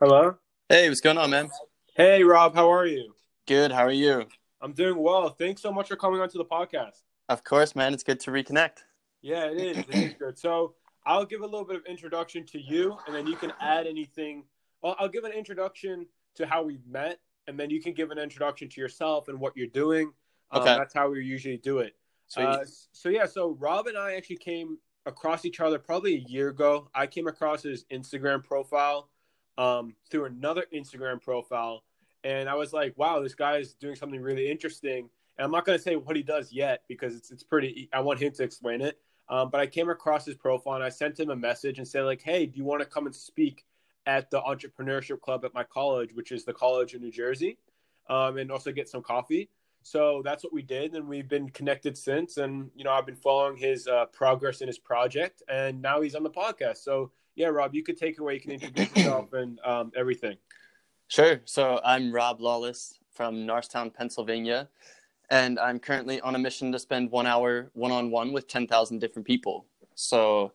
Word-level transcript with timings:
Hello. 0.00 0.36
Hey, 0.68 0.88
what's 0.88 1.00
going 1.00 1.18
on, 1.18 1.30
man? 1.30 1.48
Hey, 1.94 2.24
Rob. 2.24 2.54
How 2.54 2.70
are 2.72 2.86
you? 2.86 3.14
Good. 3.46 3.70
How 3.70 3.84
are 3.84 3.92
you? 3.92 4.26
I'm 4.60 4.72
doing 4.72 4.98
well. 4.98 5.28
Thanks 5.28 5.62
so 5.62 5.72
much 5.72 5.88
for 5.88 5.96
coming 5.96 6.20
onto 6.20 6.36
the 6.36 6.44
podcast. 6.44 7.02
Of 7.28 7.44
course, 7.44 7.76
man. 7.76 7.94
It's 7.94 8.02
good 8.02 8.18
to 8.20 8.32
reconnect. 8.32 8.78
Yeah, 9.22 9.44
it 9.44 9.58
is. 9.58 9.78
It 9.78 9.94
is 9.94 10.14
good. 10.18 10.38
So 10.38 10.74
I'll 11.06 11.24
give 11.24 11.42
a 11.42 11.46
little 11.46 11.64
bit 11.64 11.76
of 11.76 11.86
introduction 11.86 12.44
to 12.46 12.60
you, 12.60 12.96
and 13.06 13.14
then 13.14 13.26
you 13.26 13.36
can 13.36 13.52
add 13.60 13.86
anything. 13.86 14.44
Well, 14.82 14.96
I'll 14.98 15.08
give 15.08 15.24
an 15.24 15.32
introduction 15.32 16.06
to 16.34 16.46
how 16.46 16.64
we 16.64 16.80
met, 16.88 17.20
and 17.46 17.58
then 17.58 17.70
you 17.70 17.80
can 17.80 17.94
give 17.94 18.10
an 18.10 18.18
introduction 18.18 18.68
to 18.70 18.80
yourself 18.80 19.28
and 19.28 19.38
what 19.38 19.56
you're 19.56 19.68
doing. 19.68 20.12
Um, 20.50 20.62
Okay. 20.62 20.76
That's 20.76 20.92
how 20.92 21.08
we 21.08 21.24
usually 21.24 21.56
do 21.56 21.78
it. 21.78 21.94
Uh, 22.36 22.64
so 22.90 23.10
yeah, 23.10 23.26
so 23.26 23.56
Rob 23.60 23.86
and 23.86 23.96
I 23.96 24.14
actually 24.14 24.38
came 24.38 24.78
across 25.06 25.44
each 25.44 25.60
other 25.60 25.78
probably 25.78 26.16
a 26.16 26.24
year 26.28 26.48
ago. 26.48 26.88
I 26.94 27.06
came 27.06 27.28
across 27.28 27.62
his 27.62 27.84
Instagram 27.92 28.42
profile 28.42 29.08
um, 29.58 29.94
through 30.10 30.26
another 30.26 30.64
Instagram 30.74 31.20
profile, 31.22 31.84
and 32.22 32.48
I 32.48 32.54
was 32.54 32.72
like, 32.72 32.94
"Wow, 32.96 33.20
this 33.20 33.34
guy 33.34 33.58
is 33.58 33.74
doing 33.74 33.96
something 33.96 34.20
really 34.20 34.50
interesting." 34.50 35.08
And 35.36 35.44
I'm 35.44 35.50
not 35.50 35.64
going 35.64 35.76
to 35.78 35.82
say 35.82 35.96
what 35.96 36.16
he 36.16 36.22
does 36.22 36.52
yet 36.52 36.82
because 36.88 37.14
it's 37.14 37.30
it's 37.30 37.42
pretty. 37.42 37.88
I 37.92 38.00
want 38.00 38.20
him 38.20 38.32
to 38.32 38.42
explain 38.42 38.80
it. 38.80 38.98
Um, 39.28 39.50
but 39.50 39.60
I 39.60 39.66
came 39.66 39.88
across 39.88 40.26
his 40.26 40.34
profile 40.34 40.74
and 40.74 40.84
I 40.84 40.90
sent 40.90 41.18
him 41.18 41.30
a 41.30 41.36
message 41.36 41.78
and 41.78 41.88
said 41.88 42.02
like, 42.02 42.22
"Hey, 42.22 42.46
do 42.46 42.58
you 42.58 42.64
want 42.64 42.80
to 42.80 42.86
come 42.86 43.06
and 43.06 43.14
speak 43.14 43.64
at 44.06 44.30
the 44.30 44.40
entrepreneurship 44.40 45.20
club 45.20 45.44
at 45.44 45.54
my 45.54 45.64
college, 45.64 46.12
which 46.14 46.30
is 46.30 46.44
the 46.44 46.52
college 46.52 46.94
in 46.94 47.00
New 47.00 47.10
Jersey, 47.10 47.58
um, 48.08 48.36
and 48.38 48.50
also 48.50 48.72
get 48.72 48.88
some 48.88 49.02
coffee?" 49.02 49.48
So 49.82 50.22
that's 50.24 50.42
what 50.42 50.52
we 50.52 50.62
did, 50.62 50.94
and 50.94 51.06
we've 51.06 51.28
been 51.28 51.50
connected 51.50 51.96
since. 51.96 52.38
And 52.38 52.70
you 52.74 52.84
know, 52.84 52.92
I've 52.92 53.06
been 53.06 53.16
following 53.16 53.56
his 53.56 53.86
uh, 53.86 54.06
progress 54.06 54.62
in 54.62 54.66
his 54.66 54.78
project, 54.78 55.42
and 55.48 55.82
now 55.82 56.00
he's 56.00 56.14
on 56.14 56.22
the 56.22 56.30
podcast. 56.30 56.78
So 56.78 57.12
yeah, 57.36 57.48
Rob, 57.48 57.74
you 57.74 57.82
could 57.82 57.96
take 57.96 58.18
away. 58.18 58.34
You 58.34 58.40
can 58.40 58.52
introduce 58.52 58.96
yourself 58.96 59.32
and 59.32 59.58
um, 59.64 59.92
everything. 59.96 60.36
Sure. 61.08 61.40
So 61.44 61.80
I'm 61.84 62.12
Rob 62.12 62.40
Lawless 62.40 62.98
from 63.12 63.46
Norristown, 63.46 63.90
Pennsylvania, 63.90 64.68
and 65.30 65.58
I'm 65.58 65.78
currently 65.78 66.20
on 66.20 66.34
a 66.34 66.38
mission 66.38 66.72
to 66.72 66.78
spend 66.78 67.10
one 67.10 67.26
hour 67.26 67.70
one 67.74 67.92
on 67.92 68.10
one 68.10 68.32
with 68.32 68.48
10,000 68.48 68.98
different 68.98 69.26
people. 69.26 69.66
So 69.94 70.52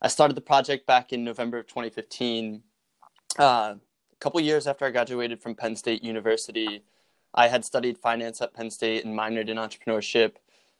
I 0.00 0.08
started 0.08 0.36
the 0.36 0.42
project 0.42 0.86
back 0.86 1.12
in 1.12 1.24
November 1.24 1.58
of 1.58 1.66
2015. 1.66 2.62
Uh, 3.38 3.42
a 3.42 3.78
couple 4.20 4.40
years 4.40 4.66
after 4.66 4.84
I 4.84 4.90
graduated 4.90 5.40
from 5.40 5.54
Penn 5.54 5.76
State 5.76 6.02
University, 6.02 6.82
I 7.34 7.48
had 7.48 7.64
studied 7.64 7.98
finance 7.98 8.40
at 8.40 8.54
Penn 8.54 8.70
State 8.70 9.04
and 9.04 9.16
minored 9.16 9.48
in 9.48 9.56
entrepreneurship. 9.56 10.32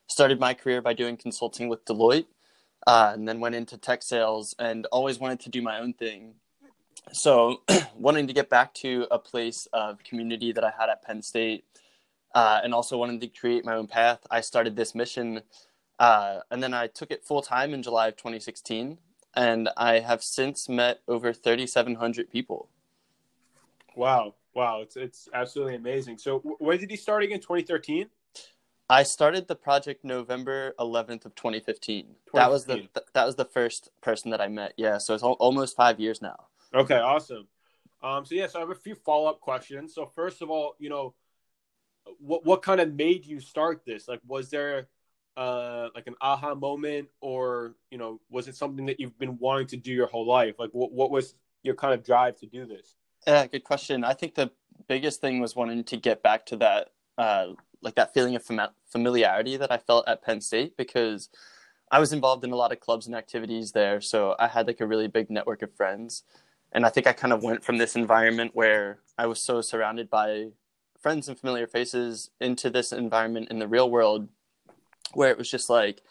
Started 0.06 0.41
my 0.41 0.55
career 0.55 0.80
by 0.80 0.95
doing 0.95 1.17
consulting 1.17 1.69
with 1.69 1.84
Deloitte, 1.84 2.27
uh, 2.87 3.12
and 3.15 3.29
then 3.29 3.41
went 3.41 3.55
into 3.55 3.77
tech 3.77 4.03
sales 4.03 4.55
and 4.59 4.87
always 4.87 5.19
wanted 5.19 5.41
to 5.41 5.51
do 5.51 5.62
my 5.62 5.79
own 5.79 5.93
thing. 5.93 6.34
So, 7.12 7.62
wanting 7.98 8.27
to 8.27 8.33
get 8.33 8.51
back 8.51 8.75
to 8.75 9.07
a 9.11 9.19
place 9.19 9.67
of 9.73 10.03
community 10.05 10.53
that 10.53 10.65
I 10.65 10.73
had 10.79 10.91
at 10.91 11.03
Penn 11.03 11.23
State, 11.23 11.65
uh, 12.35 12.61
and 12.62 12.75
also 12.75 12.98
wanting 12.98 13.20
to 13.20 13.29
create 13.29 13.65
my 13.65 13.75
own 13.75 13.87
path, 13.87 14.20
I 14.31 14.41
started 14.41 14.77
this 14.77 14.95
mission. 14.95 15.43
Uh, 15.98 16.41
and 16.51 16.62
then 16.62 16.75
I 16.75 16.87
took 16.87 17.11
it 17.11 17.25
full 17.25 17.43
time 17.43 17.75
in 17.75 17.83
July 17.83 18.09
of 18.09 18.17
2016. 18.17 18.98
And 19.35 19.69
I 19.77 20.01
have 20.01 20.23
since 20.23 20.69
met 20.69 21.01
over 21.07 21.33
3,700 21.33 22.31
people. 22.31 22.69
Wow, 23.95 24.35
wow, 24.55 24.81
it's 24.81 24.97
it's 24.97 25.29
absolutely 25.35 25.75
amazing. 25.75 26.19
So 26.19 26.39
when 26.39 26.79
did 26.79 26.91
he 26.91 26.97
start 26.97 27.25
again? 27.25 27.41
2013. 27.41 28.07
I 28.91 29.03
started 29.03 29.48
the 29.48 29.55
project 29.55 30.05
November 30.05 30.75
11th 30.78 31.27
of 31.27 31.34
2015. 31.34 32.06
That 32.33 32.50
was 32.50 32.64
the 32.64 32.77
th- 32.77 33.06
that 33.12 33.27
was 33.27 33.36
the 33.36 33.45
first 33.45 33.91
person 34.00 34.30
that 34.30 34.41
I 34.41 34.48
met. 34.48 34.72
Yeah, 34.77 34.98
so 34.98 35.14
it's 35.14 35.22
al- 35.22 35.33
almost 35.33 35.77
five 35.77 36.00
years 36.00 36.22
now. 36.22 36.47
Okay, 36.75 36.98
awesome. 36.98 37.47
Um, 38.03 38.25
so 38.25 38.34
yeah, 38.34 38.47
so 38.47 38.58
I 38.58 38.61
have 38.61 38.70
a 38.70 38.75
few 38.75 38.95
follow 38.95 39.28
up 39.28 39.41
questions. 39.41 39.95
So 39.95 40.06
first 40.06 40.41
of 40.41 40.50
all, 40.50 40.75
you 40.78 40.89
know, 40.89 41.14
what 42.19 42.47
what 42.47 42.62
kind 42.62 42.80
of 42.80 42.95
made 42.95 43.27
you 43.27 43.41
start 43.41 43.83
this? 43.84 44.08
Like, 44.08 44.20
was 44.27 44.50
there 44.50 44.89
uh 45.36 45.89
like 45.95 46.07
an 46.07 46.14
aha 46.20 46.55
moment, 46.55 47.08
or 47.20 47.74
you 47.90 47.98
know, 47.98 48.20
was 48.30 48.48
it 48.48 48.57
something 48.57 48.86
that 48.86 48.98
you've 48.98 49.18
been 49.18 49.36
wanting 49.39 49.67
to 49.68 49.77
do 49.77 49.92
your 49.92 50.07
whole 50.07 50.27
life? 50.27 50.55
Like, 50.58 50.70
what 50.73 50.92
what 50.92 51.11
was 51.11 51.34
your 51.63 51.74
kind 51.74 51.92
of 51.92 52.05
drive 52.05 52.36
to 52.39 52.46
do 52.46 52.64
this? 52.64 52.96
Yeah, 53.27 53.46
good 53.46 53.64
question. 53.64 54.05
I 54.05 54.14
think 54.14 54.34
the 54.34 54.51
biggest 54.86 55.20
thing 55.20 55.40
was 55.40 55.55
wanting 55.55 55.84
to 55.84 55.96
get 55.96 56.23
back 56.23 56.46
to 56.46 56.57
that, 56.57 56.90
uh, 57.18 57.48
like 57.83 57.94
that 57.94 58.14
feeling 58.14 58.36
of 58.36 58.42
fam- 58.42 58.70
familiarity 58.86 59.56
that 59.56 59.70
I 59.70 59.78
felt 59.78 60.08
at 60.08 60.22
Penn 60.22 60.40
State 60.40 60.77
because 60.77 61.28
I 61.90 62.00
was 62.00 62.12
involved 62.12 62.44
in 62.44 62.52
a 62.52 62.56
lot 62.56 62.72
of 62.72 62.80
clubs 62.80 63.06
and 63.06 63.14
activities 63.14 63.72
there. 63.72 64.00
So 64.00 64.34
I 64.39 64.48
had 64.48 64.66
like 64.66 64.80
a 64.80 64.86
really 64.86 65.08
big 65.08 65.30
network 65.30 65.62
of 65.62 65.74
friends. 65.74 66.22
And 66.72 66.84
I 66.84 66.90
think 66.90 67.06
I 67.06 67.12
kind 67.12 67.33
of 67.33 67.42
went 67.42 67.64
from 67.64 67.78
this 67.78 67.96
environment 67.96 68.50
where 68.55 68.98
I 69.16 69.27
was 69.27 69.40
so 69.40 69.61
surrounded 69.61 70.11
by 70.11 70.48
friends 71.00 71.28
and 71.28 71.39
familiar 71.39 71.66
faces 71.66 72.30
into 72.40 72.68
this 72.68 72.92
environment 72.92 73.48
in 73.50 73.58
the 73.58 73.68
real 73.68 73.90
world 73.90 74.28
where 75.14 75.30
it 75.30 75.39
was 75.39 75.50
just 75.50 75.70
like 75.70 76.02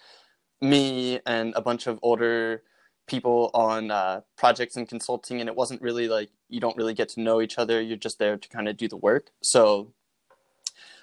me 0.62 1.20
and 1.26 1.54
a 1.56 1.62
bunch 1.62 1.88
of 1.88 2.00
older 2.02 2.64
people 3.06 3.52
on 3.54 3.92
uh, 3.92 4.22
projects 4.36 4.76
and 4.76 4.88
consulting 4.88 5.40
and 5.40 5.50
it 5.50 5.56
wasn't 5.56 5.82
really 5.82 6.08
like 6.08 6.30
you 6.50 6.60
don't 6.60 6.76
really 6.78 6.94
get 6.94 7.10
to 7.10 7.22
know 7.22 7.42
each 7.42 7.58
other 7.58 7.82
you're 7.82 7.96
just 7.96 8.20
there 8.20 8.38
to 8.38 8.50
kind 8.50 8.68
of 8.68 8.76
do 8.76 8.88
the 8.88 8.98
work 8.98 9.30
so 9.42 9.94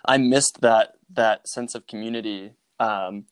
i 0.04 0.16
missed 0.16 0.60
that 0.60 0.94
that 1.12 1.48
sense 1.48 1.75
of 1.75 1.87
community. 1.87 2.53
Um, 2.81 3.26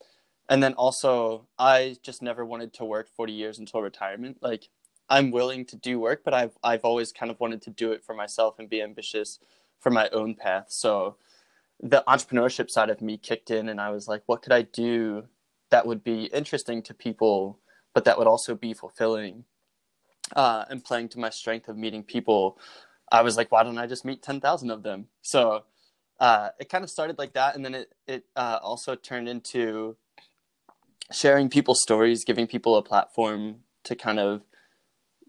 and 0.49 0.63
then 0.63 0.75
also 0.75 1.47
i 1.59 1.97
just 2.03 2.23
never 2.23 2.45
wanted 2.45 2.73
to 2.75 2.85
work 2.85 3.09
40 3.09 3.33
years 3.33 3.59
until 3.59 3.83
retirement. 3.83 4.39
Like 4.41 4.69
i'm 5.09 5.31
willing 5.31 5.65
to 5.67 5.77
do 5.77 5.99
work 5.99 6.23
but 6.25 6.33
i've 6.33 6.57
i've 6.63 6.85
always 6.85 7.13
kind 7.13 7.31
of 7.31 7.41
wanted 7.41 7.61
to 7.63 7.71
do 7.71 7.93
it 7.93 8.05
for 8.05 8.15
myself 8.15 8.59
and 8.59 8.71
be 8.71 8.83
ambitious 8.83 9.39
for 9.81 9.91
my 9.91 10.09
own 10.11 10.35
path. 10.35 10.67
So 10.69 11.17
the 11.81 12.05
entrepreneurship 12.07 12.71
side 12.71 12.91
of 12.91 13.03
me 13.03 13.17
kicked 13.17 13.51
in 13.51 13.69
and 13.69 13.81
i 13.81 13.91
was 13.91 14.07
like 14.07 14.23
what 14.27 14.41
could 14.43 14.53
i 14.53 14.63
do 14.63 15.25
that 15.71 15.87
would 15.87 16.05
be 16.05 16.27
interesting 16.27 16.81
to 16.83 16.95
people 16.95 17.59
but 17.93 18.05
that 18.05 18.17
would 18.17 18.29
also 18.29 18.55
be 18.55 18.73
fulfilling 18.73 19.45
uh, 20.37 20.65
and 20.71 20.85
playing 20.85 21.09
to 21.11 21.19
my 21.19 21.31
strength 21.31 21.69
of 21.69 21.77
meeting 21.77 22.03
people? 22.03 22.59
I 23.11 23.23
was 23.23 23.37
like 23.37 23.53
why 23.53 23.63
don't 23.63 23.79
i 23.79 23.87
just 23.87 24.05
meet 24.05 24.23
10000 24.23 24.71
of 24.71 24.83
them? 24.83 25.09
So 25.21 25.65
uh, 26.23 26.51
it 26.61 26.69
kind 26.69 26.85
of 26.85 26.91
started 26.91 27.19
like 27.19 27.33
that 27.33 27.57
and 27.57 27.65
then 27.65 27.75
it, 27.75 27.93
it 28.07 28.25
uh, 28.37 28.59
also 28.63 28.95
turned 28.95 29.29
into 29.29 29.97
sharing 31.11 31.49
people's 31.49 31.83
stories 31.83 32.25
giving 32.25 32.47
people 32.47 32.77
a 32.77 32.83
platform 32.83 33.57
to 33.83 33.97
kind 33.97 34.21
of 34.21 34.43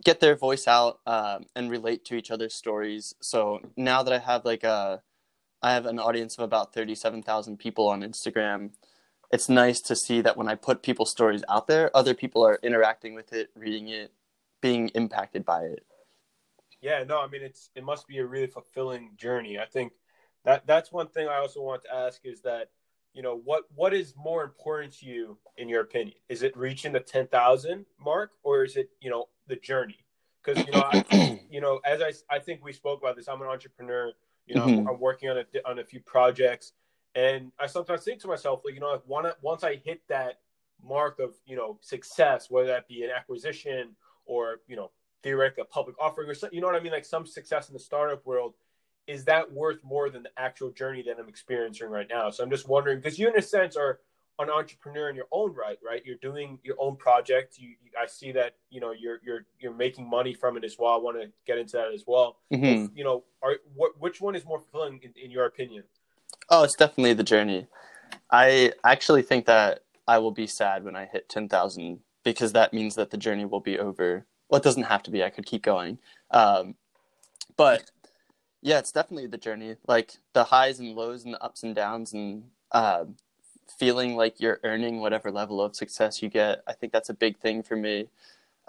get 0.06 0.20
their 0.20 0.36
voice 0.36 0.68
out 0.68 1.00
um, 1.08 1.46
and 1.56 1.72
relate 1.72 2.06
to 2.06 2.16
each 2.16 2.30
other's 2.30 2.54
stories 2.54 3.14
so 3.22 3.60
now 3.76 4.04
that 4.04 4.14
i 4.14 4.20
have 4.20 4.46
like 4.46 4.64
a 4.64 5.02
i 5.64 5.74
have 5.74 5.88
an 5.88 6.00
audience 6.00 6.38
of 6.38 6.44
about 6.44 6.74
37000 6.74 7.58
people 7.58 7.88
on 7.88 8.02
instagram 8.02 8.70
it's 9.34 9.50
nice 9.50 9.82
to 9.82 9.96
see 9.96 10.22
that 10.22 10.38
when 10.38 10.48
I 10.48 10.54
put 10.54 10.84
people's 10.84 11.10
stories 11.10 11.44
out 11.50 11.66
there, 11.66 11.90
other 11.98 12.14
people 12.14 12.46
are 12.46 12.60
interacting 12.62 13.16
with 13.16 13.34
it, 13.34 13.50
reading 13.56 13.88
it, 13.88 14.12
being 14.62 14.90
impacted 14.90 15.44
by 15.44 15.64
it. 15.64 15.84
Yeah, 16.82 17.04
no, 17.04 17.20
I 17.20 17.28
mean 17.28 17.42
it's 17.42 17.72
it 17.74 17.84
must 17.84 18.08
be 18.08 18.20
a 18.20 18.26
really 18.26 18.46
fulfilling 18.46 19.10
journey. 19.18 19.58
I 19.58 19.66
think 19.66 19.94
that 20.46 20.66
that's 20.68 20.92
one 20.92 21.08
thing 21.08 21.28
I 21.28 21.38
also 21.38 21.62
want 21.62 21.84
to 21.84 21.94
ask 21.96 22.22
is 22.24 22.42
that 22.42 22.70
you 23.14 23.22
know 23.22 23.40
what 23.44 23.64
what 23.76 23.94
is 23.94 24.14
more 24.18 24.44
important 24.44 24.94
to 25.00 25.06
you 25.06 25.38
in 25.58 25.70
your 25.70 25.82
opinion? 25.82 26.16
Is 26.30 26.44
it 26.44 26.56
reaching 26.58 26.92
the 26.94 27.00
ten 27.00 27.28
thousand 27.28 27.86
mark 28.00 28.32
or 28.44 28.64
is 28.64 28.76
it 28.76 28.90
you 29.00 29.10
know 29.10 29.30
the 29.48 29.56
journey? 29.56 30.06
Because 30.44 30.66
you 30.66 30.74
know 30.74 30.80
I, 30.82 31.40
you 31.50 31.62
know 31.62 31.80
as 31.86 32.02
I 32.02 32.36
I 32.36 32.40
think 32.40 32.64
we 32.64 32.74
spoke 32.74 33.02
about 33.02 33.16
this. 33.16 33.28
I'm 33.28 33.42
an 33.42 33.48
entrepreneur. 33.48 34.12
You 34.46 34.56
know 34.56 34.64
I'm, 34.64 34.72
Mhm. 34.72 34.90
I'm 34.90 35.00
working 35.00 35.30
on 35.30 35.38
a 35.38 35.46
on 35.66 35.80
a 35.80 35.84
few 35.84 36.02
projects, 36.02 36.74
and 37.16 37.52
I 37.60 37.68
sometimes 37.68 38.04
think 38.04 38.20
to 38.22 38.28
myself 38.28 38.62
like 38.66 38.74
you 38.74 38.80
know 38.82 39.02
one, 39.06 39.32
once 39.42 39.64
I 39.64 39.76
hit 39.76 40.02
that 40.10 40.40
mark 40.84 41.20
of 41.20 41.36
you 41.46 41.56
know 41.56 41.78
success, 41.82 42.50
whether 42.50 42.68
that 42.68 42.88
be 42.88 43.04
an 43.04 43.12
acquisition 43.12 43.96
or 44.26 44.62
you 44.68 44.76
know 44.76 44.92
theoretically 45.22 45.62
a 45.62 45.66
public 45.66 45.96
offering 46.02 46.30
or 46.30 46.34
something, 46.34 46.56
you 46.56 46.62
know 46.62 46.68
what 46.68 46.76
I 46.76 46.82
mean? 46.82 46.92
Like 46.92 47.06
some 47.06 47.26
success 47.26 47.70
in 47.70 47.74
the 47.74 47.80
startup 47.80 48.26
world, 48.26 48.56
is 49.08 49.26
that 49.26 49.52
worth 49.52 49.84
more 49.84 50.10
than 50.10 50.24
the 50.24 50.30
actual 50.38 50.72
journey 50.72 51.04
that 51.04 51.18
I'm 51.20 51.28
experiencing 51.28 51.90
right 51.90 52.08
now? 52.10 52.30
So 52.30 52.44
I'm 52.44 52.50
just 52.50 52.68
wondering 52.68 53.00
because 53.00 53.20
you, 53.20 53.28
in 53.28 53.38
a 53.38 53.42
sense, 53.42 53.76
are 53.76 54.00
an 54.40 54.50
entrepreneur 54.50 55.10
in 55.10 55.16
your 55.16 55.28
own 55.32 55.54
right, 55.54 55.78
right? 55.86 56.02
You're 56.06 56.18
doing 56.18 56.60
your 56.64 56.76
own 56.80 56.96
project. 56.96 57.58
You, 57.58 57.70
you 57.70 57.92
I 58.02 58.08
see 58.08 58.32
that 58.32 58.56
you 58.70 58.80
know 58.80 58.92
you're 58.92 59.20
you're 59.24 59.46
you're 59.60 59.74
making 59.74 60.10
money 60.10 60.34
from 60.34 60.58
it 60.58 60.64
as 60.64 60.78
well. 60.80 60.94
I 60.94 60.98
want 60.98 61.22
to 61.22 61.30
get 61.46 61.58
into 61.58 61.78
that 61.78 61.94
as 61.94 62.04
well. 62.08 62.38
Mhm. 62.52 62.92
You 62.96 63.04
know, 63.04 63.24
are 63.42 63.58
what 63.76 64.00
which 64.00 64.22
one 64.22 64.36
is 64.36 64.46
more 64.46 64.60
fulfilling 64.60 65.00
in, 65.04 65.14
in 65.22 65.32
your 65.32 65.46
opinion? 65.46 65.84
Oh, 66.50 66.64
it's 66.64 66.76
definitely 66.76 67.14
the 67.14 67.24
journey. 67.24 67.68
I 68.32 68.74
actually 68.84 69.22
think 69.22 69.46
that 69.46 69.84
I 70.08 70.18
will 70.18 70.32
be 70.32 70.48
sad 70.48 70.84
when 70.84 70.96
I 70.96 71.06
hit 71.06 71.30
10,000 71.30 72.00
because 72.24 72.54
that 72.54 72.74
means 72.74 72.96
that 72.96 73.12
the 73.12 73.18
journey 73.18 73.46
will 73.46 73.60
be 73.62 73.80
over. 73.80 74.26
Well, 74.50 74.60
it 74.60 74.64
doesn't 74.64 74.84
have 74.84 75.04
to 75.04 75.12
be. 75.12 75.24
I 75.24 75.30
could 75.30 75.46
keep 75.46 75.62
going. 75.62 76.00
Um, 76.32 76.76
but 77.56 77.90
yeah, 78.64 78.80
it's 78.80 78.94
definitely 78.94 79.28
the 79.28 79.38
journey. 79.38 79.76
Like 79.88 80.14
the 80.32 80.46
highs 80.46 80.80
and 80.80 80.96
lows 80.96 81.26
and 81.26 81.34
the 81.34 81.44
ups 81.44 81.64
and 81.64 81.76
downs 81.76 82.14
and 82.14 82.46
uh, 82.72 83.04
feeling 83.78 84.16
like 84.16 84.40
you're 84.40 84.62
earning 84.64 85.02
whatever 85.02 85.32
level 85.32 85.62
of 85.62 85.76
success 85.76 86.24
you 86.24 86.30
get. 86.30 86.64
I 86.66 86.72
think 86.72 86.94
that's 86.94 87.10
a 87.10 87.14
big 87.14 87.38
thing 87.38 87.62
for 87.62 87.76
me. 87.76 88.08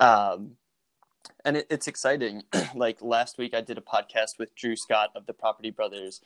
Um, 0.00 0.56
and 1.44 1.58
it, 1.58 1.69
it's 1.70 1.87
exciting. 1.87 2.43
like 2.75 3.00
last 3.02 3.38
week, 3.38 3.55
I 3.55 3.61
did 3.61 3.79
a 3.79 3.81
podcast 3.81 4.37
with 4.37 4.56
Drew 4.56 4.75
Scott 4.75 5.11
of 5.14 5.26
the 5.26 5.32
Property 5.32 5.70
Brothers, 5.70 6.20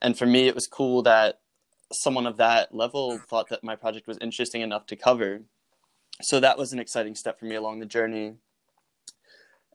and 0.00 0.16
for 0.16 0.26
me, 0.26 0.48
it 0.48 0.54
was 0.54 0.66
cool 0.66 1.02
that 1.02 1.40
someone 1.92 2.26
of 2.26 2.38
that 2.38 2.74
level 2.74 3.18
thought 3.18 3.50
that 3.50 3.62
my 3.62 3.76
project 3.76 4.06
was 4.06 4.16
interesting 4.22 4.62
enough 4.62 4.86
to 4.86 4.96
cover. 4.96 5.42
So 6.22 6.40
that 6.40 6.56
was 6.56 6.72
an 6.72 6.78
exciting 6.78 7.14
step 7.14 7.38
for 7.38 7.44
me 7.44 7.56
along 7.56 7.80
the 7.80 7.86
journey. 7.86 8.36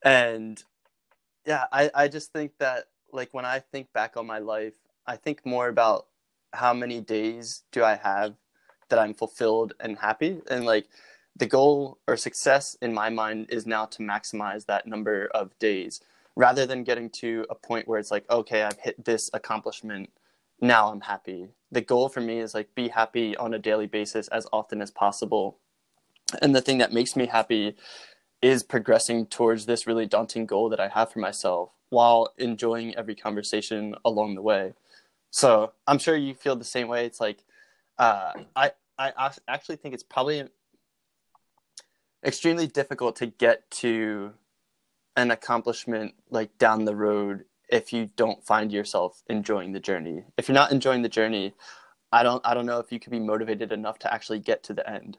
And 0.04 0.63
yeah, 1.45 1.66
I, 1.72 1.92
I 1.94 2.07
just 2.07 2.33
think 2.33 2.54
that 2.57 2.86
like 3.12 3.33
when 3.33 3.45
I 3.45 3.59
think 3.59 3.92
back 3.94 4.18
on 4.18 4.25
my 4.25 4.39
life, 4.39 4.75
I 5.06 5.15
think 5.15 5.45
more 5.45 5.68
about 5.68 6.07
how 6.54 6.74
many 6.74 7.01
days 7.01 7.63
do 7.71 7.83
I 7.83 7.95
have 7.95 8.36
that 8.89 9.00
I'm 9.00 9.13
fulfilled 9.13 9.74
and 9.80 9.98
happy. 10.00 10.42
And 10.50 10.65
like 10.65 10.88
the 11.36 11.45
goal 11.45 12.00
or 12.07 12.18
success 12.18 12.75
in 12.81 12.94
my 12.94 13.09
mind 13.09 13.48
is 13.50 13.65
now 13.65 13.86
to 13.86 14.00
maximize 14.00 14.65
that 14.65 14.88
number 14.88 15.27
of 15.33 15.57
days 15.59 16.01
rather 16.36 16.65
than 16.65 16.83
getting 16.83 17.09
to 17.09 17.45
a 17.50 17.56
point 17.56 17.88
where 17.88 18.00
it's 18.00 18.12
like, 18.12 18.30
okay, 18.30 18.63
I've 18.63 18.80
hit 18.80 19.06
this 19.06 19.30
accomplishment. 19.33 20.09
Now 20.62 20.92
I'm 20.92 21.01
happy. 21.01 21.50
The 21.71 21.81
goal 21.81 22.09
for 22.09 22.21
me 22.21 22.39
is 22.39 22.54
like 22.54 22.75
be 22.75 22.89
happy 22.89 23.36
on 23.38 23.54
a 23.54 23.59
daily 23.59 23.88
basis 23.88 24.27
as 24.30 24.48
often 24.54 24.81
as 24.81 24.92
possible. 24.92 25.57
And 26.42 26.56
the 26.56 26.62
thing 26.62 26.77
that 26.80 26.94
makes 26.94 27.15
me 27.15 27.27
happy 27.27 27.75
is 28.42 28.63
progressing 28.63 29.25
towards 29.25 29.65
this 29.65 29.88
really 29.88 30.06
daunting 30.06 30.45
goal 30.45 30.69
that 30.69 30.80
I 30.80 30.89
have 30.89 31.12
for 31.12 31.19
myself 31.19 31.71
while 31.89 32.34
enjoying 32.38 32.95
every 32.95 33.16
conversation 33.16 33.95
along 34.04 34.36
the 34.36 34.42
way. 34.42 34.74
So 35.31 35.74
I'm 35.88 36.00
sure 36.00 36.16
you 36.16 36.34
feel 36.34 36.56
the 36.56 36.63
same 36.63 36.88
way. 36.88 37.06
It's 37.06 37.19
like 37.19 37.44
uh, 37.98 38.34
I 38.56 38.72
I 38.98 39.31
actually 39.48 39.78
think 39.78 39.94
it's 39.94 40.04
probably 40.04 40.48
extremely 42.24 42.68
difficult 42.68 43.16
to 43.18 43.28
get 43.28 43.69
to 43.72 44.34
an 45.16 45.31
accomplishment 45.31 46.13
like 46.30 46.56
down 46.57 46.86
the 46.86 46.95
road 46.95 47.45
if 47.69 47.92
you 47.92 48.10
don't 48.16 48.44
find 48.45 48.72
yourself 48.72 49.24
enjoying 49.30 49.74
the 49.74 49.80
journey. 49.80 50.24
If 50.38 50.48
you're 50.48 50.54
not 50.56 50.72
enjoying 50.72 51.01
the 51.01 51.10
journey, 51.10 51.54
I 52.12 52.24
don't 52.24 52.45
I 52.45 52.54
don't 52.54 52.66
know 52.66 52.80
if 52.80 52.92
you 52.92 53.00
could 53.00 53.12
be 53.12 53.19
motivated 53.19 53.72
enough 53.72 54.00
to 54.00 54.13
actually 54.13 54.40
get 54.40 54.63
to 54.63 54.74
the 54.74 54.90
end. 54.90 55.18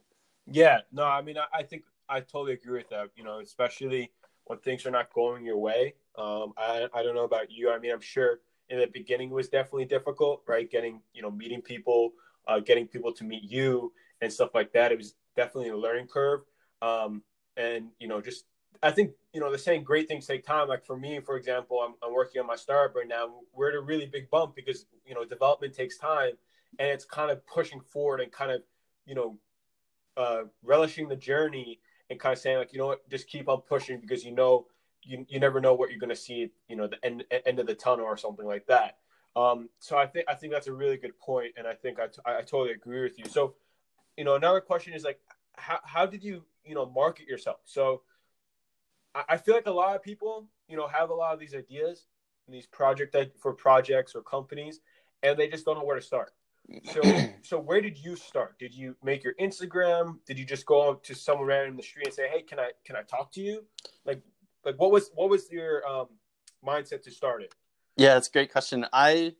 Yeah, 0.50 0.78
no, 0.92 1.04
I 1.04 1.22
mean 1.22 1.36
I, 1.38 1.44
I 1.52 1.62
think 1.62 1.84
I 2.08 2.20
totally 2.20 2.54
agree 2.54 2.78
with 2.78 2.88
that. 2.90 3.10
You 3.16 3.24
know, 3.24 3.40
especially 3.40 4.12
when 4.48 4.58
things 4.60 4.84
are 4.86 4.90
not 4.90 5.12
going 5.12 5.44
your 5.44 5.58
way. 5.58 5.94
Um, 6.16 6.52
I 6.56 6.88
I 6.92 7.02
don't 7.02 7.14
know 7.14 7.24
about 7.24 7.50
you. 7.50 7.70
I 7.70 7.78
mean, 7.78 7.92
I'm 7.92 8.00
sure 8.00 8.40
in 8.70 8.80
the 8.80 8.86
beginning 8.86 9.30
it 9.30 9.34
was 9.34 9.48
definitely 9.48 9.84
difficult, 9.84 10.42
right? 10.46 10.70
Getting 10.70 11.00
you 11.12 11.22
know 11.22 11.30
meeting 11.30 11.62
people, 11.62 12.12
uh, 12.46 12.60
getting 12.60 12.86
people 12.86 13.12
to 13.12 13.24
meet 13.24 13.44
you 13.44 13.92
and 14.20 14.32
stuff 14.32 14.50
like 14.54 14.72
that. 14.72 14.90
It 14.90 14.98
was 14.98 15.14
definitely 15.36 15.70
a 15.70 15.76
learning 15.76 16.08
curve. 16.08 16.40
Um, 16.82 17.22
and 17.56 17.88
you 17.98 18.08
know, 18.08 18.20
just 18.20 18.44
I 18.82 18.90
think 18.90 19.12
you 19.32 19.40
know 19.40 19.50
the 19.50 19.58
saying 19.58 19.84
great 19.84 20.08
things 20.08 20.26
take 20.26 20.46
time. 20.46 20.68
Like 20.68 20.84
for 20.84 20.96
me, 20.96 21.20
for 21.20 21.36
example, 21.36 21.80
I'm, 21.80 21.94
I'm 22.02 22.14
working 22.14 22.40
on 22.40 22.46
my 22.46 22.56
startup 22.56 22.96
right 22.96 23.08
now. 23.08 23.40
We're 23.52 23.70
at 23.70 23.74
a 23.74 23.80
really 23.80 24.06
big 24.06 24.30
bump 24.30 24.54
because 24.54 24.86
you 25.06 25.14
know 25.14 25.24
development 25.24 25.74
takes 25.74 25.98
time, 25.98 26.32
and 26.78 26.88
it's 26.88 27.04
kind 27.04 27.30
of 27.30 27.46
pushing 27.46 27.80
forward 27.80 28.20
and 28.20 28.32
kind 28.32 28.50
of 28.50 28.62
you 29.06 29.14
know 29.14 29.38
uh, 30.16 30.42
relishing 30.62 31.08
the 31.08 31.16
journey 31.16 31.80
and 32.10 32.18
kind 32.18 32.32
of 32.32 32.38
saying 32.38 32.58
like 32.58 32.72
you 32.72 32.78
know 32.78 32.86
what, 32.86 33.08
just 33.10 33.28
keep 33.28 33.48
on 33.48 33.60
pushing 33.60 34.00
because 34.00 34.24
you 34.24 34.32
know 34.32 34.66
you, 35.02 35.24
you 35.28 35.40
never 35.40 35.60
know 35.60 35.74
what 35.74 35.90
you're 35.90 35.98
going 35.98 36.10
to 36.10 36.16
see 36.16 36.50
you 36.68 36.76
know 36.76 36.86
the 36.86 37.04
end 37.04 37.24
end 37.46 37.58
of 37.58 37.66
the 37.66 37.74
tunnel 37.74 38.04
or 38.04 38.16
something 38.16 38.46
like 38.46 38.66
that. 38.66 38.98
Um, 39.36 39.68
so 39.78 39.96
I 39.96 40.06
think 40.06 40.26
I 40.28 40.34
think 40.34 40.52
that's 40.52 40.66
a 40.66 40.72
really 40.72 40.96
good 40.96 41.18
point, 41.18 41.52
and 41.56 41.66
I 41.66 41.74
think 41.74 42.00
I, 42.00 42.06
t- 42.06 42.20
I 42.26 42.40
totally 42.42 42.72
agree 42.72 43.02
with 43.02 43.18
you. 43.18 43.26
So, 43.26 43.54
you 44.16 44.24
know, 44.24 44.34
another 44.34 44.60
question 44.60 44.94
is 44.94 45.04
like, 45.04 45.20
how 45.56 45.78
how 45.84 46.06
did 46.06 46.24
you 46.24 46.42
you 46.64 46.74
know 46.74 46.86
market 46.86 47.28
yourself? 47.28 47.58
So, 47.64 48.02
I, 49.14 49.24
I 49.30 49.36
feel 49.36 49.54
like 49.54 49.66
a 49.66 49.72
lot 49.72 49.94
of 49.94 50.02
people 50.02 50.48
you 50.68 50.76
know 50.76 50.88
have 50.88 51.10
a 51.10 51.14
lot 51.14 51.34
of 51.34 51.40
these 51.40 51.54
ideas 51.54 52.06
and 52.46 52.54
these 52.54 52.66
project 52.66 53.16
for 53.38 53.52
projects 53.52 54.14
or 54.14 54.22
companies, 54.22 54.80
and 55.22 55.38
they 55.38 55.46
just 55.46 55.64
don't 55.64 55.78
know 55.78 55.84
where 55.84 55.96
to 55.96 56.02
start. 56.02 56.32
So, 56.84 57.02
so 57.42 57.58
where 57.58 57.80
did 57.80 57.98
you 57.98 58.16
start? 58.16 58.58
Did 58.58 58.74
you 58.74 58.94
make 59.02 59.24
your 59.24 59.34
Instagram? 59.40 60.18
Did 60.26 60.38
you 60.38 60.44
just 60.44 60.66
go 60.66 60.94
to 60.94 61.14
someone 61.14 61.46
random 61.46 61.72
in 61.72 61.76
the 61.76 61.82
street 61.82 62.06
and 62.06 62.14
say, 62.14 62.28
"Hey, 62.28 62.42
can 62.42 62.58
I 62.58 62.70
can 62.84 62.96
I 62.96 63.02
talk 63.02 63.32
to 63.32 63.40
you?" 63.40 63.64
Like, 64.04 64.22
like 64.64 64.76
what 64.78 64.90
was 64.90 65.10
what 65.14 65.30
was 65.30 65.50
your 65.50 65.86
um, 65.88 66.08
mindset 66.64 67.02
to 67.02 67.10
start 67.10 67.42
it? 67.42 67.54
Yeah, 67.96 68.16
it's 68.16 68.28
a 68.28 68.30
great 68.30 68.52
question. 68.52 68.86
I 68.92 69.34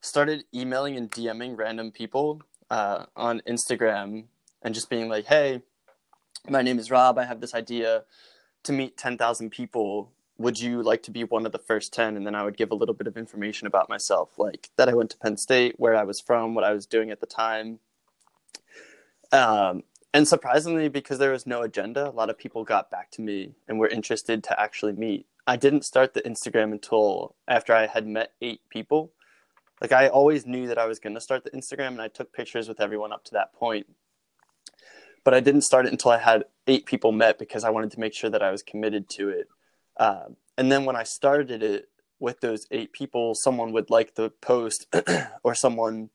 started 0.00 0.44
emailing 0.54 0.96
and 0.96 1.10
DMing 1.10 1.56
random 1.56 1.90
people 1.90 2.42
uh, 2.70 3.06
on 3.16 3.40
Instagram 3.48 4.24
and 4.62 4.74
just 4.74 4.90
being 4.90 5.08
like, 5.08 5.24
"Hey, 5.24 5.62
my 6.48 6.62
name 6.62 6.78
is 6.78 6.90
Rob. 6.90 7.18
I 7.18 7.24
have 7.24 7.40
this 7.40 7.54
idea 7.54 8.04
to 8.64 8.72
meet 8.72 8.96
ten 8.96 9.16
thousand 9.16 9.50
people. 9.50 10.12
Would 10.38 10.60
you 10.60 10.82
like 10.82 11.02
to 11.04 11.10
be 11.10 11.24
one 11.24 11.46
of 11.46 11.52
the 11.52 11.58
first 11.58 11.92
ten? 11.92 12.16
And 12.16 12.26
then 12.26 12.34
I 12.34 12.44
would 12.44 12.56
give 12.56 12.70
a 12.70 12.74
little 12.76 12.94
bit 12.94 13.06
of 13.06 13.16
information 13.16 13.66
about 13.66 13.88
myself, 13.88 14.38
like 14.38 14.70
that 14.76 14.88
I 14.88 14.94
went 14.94 15.10
to 15.10 15.18
Penn 15.18 15.36
State, 15.36 15.74
where 15.78 15.96
I 15.96 16.04
was 16.04 16.20
from, 16.20 16.54
what 16.54 16.64
I 16.64 16.72
was 16.72 16.86
doing 16.86 17.10
at 17.10 17.20
the 17.20 17.26
time. 17.26 17.80
Um, 19.32 19.82
and 20.14 20.26
surprisingly, 20.26 20.88
because 20.88 21.18
there 21.18 21.32
was 21.32 21.46
no 21.46 21.62
agenda, 21.62 22.08
a 22.08 22.10
lot 22.10 22.30
of 22.30 22.38
people 22.38 22.64
got 22.64 22.90
back 22.90 23.10
to 23.12 23.20
me 23.20 23.54
and 23.66 23.78
were 23.78 23.88
interested 23.88 24.42
to 24.44 24.60
actually 24.60 24.92
meet. 24.92 25.26
I 25.46 25.56
didn't 25.56 25.84
start 25.84 26.14
the 26.14 26.22
Instagram 26.22 26.72
until 26.72 27.34
after 27.46 27.74
I 27.74 27.86
had 27.86 28.06
met 28.06 28.32
eight 28.40 28.60
people. 28.70 29.12
Like 29.80 29.92
I 29.92 30.08
always 30.08 30.46
knew 30.46 30.66
that 30.66 30.78
I 30.78 30.86
was 30.86 30.98
going 30.98 31.14
to 31.14 31.20
start 31.20 31.44
the 31.44 31.50
Instagram 31.50 31.88
and 31.88 32.00
I 32.00 32.08
took 32.08 32.32
pictures 32.32 32.68
with 32.68 32.80
everyone 32.80 33.12
up 33.12 33.24
to 33.24 33.32
that 33.32 33.52
point. 33.52 33.86
But 35.24 35.34
I 35.34 35.40
didn't 35.40 35.62
start 35.62 35.86
it 35.86 35.92
until 35.92 36.10
I 36.10 36.18
had 36.18 36.44
eight 36.66 36.86
people 36.86 37.12
met 37.12 37.38
because 37.38 37.64
I 37.64 37.70
wanted 37.70 37.90
to 37.92 38.00
make 38.00 38.14
sure 38.14 38.30
that 38.30 38.42
I 38.42 38.50
was 38.50 38.62
committed 38.62 39.08
to 39.10 39.28
it. 39.28 39.48
Uh, 39.98 40.26
and 40.56 40.70
then 40.70 40.84
when 40.84 40.96
I 40.96 41.02
started 41.02 41.62
it 41.62 41.88
with 42.20 42.40
those 42.40 42.66
eight 42.70 42.92
people, 42.92 43.34
someone 43.34 43.72
would 43.72 43.90
like 43.90 44.14
the 44.14 44.30
post 44.30 44.86
or 45.42 45.54
someone 45.54 46.10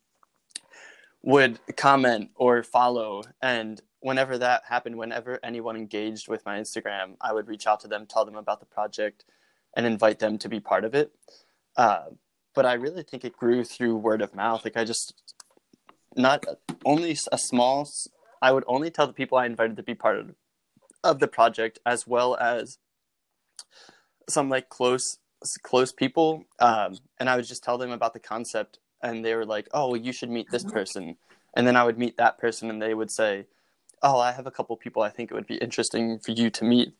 would 1.21 1.59
comment 1.77 2.31
or 2.35 2.63
follow. 2.63 3.23
And 3.41 3.81
whenever 3.99 4.37
that 4.37 4.63
happened, 4.67 4.97
whenever 4.97 5.39
anyone 5.43 5.75
engaged 5.75 6.27
with 6.27 6.45
my 6.45 6.59
Instagram, 6.59 7.15
I 7.21 7.33
would 7.33 7.47
reach 7.47 7.65
out 7.65 7.79
to 7.81 7.87
them, 7.87 8.05
tell 8.05 8.25
them 8.25 8.35
about 8.35 8.59
the 8.59 8.65
project, 8.65 9.23
and 9.75 9.85
invite 9.85 10.19
them 10.19 10.37
to 10.39 10.49
be 10.49 10.59
part 10.59 10.83
of 10.83 10.93
it. 10.93 11.11
Uh, 11.75 12.05
but 12.53 12.65
I 12.65 12.73
really 12.73 13.03
think 13.03 13.25
it 13.25 13.37
grew 13.37 13.63
through 13.63 13.95
word 13.97 14.21
of 14.21 14.35
mouth. 14.35 14.63
Like 14.63 14.77
I 14.77 14.83
just 14.83 15.13
not 16.15 16.45
only 16.85 17.17
a 17.31 17.37
small. 17.37 17.89
I 18.41 18.51
would 18.51 18.65
only 18.67 18.91
tell 18.91 19.07
the 19.07 19.13
people 19.13 19.37
I 19.37 19.45
invited 19.45 19.77
to 19.77 19.83
be 19.83 19.95
part 19.95 20.19
of 20.19 20.35
of 21.03 21.19
the 21.19 21.27
project, 21.27 21.79
as 21.85 22.05
well 22.05 22.35
as 22.37 22.77
some 24.29 24.49
like 24.49 24.69
close 24.69 25.17
close 25.61 25.91
people, 25.91 26.45
um, 26.59 26.97
and 27.19 27.29
I 27.29 27.35
would 27.35 27.45
just 27.45 27.63
tell 27.63 27.77
them 27.77 27.91
about 27.91 28.13
the 28.13 28.19
concept, 28.19 28.79
and 29.01 29.23
they 29.23 29.35
were 29.35 29.45
like, 29.45 29.67
"Oh, 29.73 29.95
you 29.95 30.13
should 30.13 30.29
meet 30.29 30.47
this 30.51 30.63
person," 30.63 31.17
and 31.53 31.67
then 31.67 31.75
I 31.75 31.83
would 31.83 31.97
meet 31.97 32.17
that 32.17 32.37
person, 32.37 32.69
and 32.69 32.81
they 32.81 32.93
would 32.93 33.11
say, 33.11 33.45
oh, 34.03 34.19
I 34.19 34.33
have 34.33 34.45
a 34.45 34.51
couple 34.51 34.75
people 34.75 35.01
I 35.01 35.09
think 35.09 35.31
it 35.31 35.33
would 35.33 35.47
be 35.47 35.55
interesting 35.55 36.19
for 36.19 36.31
you 36.31 36.49
to 36.51 36.65
meet. 36.65 36.93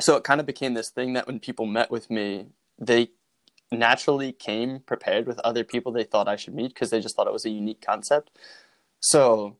So 0.00 0.16
it 0.16 0.24
kind 0.24 0.40
of 0.40 0.46
became 0.46 0.74
this 0.74 0.90
thing 0.90 1.12
that 1.14 1.26
when 1.26 1.38
people 1.38 1.64
met 1.64 1.90
with 1.90 2.10
me, 2.10 2.48
they 2.78 3.08
naturally 3.70 4.32
came 4.32 4.80
prepared 4.80 5.26
with 5.26 5.38
other 5.40 5.62
people 5.62 5.92
they 5.92 6.04
thought 6.04 6.28
I 6.28 6.36
should 6.36 6.54
meet 6.54 6.74
because 6.74 6.90
they 6.90 7.00
just 7.00 7.14
thought 7.14 7.26
it 7.26 7.32
was 7.32 7.46
a 7.46 7.50
unique 7.50 7.80
concept. 7.80 8.30
So 9.00 9.56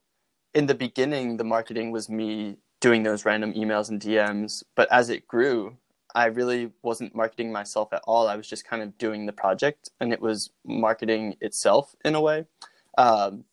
in 0.52 0.66
the 0.66 0.75
beginning, 0.75 1.37
the 1.37 1.44
marketing 1.44 1.92
was 1.92 2.08
me 2.08 2.56
doing 2.80 3.02
those 3.04 3.25
random 3.25 3.54
emails 3.54 3.88
and 3.88 4.00
DMs. 4.00 4.62
But 4.75 4.90
as 4.90 5.11
it 5.11 5.28
grew, 5.28 5.76
I 6.14 6.26
really 6.26 6.72
wasn't 6.82 7.14
marketing 7.14 7.52
myself 7.52 7.92
at 7.92 8.02
all. 8.06 8.28
I 8.28 8.36
was 8.36 8.48
just 8.48 8.66
kind 8.66 8.82
of 8.82 8.96
doing 8.98 9.26
the 9.26 9.32
project 9.32 9.90
and 10.00 10.12
it 10.12 10.20
was 10.20 10.50
marketing 10.64 11.36
itself 11.40 11.94
in 12.04 12.14
a 12.14 12.20
way. 12.20 12.46
Um, 12.96 13.44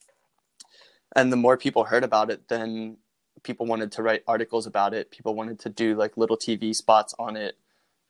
and 1.15 1.31
the 1.31 1.37
more 1.37 1.57
people 1.57 1.85
heard 1.85 2.03
about 2.03 2.29
it 2.29 2.47
then 2.49 2.97
people 3.43 3.65
wanted 3.65 3.91
to 3.91 4.03
write 4.03 4.23
articles 4.27 4.67
about 4.67 4.93
it 4.93 5.09
people 5.09 5.33
wanted 5.33 5.57
to 5.59 5.69
do 5.69 5.95
like 5.95 6.17
little 6.17 6.37
tv 6.37 6.75
spots 6.75 7.15
on 7.17 7.35
it 7.35 7.57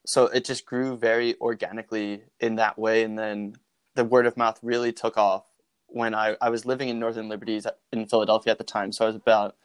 so 0.05 0.25
it 0.25 0.43
just 0.43 0.65
grew 0.65 0.97
very 0.97 1.35
organically 1.39 2.23
in 2.39 2.55
that 2.55 2.77
way 2.77 3.03
and 3.03 3.17
then 3.17 3.55
the 3.95 4.03
word 4.03 4.25
of 4.25 4.35
mouth 4.35 4.59
really 4.61 4.91
took 4.91 5.17
off 5.17 5.45
when 5.87 6.13
i, 6.13 6.35
I 6.41 6.49
was 6.49 6.65
living 6.65 6.89
in 6.89 6.99
northern 6.99 7.29
liberties 7.29 7.67
in 7.93 8.05
philadelphia 8.07 8.51
at 8.51 8.57
the 8.57 8.63
time 8.63 8.91
so 8.91 9.05
i 9.05 9.07
was 9.07 9.15
about 9.15 9.55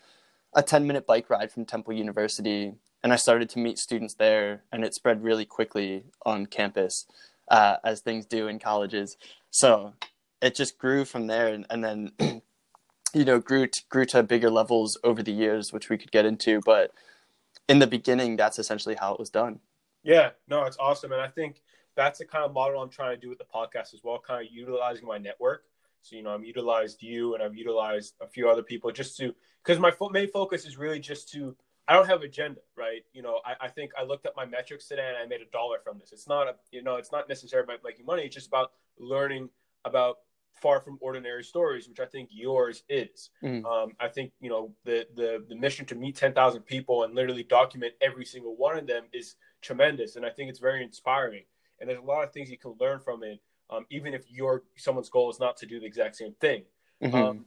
a 0.54 0.62
10 0.62 0.86
minute 0.86 1.06
bike 1.06 1.30
ride 1.30 1.50
from 1.50 1.64
temple 1.64 1.94
university 1.94 2.74
and 3.02 3.12
i 3.12 3.16
started 3.16 3.48
to 3.48 3.58
meet 3.58 3.78
students 3.78 4.14
there 4.14 4.62
and 4.72 4.84
it 4.84 4.94
spread 4.94 5.22
really 5.22 5.44
quickly 5.44 6.04
on 6.24 6.46
campus 6.46 7.06
uh, 7.48 7.76
as 7.82 8.00
things 8.00 8.26
do 8.26 8.46
in 8.46 8.58
colleges 8.58 9.16
so 9.50 9.92
it 10.40 10.54
just 10.54 10.78
grew 10.78 11.04
from 11.04 11.26
there 11.26 11.48
and, 11.48 11.66
and 11.70 11.84
then 11.84 12.12
you 13.14 13.24
know 13.24 13.38
grew 13.40 13.66
to, 13.66 13.82
grew 13.88 14.04
to 14.06 14.22
bigger 14.22 14.50
levels 14.50 14.98
over 15.04 15.22
the 15.22 15.32
years, 15.32 15.72
which 15.72 15.88
we 15.88 15.98
could 15.98 16.12
get 16.12 16.24
into. 16.24 16.60
But 16.64 16.92
in 17.68 17.78
the 17.78 17.86
beginning, 17.86 18.36
that's 18.36 18.58
essentially 18.58 18.94
how 18.94 19.12
it 19.12 19.20
was 19.20 19.30
done. 19.30 19.60
Yeah, 20.02 20.30
no, 20.48 20.64
it's 20.64 20.78
awesome, 20.78 21.12
and 21.12 21.20
I 21.20 21.28
think 21.28 21.62
that's 21.96 22.20
the 22.20 22.24
kind 22.24 22.44
of 22.44 22.52
model 22.52 22.80
I'm 22.80 22.88
trying 22.88 23.14
to 23.14 23.20
do 23.20 23.28
with 23.28 23.38
the 23.38 23.44
podcast 23.44 23.92
as 23.92 24.00
well, 24.02 24.22
kind 24.24 24.46
of 24.46 24.52
utilizing 24.52 25.06
my 25.06 25.18
network. 25.18 25.64
So 26.02 26.16
you 26.16 26.22
know, 26.22 26.34
I've 26.34 26.44
utilized 26.44 27.02
you, 27.02 27.34
and 27.34 27.42
I've 27.42 27.54
utilized 27.54 28.14
a 28.20 28.26
few 28.26 28.48
other 28.48 28.62
people 28.62 28.90
just 28.92 29.16
to 29.18 29.34
because 29.62 29.78
my 29.78 29.92
main 30.10 30.28
focus 30.28 30.64
is 30.64 30.78
really 30.78 31.00
just 31.00 31.30
to 31.32 31.54
I 31.90 31.94
don't 31.94 32.06
have 32.06 32.22
agenda, 32.22 32.60
right? 32.76 33.02
You 33.12 33.22
know, 33.22 33.40
I, 33.44 33.66
I 33.66 33.68
think 33.68 33.90
I 33.98 34.04
looked 34.04 34.24
at 34.24 34.36
my 34.36 34.46
metrics 34.46 34.86
today 34.86 35.08
and 35.08 35.16
I 35.16 35.26
made 35.26 35.40
a 35.40 35.50
dollar 35.50 35.78
from 35.82 35.98
this. 35.98 36.12
It's 36.12 36.28
not 36.28 36.46
a, 36.46 36.54
you 36.70 36.84
know, 36.84 36.94
it's 36.94 37.10
not 37.10 37.28
necessarily 37.28 37.64
about 37.64 37.80
making 37.84 38.06
money. 38.06 38.22
It's 38.22 38.34
just 38.34 38.46
about 38.46 38.70
learning 39.00 39.48
about 39.84 40.18
far 40.54 40.80
from 40.80 40.98
ordinary 41.00 41.42
stories, 41.42 41.88
which 41.88 41.98
I 41.98 42.06
think 42.06 42.28
yours 42.30 42.84
is. 42.88 43.30
Mm. 43.42 43.64
Um, 43.64 43.92
I 43.98 44.06
think 44.06 44.30
you 44.40 44.50
know 44.50 44.72
the 44.84 45.04
the 45.16 45.44
the 45.48 45.56
mission 45.56 45.84
to 45.86 45.96
meet 45.96 46.14
ten 46.14 46.32
thousand 46.32 46.62
people 46.62 47.02
and 47.02 47.12
literally 47.12 47.42
document 47.42 47.94
every 48.00 48.24
single 48.24 48.54
one 48.54 48.78
of 48.78 48.86
them 48.86 49.04
is 49.12 49.34
tremendous, 49.60 50.14
and 50.14 50.24
I 50.24 50.30
think 50.30 50.48
it's 50.48 50.60
very 50.60 50.84
inspiring. 50.84 51.42
And 51.80 51.88
there's 51.88 51.98
a 51.98 52.02
lot 52.02 52.22
of 52.22 52.32
things 52.32 52.50
you 52.50 52.58
can 52.58 52.76
learn 52.78 53.00
from 53.00 53.24
it, 53.24 53.40
um, 53.68 53.84
even 53.90 54.14
if 54.14 54.30
your 54.30 54.62
someone's 54.76 55.08
goal 55.08 55.28
is 55.28 55.40
not 55.40 55.56
to 55.56 55.66
do 55.66 55.80
the 55.80 55.86
exact 55.86 56.14
same 56.14 56.34
thing. 56.40 56.62
Mm-hmm. 57.02 57.16
Um, 57.16 57.46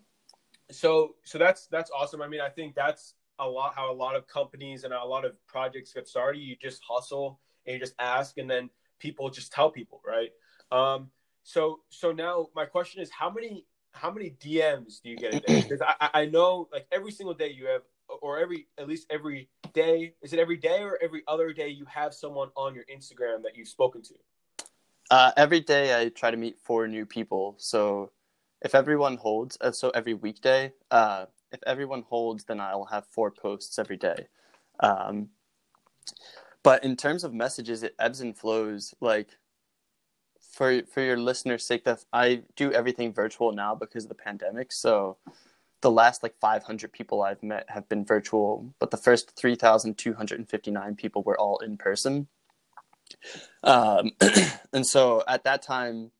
so 0.69 1.15
so 1.23 1.38
that's 1.38 1.67
that's 1.67 1.91
awesome. 1.91 2.21
I 2.21 2.27
mean, 2.27 2.41
I 2.41 2.50
think 2.50 2.75
that's 2.75 3.13
a 3.47 3.51
lot 3.51 3.73
how 3.75 3.91
a 3.91 3.93
lot 3.93 4.15
of 4.15 4.27
companies 4.27 4.83
and 4.83 4.93
a 4.93 5.03
lot 5.03 5.25
of 5.25 5.33
projects 5.47 5.93
get 5.93 6.07
started. 6.07 6.39
You 6.39 6.55
just 6.62 6.81
hustle 6.88 7.39
and 7.65 7.73
you 7.73 7.79
just 7.79 7.95
ask, 8.00 8.38
and 8.38 8.50
then 8.50 8.69
people 9.00 9.29
just 9.29 9.51
tell 9.51 9.69
people, 9.69 10.01
right? 10.05 10.29
Um, 10.71 11.09
so 11.43 11.81
so 11.89 12.12
now 12.12 12.47
my 12.55 12.65
question 12.65 13.01
is, 13.01 13.09
how 13.12 13.29
many 13.29 13.65
how 13.91 14.12
many 14.12 14.35
DMs 14.39 15.01
do 15.01 15.09
you 15.09 15.17
get 15.17 15.33
a 15.33 15.39
day? 15.39 15.62
Because 15.69 15.81
I, 15.81 16.09
I 16.13 16.25
know 16.25 16.67
like 16.71 16.88
every 16.91 17.12
single 17.12 17.33
day 17.33 17.51
you 17.51 17.67
have, 17.67 17.81
or 18.21 18.39
every 18.39 18.67
at 18.77 18.88
least 18.88 19.07
every 19.09 19.50
day. 19.73 20.13
Is 20.21 20.33
it 20.33 20.39
every 20.39 20.57
day 20.57 20.81
or 20.81 20.97
every 21.01 21.23
other 21.27 21.51
day 21.51 21.69
you 21.69 21.85
have 21.85 22.13
someone 22.13 22.50
on 22.55 22.75
your 22.75 22.85
Instagram 22.85 23.43
that 23.43 23.55
you've 23.55 23.67
spoken 23.67 24.01
to? 24.03 24.13
Uh, 25.12 25.31
every 25.35 25.59
day 25.59 26.00
I 26.00 26.09
try 26.09 26.31
to 26.31 26.38
meet 26.38 26.57
four 26.59 26.88
new 26.88 27.05
people. 27.05 27.55
So 27.57 28.12
if 28.62 28.73
everyone 28.75 29.17
holds, 29.17 29.57
uh, 29.59 29.71
so 29.71 29.89
every 29.89 30.13
weekday, 30.13 30.73
uh, 30.91 31.25
if 31.53 31.60
everyone 31.65 32.03
holds, 32.10 32.43
then 32.45 32.60
I'll 32.60 32.86
have 32.86 33.05
four 33.07 33.31
posts 33.31 33.79
every 33.79 33.98
day. 33.98 34.27
Um, 34.79 35.29
but 36.63 36.83
in 36.83 36.95
terms 36.95 37.24
of 37.24 37.33
messages, 37.33 37.83
it 37.83 37.95
ebbs 38.00 38.19
and 38.19 38.38
flows. 38.38 38.93
Like 39.00 39.38
for 40.51 40.81
for 40.91 41.01
your 41.01 41.17
listeners' 41.17 41.65
sake, 41.65 41.86
that 41.86 42.03
I 42.12 42.43
do 42.55 42.72
everything 42.72 43.13
virtual 43.13 43.51
now 43.51 43.75
because 43.75 44.05
of 44.05 44.10
the 44.10 44.15
pandemic. 44.15 44.72
So 44.72 45.17
the 45.81 45.91
last 45.91 46.24
like 46.24 46.36
500 46.39 46.91
people 46.91 47.22
I've 47.22 47.43
met 47.43 47.65
have 47.69 47.88
been 47.89 48.05
virtual, 48.05 48.74
but 48.79 48.89
the 48.89 48.98
first 48.98 49.36
3,259 49.36 50.95
people 50.95 51.24
were 51.24 51.38
all 51.38 51.60
in 51.60 51.77
person. 51.77 52.27
Um, 53.63 54.12
and 54.74 54.88
so 54.88 55.24
at 55.27 55.43
that 55.43 55.62
time, 55.62 56.12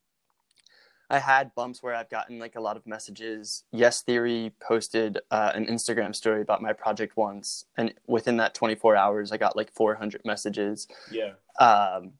I 1.10 1.18
had 1.18 1.54
bumps 1.54 1.82
where 1.82 1.94
I've 1.94 2.08
gotten 2.08 2.38
like 2.38 2.56
a 2.56 2.60
lot 2.60 2.76
of 2.76 2.86
messages. 2.86 3.64
Yes 3.72 4.02
Theory 4.02 4.52
posted 4.60 5.18
uh, 5.30 5.52
an 5.54 5.66
Instagram 5.66 6.14
story 6.14 6.40
about 6.40 6.62
my 6.62 6.72
project 6.72 7.16
once, 7.16 7.66
and 7.76 7.92
within 8.06 8.36
that 8.38 8.54
24 8.54 8.96
hours, 8.96 9.32
I 9.32 9.36
got 9.36 9.56
like 9.56 9.70
400 9.72 10.22
messages. 10.24 10.88
Yeah. 11.10 11.32
Um, 11.60 12.12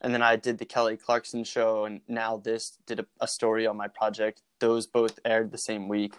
and 0.00 0.14
then 0.14 0.22
I 0.22 0.36
did 0.36 0.58
the 0.58 0.64
Kelly 0.64 0.96
Clarkson 0.96 1.44
show, 1.44 1.84
and 1.84 2.00
NowThis 2.10 2.78
did 2.86 3.00
a, 3.00 3.06
a, 3.20 3.28
story 3.28 3.66
on 3.66 3.76
my 3.76 3.88
project. 3.88 4.42
Those 4.58 4.86
both 4.86 5.18
aired 5.24 5.52
the 5.52 5.58
same 5.58 5.88
week. 5.88 6.14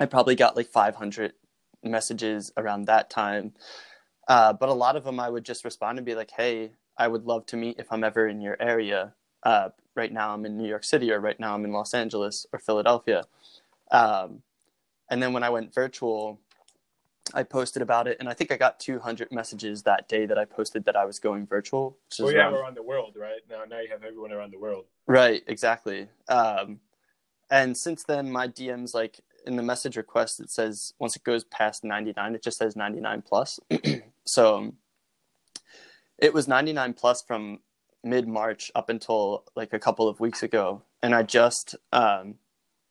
I 0.00 0.06
probably 0.06 0.34
got 0.34 0.56
like 0.56 0.68
500 0.68 1.32
messages 1.82 2.52
around 2.56 2.86
that 2.86 3.10
time, 3.10 3.52
uh, 4.28 4.52
but 4.52 4.68
a 4.68 4.74
lot 4.74 4.96
of 4.96 5.04
them 5.04 5.20
I 5.20 5.28
would 5.28 5.44
just 5.44 5.64
respond 5.64 5.98
and 5.98 6.06
be 6.06 6.14
like, 6.14 6.30
"Hey, 6.30 6.72
I 6.96 7.08
would 7.08 7.24
love 7.24 7.46
to 7.46 7.56
meet 7.56 7.78
if 7.78 7.90
I'm 7.90 8.04
ever 8.04 8.26
in 8.26 8.40
your 8.40 8.56
area." 8.60 9.14
Uh, 9.42 9.70
right 9.94 10.12
now 10.12 10.32
I'm 10.32 10.46
in 10.46 10.56
New 10.56 10.68
York 10.68 10.84
City, 10.84 11.10
or 11.12 11.20
right 11.20 11.38
now 11.38 11.54
I'm 11.54 11.64
in 11.64 11.72
Los 11.72 11.94
Angeles 11.94 12.46
or 12.52 12.58
Philadelphia. 12.58 13.24
Um, 13.90 14.42
and 15.10 15.22
then 15.22 15.32
when 15.32 15.42
I 15.42 15.50
went 15.50 15.74
virtual, 15.74 16.40
I 17.34 17.42
posted 17.42 17.82
about 17.82 18.06
it, 18.08 18.16
and 18.20 18.28
I 18.28 18.34
think 18.34 18.50
I 18.50 18.56
got 18.56 18.80
200 18.80 19.30
messages 19.32 19.82
that 19.82 20.08
day 20.08 20.26
that 20.26 20.38
I 20.38 20.44
posted 20.44 20.84
that 20.84 20.96
I 20.96 21.04
was 21.04 21.18
going 21.18 21.46
virtual. 21.46 21.96
Well, 22.18 22.32
yeah, 22.32 22.44
around, 22.44 22.54
around 22.54 22.76
the 22.76 22.82
world, 22.82 23.16
right? 23.16 23.40
Now, 23.48 23.64
now 23.68 23.80
you 23.80 23.88
have 23.90 24.02
everyone 24.04 24.32
around 24.32 24.52
the 24.52 24.58
world. 24.58 24.86
Right, 25.06 25.42
exactly. 25.46 26.08
Um, 26.28 26.80
and 27.50 27.76
since 27.76 28.04
then, 28.04 28.30
my 28.30 28.48
DMs, 28.48 28.94
like 28.94 29.20
in 29.46 29.56
the 29.56 29.62
message 29.62 29.96
request, 29.96 30.40
it 30.40 30.50
says 30.50 30.94
once 30.98 31.16
it 31.16 31.24
goes 31.24 31.44
past 31.44 31.84
99, 31.84 32.34
it 32.34 32.42
just 32.42 32.58
says 32.58 32.76
99 32.76 33.22
plus. 33.22 33.60
so 34.24 34.72
it 36.18 36.32
was 36.32 36.48
99 36.48 36.94
plus 36.94 37.22
from 37.22 37.60
mid 38.04 38.26
March 38.28 38.70
up 38.74 38.88
until 38.88 39.44
like 39.54 39.72
a 39.72 39.78
couple 39.78 40.08
of 40.08 40.20
weeks 40.20 40.42
ago, 40.42 40.82
and 41.02 41.14
I 41.14 41.22
just 41.22 41.76
um, 41.92 42.36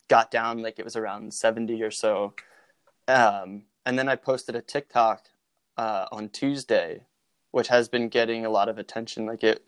got 0.08 0.32
down 0.32 0.62
like 0.62 0.80
it 0.80 0.86
was 0.86 0.96
around 0.96 1.34
70 1.34 1.82
or 1.82 1.92
so. 1.92 2.34
Um, 3.08 3.64
and 3.86 3.98
then 3.98 4.10
I 4.10 4.16
posted 4.16 4.56
a 4.56 4.62
TikTok 4.62 5.26
uh, 5.78 6.06
on 6.12 6.30
Tuesday, 6.30 7.04
which 7.52 7.68
has 7.70 7.88
been 7.88 8.10
getting 8.10 8.46
a 8.46 8.50
lot 8.50 8.70
of 8.70 8.78
attention. 8.78 9.26
Like 9.26 9.44
it 9.44 9.64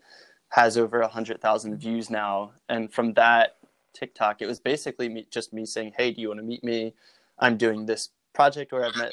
has 0.50 0.76
over 0.78 1.00
a 1.00 1.08
hundred 1.08 1.40
thousand 1.40 1.76
views 1.78 2.10
now, 2.10 2.52
and 2.68 2.92
from 2.92 3.14
that 3.14 3.56
TikTok, 3.92 4.40
it 4.40 4.46
was 4.46 4.60
basically 4.60 5.08
me, 5.08 5.26
just 5.30 5.52
me 5.52 5.66
saying, 5.66 5.94
"Hey, 5.96 6.12
do 6.12 6.20
you 6.20 6.28
want 6.28 6.40
to 6.40 6.46
meet 6.46 6.62
me? 6.62 6.94
I'm 7.38 7.56
doing 7.56 7.86
this 7.86 8.10
project 8.34 8.72
where 8.72 8.84
I've 8.84 8.96
met. 8.96 9.12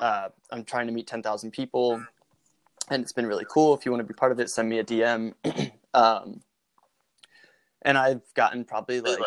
Uh, 0.00 0.28
I'm 0.50 0.64
trying 0.64 0.86
to 0.86 0.92
meet 0.92 1.06
ten 1.06 1.22
thousand 1.22 1.50
people, 1.50 2.02
and 2.90 3.02
it's 3.02 3.12
been 3.12 3.26
really 3.26 3.46
cool. 3.48 3.74
If 3.74 3.84
you 3.84 3.92
want 3.92 4.00
to 4.00 4.06
be 4.06 4.14
part 4.14 4.32
of 4.32 4.40
it, 4.40 4.50
send 4.50 4.68
me 4.68 4.78
a 4.78 4.84
DM." 4.84 5.34
um, 5.94 6.40
and 7.82 7.96
I've 7.96 8.22
gotten 8.34 8.64
probably 8.64 9.00
like 9.00 9.18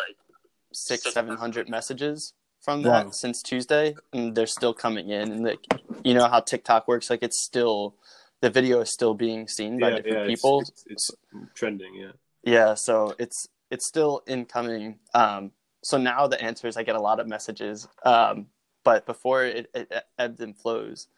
six, 0.72 1.12
seven 1.12 1.36
hundred 1.36 1.68
messages 1.68 2.34
from 2.60 2.82
that 2.82 3.06
wow. 3.06 3.10
since 3.10 3.42
Tuesday, 3.42 3.94
and 4.12 4.34
they're 4.34 4.46
still 4.46 4.74
coming 4.74 5.10
in. 5.10 5.32
And 5.32 5.44
like, 5.44 5.64
you 6.04 6.14
know 6.14 6.28
how 6.28 6.40
TikTok 6.40 6.88
works, 6.88 7.10
like 7.10 7.22
it's 7.22 7.42
still 7.42 7.96
the 8.40 8.50
video 8.50 8.80
is 8.80 8.92
still 8.92 9.14
being 9.14 9.48
seen 9.48 9.78
by 9.78 9.90
different 9.90 10.18
yeah, 10.18 10.26
people. 10.26 10.60
It's, 10.60 10.70
it's, 10.86 11.10
it's, 11.10 11.10
trending, 11.54 11.94
yeah. 11.94 12.12
Yeah, 12.44 12.74
so 12.74 13.14
it's 13.18 13.48
it's 13.70 13.86
still 13.86 14.22
incoming. 14.26 14.98
Um, 15.14 15.52
so 15.82 15.96
now 15.96 16.26
the 16.26 16.40
answer 16.42 16.68
is 16.68 16.76
I 16.76 16.82
get 16.82 16.96
a 16.96 17.00
lot 17.00 17.20
of 17.20 17.26
messages, 17.26 17.88
um, 18.04 18.46
but 18.84 19.06
before 19.06 19.44
it, 19.44 19.70
it 19.74 19.92
ebbs 20.18 20.40
and 20.40 20.56
flows. 20.56 21.08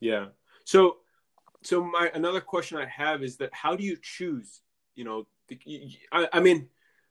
Yeah. 0.00 0.26
So, 0.64 0.98
so 1.64 1.82
my 1.82 2.10
another 2.14 2.40
question 2.40 2.78
I 2.78 2.86
have 2.86 3.22
is 3.22 3.36
that 3.38 3.52
how 3.52 3.74
do 3.74 3.84
you 3.84 3.96
choose? 4.00 4.60
You 4.94 5.04
know, 5.04 5.26
the, 5.48 5.58
I, 6.12 6.28
I 6.34 6.40
mean, 6.40 6.68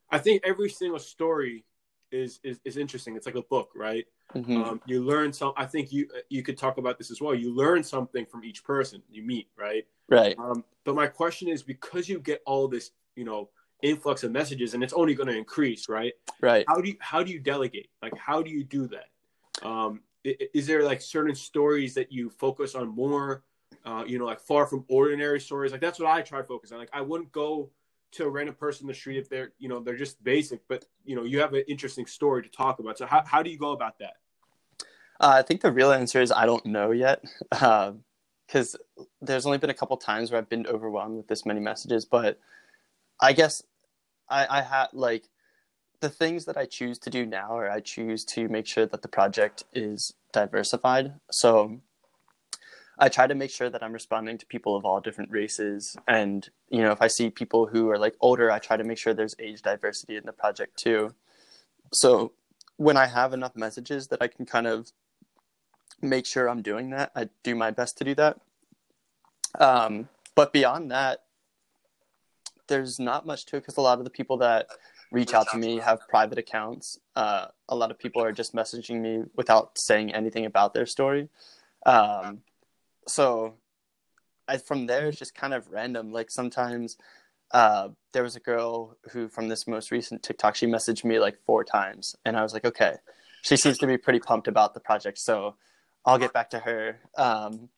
I 0.10 0.20
think 0.20 0.44
every 0.46 0.70
single 0.70 1.00
story 1.00 1.66
is 2.12 2.40
is, 2.44 2.60
is 2.64 2.78
interesting. 2.78 3.16
It's 3.16 3.26
like 3.26 3.36
a 3.36 3.42
book, 3.42 3.72
right? 3.76 4.06
Mm-hmm. 4.36 4.64
Um, 4.64 4.82
you 4.86 5.04
learn 5.04 5.34
some. 5.34 5.54
I 5.58 5.66
think 5.66 5.92
you 5.92 6.08
you 6.30 6.44
could 6.44 6.58
talk 6.58 6.78
about 6.78 6.98
this 6.98 7.12
as 7.12 7.20
well. 7.20 7.34
You 7.34 7.54
learn 7.54 7.84
something 7.84 8.26
from 8.26 8.44
each 8.44 8.64
person 8.64 9.02
you 9.10 9.24
meet, 9.24 9.48
right? 9.58 9.86
Right. 10.10 10.38
Um, 10.38 10.64
but 10.84 10.96
my 10.96 11.08
question 11.08 11.48
is, 11.48 11.64
because 11.64 12.08
you 12.08 12.20
get 12.20 12.42
all 12.46 12.68
this, 12.68 12.92
you 13.16 13.26
know, 13.26 13.50
influx 13.82 14.24
of 14.24 14.32
messages, 14.32 14.74
and 14.74 14.84
it's 14.84 14.94
only 14.94 15.16
going 15.16 15.28
to 15.28 15.36
increase, 15.36 15.90
right? 15.90 16.14
Right. 16.42 16.66
How 16.68 16.80
do 16.80 16.90
you 16.90 16.96
how 17.00 17.24
do 17.24 17.32
you 17.32 17.40
delegate? 17.40 17.90
Like, 18.02 18.16
how 18.18 18.42
do 18.42 18.52
you 18.52 18.64
do 18.64 18.88
that? 18.88 19.68
Um, 19.68 20.02
is 20.24 20.68
there 20.68 20.84
like 20.84 21.02
certain 21.02 21.36
stories 21.36 21.96
that 21.96 22.12
you 22.12 22.30
focus 22.30 22.76
on 22.76 22.88
more? 22.88 23.44
Uh, 23.86 24.04
you 24.06 24.20
know, 24.20 24.26
like 24.26 24.40
far 24.40 24.66
from 24.66 24.86
ordinary 24.88 25.40
stories. 25.40 25.72
Like 25.72 25.82
that's 25.82 26.00
what 26.00 26.10
I 26.10 26.22
try 26.22 26.40
to 26.40 26.48
focus 26.48 26.72
on. 26.72 26.80
Like 26.80 26.90
I 26.94 27.02
wouldn't 27.02 27.32
go 27.32 27.70
to 28.14 28.26
a 28.26 28.30
random 28.30 28.56
person 28.56 28.84
in 28.84 28.88
the 28.88 28.94
street 28.94 29.18
if 29.18 29.28
they're 29.28 29.52
you 29.60 29.68
know 29.68 29.80
they're 29.80 29.98
just 29.98 30.24
basic 30.24 30.62
but 30.68 30.86
you 31.04 31.16
know 31.16 31.24
you 31.24 31.40
have 31.40 31.54
an 31.54 31.64
interesting 31.68 32.06
story 32.06 32.42
to 32.42 32.50
talk 32.50 32.80
about 32.80 32.98
so 32.98 33.06
how, 33.06 33.24
how 33.26 33.44
do 33.44 33.50
you 33.50 33.58
go 33.58 33.72
about 33.72 33.98
that 34.00 34.14
uh, 35.20 35.34
i 35.36 35.42
think 35.42 35.62
the 35.62 35.72
real 35.72 35.92
answer 35.92 36.22
is 36.22 36.32
i 36.32 36.46
don't 36.46 36.66
know 36.66 36.92
yet 36.92 37.24
because 37.50 38.76
uh, 39.00 39.04
there's 39.22 39.46
only 39.46 39.58
been 39.58 39.70
a 39.70 39.74
couple 39.74 39.98
times 39.98 40.32
where 40.32 40.40
i've 40.40 40.50
been 40.50 40.68
overwhelmed 40.68 41.18
with 41.18 41.28
this 41.28 41.46
many 41.46 41.60
messages 41.60 42.06
but 42.06 42.40
i 43.20 43.34
guess 43.34 43.64
i 44.30 44.60
i 44.60 44.62
had 44.62 44.88
like 44.94 45.24
the 46.00 46.10
things 46.10 46.46
that 46.46 46.58
i 46.58 46.66
choose 46.66 47.00
to 47.00 47.10
do 47.10 47.26
now 47.26 47.58
are 47.58 47.70
i 47.70 47.80
choose 47.80 48.24
to 48.24 48.48
make 48.48 48.68
sure 48.68 48.86
that 48.86 49.02
the 49.02 49.08
project 49.08 49.64
is 49.74 50.14
diversified 50.32 51.14
so 51.32 51.80
I 53.04 53.10
try 53.10 53.28
to 53.28 53.36
make 53.36 53.52
sure 53.52 53.70
that 53.70 53.84
I'm 53.84 53.92
responding 53.92 54.38
to 54.38 54.46
people 54.46 54.78
of 54.78 54.86
all 54.86 55.02
different 55.02 55.30
races. 55.30 55.98
And, 56.08 56.50
you 56.70 56.82
know, 56.82 56.92
if 56.92 57.02
I 57.02 57.08
see 57.08 57.30
people 57.30 57.68
who 57.68 57.90
are 57.90 57.98
like 57.98 58.16
older, 58.22 58.50
I 58.50 58.60
try 58.60 58.78
to 58.78 58.84
make 58.86 58.98
sure 58.98 59.14
there's 59.14 59.36
age 59.40 59.62
diversity 59.62 60.16
in 60.16 60.24
the 60.26 60.32
project 60.32 60.78
too. 60.78 61.14
So 61.92 62.32
when 62.78 62.96
I 62.96 63.08
have 63.08 63.34
enough 63.34 63.58
messages 63.58 64.08
that 64.08 64.22
I 64.22 64.28
can 64.28 64.46
kind 64.46 64.68
of 64.68 64.90
make 66.02 66.26
sure 66.26 66.48
I'm 66.48 66.62
doing 66.62 66.92
that, 66.92 67.12
I 67.14 67.28
do 67.44 67.56
my 67.56 67.72
best 67.72 67.98
to 67.98 68.06
do 68.06 68.16
that. 68.16 68.40
Um, 69.60 70.08
but 70.34 70.54
beyond 70.54 70.90
that, 70.92 71.24
there's 72.68 73.02
not 73.02 73.26
much 73.26 73.46
to 73.48 73.58
it 73.58 73.64
because 73.64 73.76
a 73.76 73.82
lot 73.82 74.00
of 74.00 74.06
the 74.06 74.12
people 74.12 74.38
that 74.38 74.68
reach 75.12 75.34
out 75.34 75.50
to 75.52 75.58
me 75.58 75.80
have 75.80 76.08
private 76.08 76.38
accounts. 76.38 77.00
Uh, 77.18 77.48
a 77.68 77.76
lot 77.76 77.92
of 77.92 78.00
people 78.00 78.24
are 78.24 78.32
just 78.32 78.56
messaging 78.56 79.02
me 79.02 79.24
without 79.36 79.78
saying 79.78 80.14
anything 80.14 80.46
about 80.46 80.74
their 80.74 80.86
story. 80.86 81.28
Um, 81.86 82.40
so 83.08 83.56
I, 84.48 84.58
from 84.58 84.88
there 84.88 85.08
it's 85.08 85.18
just 85.18 85.36
kind 85.36 85.54
of 85.54 85.70
random 85.70 86.12
like 86.12 86.32
sometimes 86.32 86.98
uh, 87.52 87.90
there 88.14 88.24
was 88.24 88.36
a 88.36 88.40
girl 88.40 88.98
who 89.12 89.28
from 89.28 89.48
this 89.48 89.68
most 89.68 89.92
recent 89.92 90.24
tiktok 90.24 90.56
she 90.56 90.66
messaged 90.66 91.04
me 91.04 91.20
like 91.20 91.38
four 91.46 91.64
times 91.64 92.16
and 92.26 92.36
i 92.36 92.44
was 92.44 92.54
like 92.54 92.66
okay 92.66 92.96
she 93.44 93.58
seems 93.58 93.78
to 93.78 93.88
be 93.88 93.98
pretty 93.98 94.20
pumped 94.20 94.48
about 94.48 94.74
the 94.74 94.80
project 94.80 95.18
so 95.18 95.56
I'll 96.06 96.18
get 96.18 96.34
back 96.34 96.50
to 96.52 96.60
her. 96.60 97.00
Um, 97.18 97.70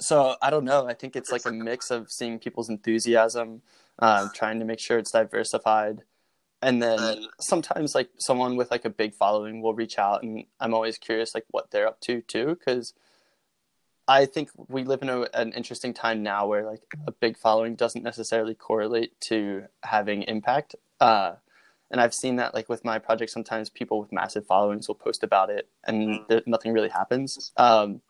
so 0.00 0.36
I 0.42 0.50
don't 0.50 0.64
know. 0.64 0.86
I 0.86 0.94
think 0.94 1.16
it's 1.16 1.32
like 1.32 1.44
a 1.46 1.52
mix 1.52 1.90
of 1.90 2.10
seeing 2.10 2.38
people's 2.38 2.68
enthusiasm, 2.68 3.62
um, 3.98 4.30
trying 4.34 4.58
to 4.58 4.64
make 4.64 4.80
sure 4.80 4.98
it's 4.98 5.10
diversified, 5.10 6.02
and 6.62 6.82
then 6.82 7.26
sometimes 7.40 7.94
like 7.94 8.10
someone 8.18 8.56
with 8.56 8.70
like 8.70 8.84
a 8.84 8.90
big 8.90 9.14
following 9.14 9.62
will 9.62 9.74
reach 9.74 9.98
out, 9.98 10.22
and 10.22 10.44
I'm 10.60 10.74
always 10.74 10.98
curious 10.98 11.34
like 11.34 11.44
what 11.50 11.70
they're 11.70 11.88
up 11.88 12.00
to 12.02 12.20
too, 12.22 12.56
because 12.58 12.94
I 14.08 14.24
think 14.26 14.50
we 14.68 14.84
live 14.84 15.02
in 15.02 15.08
a, 15.08 15.22
an 15.34 15.52
interesting 15.52 15.92
time 15.92 16.22
now 16.22 16.46
where 16.46 16.64
like 16.64 16.82
a 17.06 17.12
big 17.12 17.36
following 17.36 17.74
doesn't 17.74 18.04
necessarily 18.04 18.54
correlate 18.54 19.20
to 19.22 19.64
having 19.82 20.22
impact. 20.22 20.76
Uh, 21.00 21.34
and 21.90 22.00
I've 22.00 22.14
seen 22.14 22.36
that 22.36 22.54
like 22.54 22.68
with 22.68 22.84
my 22.84 22.98
project, 22.98 23.30
sometimes 23.30 23.70
people 23.70 24.00
with 24.00 24.12
massive 24.12 24.46
followings 24.46 24.88
will 24.88 24.94
post 24.94 25.22
about 25.22 25.50
it, 25.50 25.68
and 25.84 26.20
there, 26.28 26.42
nothing 26.46 26.72
really 26.72 26.88
happens. 26.88 27.52
Um, 27.56 28.00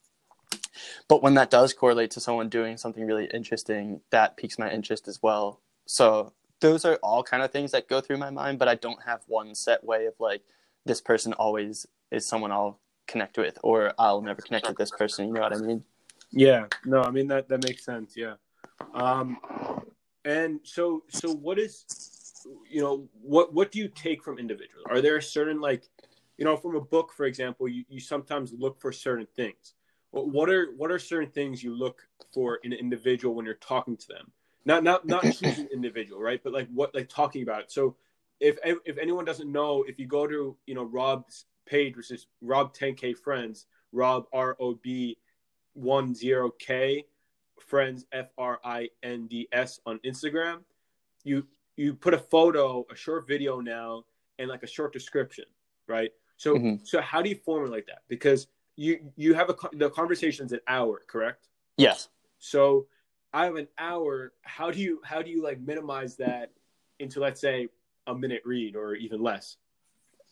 but 1.08 1.22
when 1.22 1.34
that 1.34 1.50
does 1.50 1.72
correlate 1.72 2.10
to 2.12 2.20
someone 2.20 2.48
doing 2.48 2.76
something 2.76 3.06
really 3.06 3.28
interesting, 3.32 4.00
that 4.10 4.36
piques 4.36 4.58
my 4.58 4.70
interest 4.70 5.08
as 5.08 5.22
well. 5.22 5.60
So 5.86 6.32
those 6.60 6.84
are 6.84 6.98
all 7.02 7.22
kind 7.22 7.42
of 7.42 7.50
things 7.50 7.72
that 7.72 7.88
go 7.88 8.00
through 8.00 8.18
my 8.18 8.30
mind, 8.30 8.58
but 8.58 8.68
I 8.68 8.74
don't 8.74 9.02
have 9.04 9.20
one 9.26 9.54
set 9.54 9.84
way 9.84 10.06
of 10.06 10.14
like 10.18 10.42
this 10.84 11.00
person 11.00 11.32
always 11.34 11.86
is 12.10 12.26
someone 12.26 12.52
I'll 12.52 12.78
connect 13.06 13.38
with, 13.38 13.58
or 13.62 13.92
I'll 13.98 14.22
never 14.22 14.42
connect 14.42 14.68
with 14.68 14.76
this 14.76 14.90
person. 14.90 15.26
You 15.28 15.34
know 15.34 15.40
what 15.40 15.52
I 15.52 15.58
mean? 15.58 15.84
Yeah. 16.30 16.66
No, 16.84 17.02
I 17.02 17.10
mean 17.10 17.28
that 17.28 17.48
that 17.48 17.64
makes 17.64 17.84
sense. 17.84 18.14
Yeah. 18.16 18.34
Um, 18.94 19.38
and 20.24 20.60
so 20.62 21.02
so 21.08 21.32
what 21.32 21.58
is 21.58 21.84
you 22.68 22.80
know 22.80 23.08
what 23.22 23.54
what 23.54 23.70
do 23.70 23.78
you 23.78 23.88
take 23.88 24.22
from 24.22 24.38
individuals? 24.38 24.84
Are 24.90 25.00
there 25.00 25.20
certain 25.20 25.60
like 25.60 25.88
you 26.36 26.44
know 26.44 26.56
from 26.56 26.76
a 26.76 26.80
book, 26.80 27.12
for 27.12 27.26
example, 27.26 27.68
you, 27.68 27.84
you 27.88 28.00
sometimes 28.00 28.52
look 28.52 28.80
for 28.80 28.92
certain 28.92 29.26
things. 29.36 29.74
What 30.10 30.48
are 30.48 30.72
what 30.76 30.90
are 30.90 30.98
certain 30.98 31.30
things 31.30 31.62
you 31.62 31.76
look 31.76 32.06
for 32.32 32.56
in 32.56 32.72
an 32.72 32.78
individual 32.78 33.34
when 33.34 33.44
you're 33.44 33.54
talking 33.54 33.96
to 33.96 34.08
them? 34.08 34.32
Not 34.64 34.82
not 34.82 35.06
not 35.06 35.22
choosing 35.32 35.68
individual, 35.72 36.20
right? 36.20 36.40
But 36.42 36.52
like 36.52 36.68
what 36.72 36.94
like 36.94 37.08
talking 37.08 37.42
about 37.42 37.62
it. 37.62 37.72
So 37.72 37.96
if 38.40 38.58
if 38.64 38.98
anyone 38.98 39.24
doesn't 39.24 39.50
know, 39.50 39.84
if 39.86 39.98
you 39.98 40.06
go 40.06 40.26
to 40.26 40.56
you 40.66 40.74
know 40.74 40.84
Rob's 40.84 41.46
page, 41.66 41.96
which 41.96 42.10
is 42.10 42.26
Rob 42.40 42.74
10K 42.74 43.16
Friends, 43.16 43.66
Rob 43.92 44.26
R 44.32 44.56
O 44.60 44.74
B 44.74 45.18
one 45.74 46.14
zero 46.14 46.50
K 46.58 47.04
Friends 47.58 48.06
F 48.12 48.26
R 48.38 48.60
I 48.64 48.88
N 49.02 49.26
D 49.26 49.48
S 49.52 49.80
on 49.86 49.98
Instagram, 50.04 50.60
you 51.24 51.46
you 51.76 51.94
put 51.94 52.14
a 52.14 52.18
photo, 52.18 52.86
a 52.90 52.96
short 52.96 53.26
video 53.28 53.60
now, 53.60 54.04
and 54.38 54.48
like 54.48 54.62
a 54.62 54.66
short 54.66 54.92
description, 54.92 55.44
right? 55.86 56.10
So 56.36 56.54
mm-hmm. 56.54 56.84
so 56.84 57.00
how 57.00 57.22
do 57.22 57.28
you 57.28 57.36
formulate 57.36 57.86
that? 57.86 58.02
Because 58.08 58.46
you 58.76 59.12
you 59.16 59.34
have 59.34 59.50
a 59.50 59.56
the 59.72 59.90
conversation's 59.90 60.52
an 60.52 60.60
hour, 60.68 61.02
correct? 61.06 61.48
Yes. 61.76 62.08
So 62.38 62.86
I 63.32 63.44
have 63.44 63.56
an 63.56 63.68
hour. 63.78 64.32
How 64.42 64.70
do 64.70 64.80
you 64.80 65.00
how 65.04 65.22
do 65.22 65.30
you 65.30 65.42
like 65.42 65.60
minimize 65.60 66.16
that 66.16 66.52
into 66.98 67.20
let's 67.20 67.40
say 67.40 67.68
a 68.06 68.14
minute 68.14 68.42
read 68.44 68.76
or 68.76 68.94
even 68.94 69.22
less? 69.22 69.56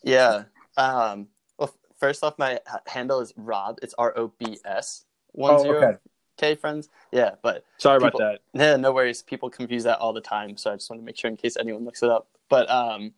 Yeah. 0.03 0.43
Um, 0.77 1.27
well, 1.57 1.73
first 1.99 2.23
off, 2.23 2.37
my 2.37 2.59
handle 2.87 3.19
is 3.19 3.33
Rob. 3.35 3.79
It's 3.81 3.93
R 3.97 4.13
O 4.17 4.33
B 4.39 4.57
S 4.65 5.05
one 5.31 5.55
oh, 5.55 5.63
zero 5.63 5.77
okay. 5.77 5.97
K 6.37 6.55
friends. 6.55 6.89
Yeah, 7.11 7.31
but 7.41 7.63
sorry 7.77 7.99
people, 7.99 8.19
about 8.19 8.39
that. 8.53 8.59
Yeah, 8.59 8.75
no 8.75 8.91
worries. 8.91 9.21
People 9.21 9.49
confuse 9.49 9.83
that 9.83 9.99
all 9.99 10.13
the 10.13 10.21
time, 10.21 10.57
so 10.57 10.71
I 10.71 10.75
just 10.75 10.89
want 10.89 11.01
to 11.01 11.05
make 11.05 11.17
sure 11.17 11.29
in 11.29 11.37
case 11.37 11.57
anyone 11.57 11.85
looks 11.85 12.03
it 12.03 12.09
up. 12.09 12.27
But 12.49 12.69
um, 12.69 13.13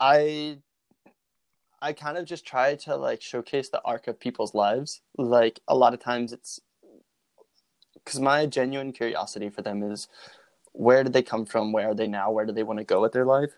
I 0.00 0.58
I 1.80 1.92
kind 1.92 2.18
of 2.18 2.24
just 2.24 2.44
try 2.44 2.74
to 2.74 2.96
like 2.96 3.22
showcase 3.22 3.68
the 3.68 3.80
arc 3.84 4.08
of 4.08 4.18
people's 4.18 4.54
lives. 4.54 5.00
Like 5.16 5.60
a 5.68 5.76
lot 5.76 5.94
of 5.94 6.00
times 6.00 6.32
it's 6.32 6.60
because 7.94 8.20
my 8.20 8.46
genuine 8.46 8.92
curiosity 8.92 9.48
for 9.50 9.62
them 9.62 9.82
is 9.82 10.08
where 10.72 11.02
did 11.02 11.12
they 11.12 11.22
come 11.22 11.44
from? 11.44 11.72
Where 11.72 11.90
are 11.90 11.94
they 11.94 12.06
now? 12.06 12.30
Where 12.30 12.46
do 12.46 12.52
they 12.52 12.62
want 12.62 12.78
to 12.78 12.84
go 12.84 13.00
with 13.00 13.12
their 13.12 13.24
life? 13.24 13.50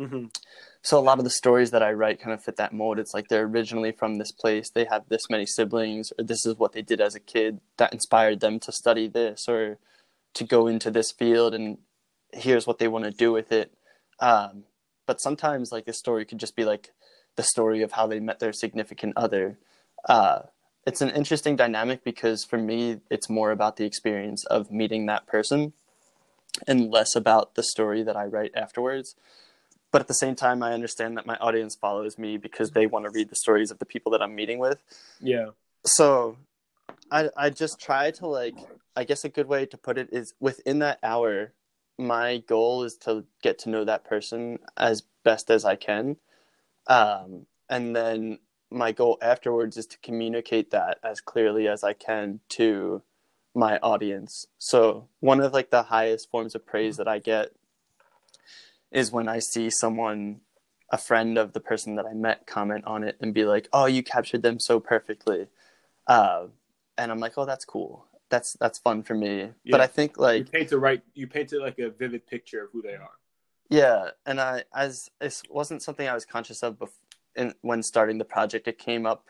Mm-hmm. 0.00 0.26
So 0.82 0.98
a 0.98 1.00
lot 1.00 1.18
of 1.18 1.24
the 1.24 1.30
stories 1.30 1.70
that 1.70 1.82
I 1.82 1.92
write 1.92 2.20
kind 2.20 2.34
of 2.34 2.42
fit 2.42 2.56
that 2.56 2.74
mold. 2.74 2.98
It's 2.98 3.14
like 3.14 3.28
they're 3.28 3.44
originally 3.44 3.92
from 3.92 4.18
this 4.18 4.30
place. 4.30 4.70
They 4.70 4.84
have 4.84 5.08
this 5.08 5.30
many 5.30 5.46
siblings, 5.46 6.12
or 6.18 6.24
this 6.24 6.44
is 6.44 6.56
what 6.56 6.72
they 6.72 6.82
did 6.82 7.00
as 7.00 7.14
a 7.14 7.20
kid 7.20 7.60
that 7.78 7.92
inspired 7.92 8.40
them 8.40 8.60
to 8.60 8.72
study 8.72 9.08
this 9.08 9.46
or 9.48 9.78
to 10.34 10.44
go 10.44 10.66
into 10.66 10.90
this 10.90 11.10
field. 11.10 11.54
And 11.54 11.78
here's 12.32 12.66
what 12.66 12.78
they 12.78 12.88
want 12.88 13.04
to 13.06 13.10
do 13.10 13.32
with 13.32 13.52
it. 13.52 13.72
Um, 14.20 14.64
but 15.06 15.20
sometimes 15.20 15.72
like 15.72 15.88
a 15.88 15.92
story 15.92 16.24
could 16.24 16.38
just 16.38 16.56
be 16.56 16.64
like 16.64 16.92
the 17.36 17.42
story 17.42 17.82
of 17.82 17.92
how 17.92 18.06
they 18.06 18.20
met 18.20 18.38
their 18.38 18.52
significant 18.52 19.14
other. 19.16 19.58
Uh, 20.06 20.42
it's 20.86 21.00
an 21.00 21.10
interesting 21.10 21.56
dynamic 21.56 22.04
because 22.04 22.44
for 22.44 22.58
me, 22.58 23.00
it's 23.10 23.30
more 23.30 23.50
about 23.50 23.76
the 23.76 23.84
experience 23.84 24.44
of 24.46 24.70
meeting 24.70 25.06
that 25.06 25.26
person 25.26 25.72
and 26.66 26.90
less 26.90 27.16
about 27.16 27.54
the 27.54 27.62
story 27.62 28.02
that 28.02 28.16
I 28.16 28.24
write 28.24 28.52
afterwards. 28.54 29.16
But 29.96 30.02
at 30.02 30.08
the 30.08 30.14
same 30.14 30.34
time, 30.34 30.62
I 30.62 30.74
understand 30.74 31.16
that 31.16 31.24
my 31.24 31.36
audience 31.36 31.74
follows 31.74 32.18
me 32.18 32.36
because 32.36 32.72
they 32.72 32.86
want 32.86 33.06
to 33.06 33.10
read 33.10 33.30
the 33.30 33.34
stories 33.34 33.70
of 33.70 33.78
the 33.78 33.86
people 33.86 34.12
that 34.12 34.20
I'm 34.20 34.34
meeting 34.34 34.58
with. 34.58 34.82
Yeah. 35.20 35.52
So 35.86 36.36
I, 37.10 37.30
I 37.34 37.48
just 37.48 37.80
try 37.80 38.10
to 38.10 38.26
like, 38.26 38.56
I 38.94 39.04
guess 39.04 39.24
a 39.24 39.30
good 39.30 39.48
way 39.48 39.64
to 39.64 39.78
put 39.78 39.96
it 39.96 40.10
is 40.12 40.34
within 40.38 40.80
that 40.80 40.98
hour, 41.02 41.54
my 41.96 42.42
goal 42.46 42.84
is 42.84 42.94
to 43.04 43.24
get 43.42 43.58
to 43.60 43.70
know 43.70 43.84
that 43.84 44.04
person 44.04 44.58
as 44.76 45.02
best 45.24 45.50
as 45.50 45.64
I 45.64 45.76
can 45.76 46.18
um, 46.88 47.46
and 47.70 47.96
then 47.96 48.40
my 48.70 48.92
goal 48.92 49.16
afterwards 49.22 49.78
is 49.78 49.86
to 49.86 49.98
communicate 50.02 50.72
that 50.72 50.98
as 51.02 51.22
clearly 51.22 51.68
as 51.68 51.82
I 51.82 51.94
can 51.94 52.40
to 52.50 53.00
my 53.54 53.78
audience. 53.78 54.46
So 54.58 55.08
one 55.20 55.40
of 55.40 55.54
like 55.54 55.70
the 55.70 55.84
highest 55.84 56.30
forms 56.30 56.54
of 56.54 56.66
praise 56.66 56.98
that 56.98 57.08
I 57.08 57.18
get 57.18 57.52
is 58.96 59.12
when 59.12 59.28
I 59.28 59.40
see 59.40 59.68
someone 59.68 60.40
a 60.90 60.96
friend 60.96 61.36
of 61.36 61.52
the 61.52 61.60
person 61.60 61.96
that 61.96 62.06
I 62.06 62.14
met 62.14 62.46
comment 62.46 62.84
on 62.86 63.04
it 63.04 63.16
and 63.20 63.34
be 63.34 63.44
like, 63.44 63.68
"Oh, 63.72 63.86
you 63.86 64.02
captured 64.02 64.42
them 64.42 64.58
so 64.58 64.80
perfectly," 64.80 65.48
uh, 66.06 66.46
and 66.96 67.12
I'm 67.12 67.18
like, 67.18 67.34
"Oh, 67.36 67.44
that's 67.44 67.64
cool. 67.64 68.06
That's 68.30 68.56
that's 68.58 68.78
fun 68.78 69.02
for 69.02 69.14
me." 69.14 69.36
Yeah. 69.36 69.70
But 69.70 69.80
I 69.82 69.86
think 69.86 70.16
like 70.16 70.38
you 70.38 70.44
paint 70.44 70.72
a 70.72 70.78
right, 70.78 71.02
you 71.14 71.26
painted 71.26 71.60
like 71.60 71.78
a 71.78 71.90
vivid 71.90 72.26
picture 72.26 72.64
of 72.64 72.70
who 72.72 72.82
they 72.82 72.94
are. 72.94 73.18
Yeah, 73.68 74.10
and 74.24 74.40
I 74.40 74.64
as 74.74 75.10
it 75.20 75.42
wasn't 75.50 75.82
something 75.82 76.08
I 76.08 76.14
was 76.14 76.24
conscious 76.24 76.62
of 76.62 76.78
before, 76.78 76.94
in, 77.34 77.54
when 77.60 77.82
starting 77.82 78.18
the 78.18 78.24
project. 78.24 78.66
It 78.66 78.78
came 78.78 79.04
up 79.04 79.26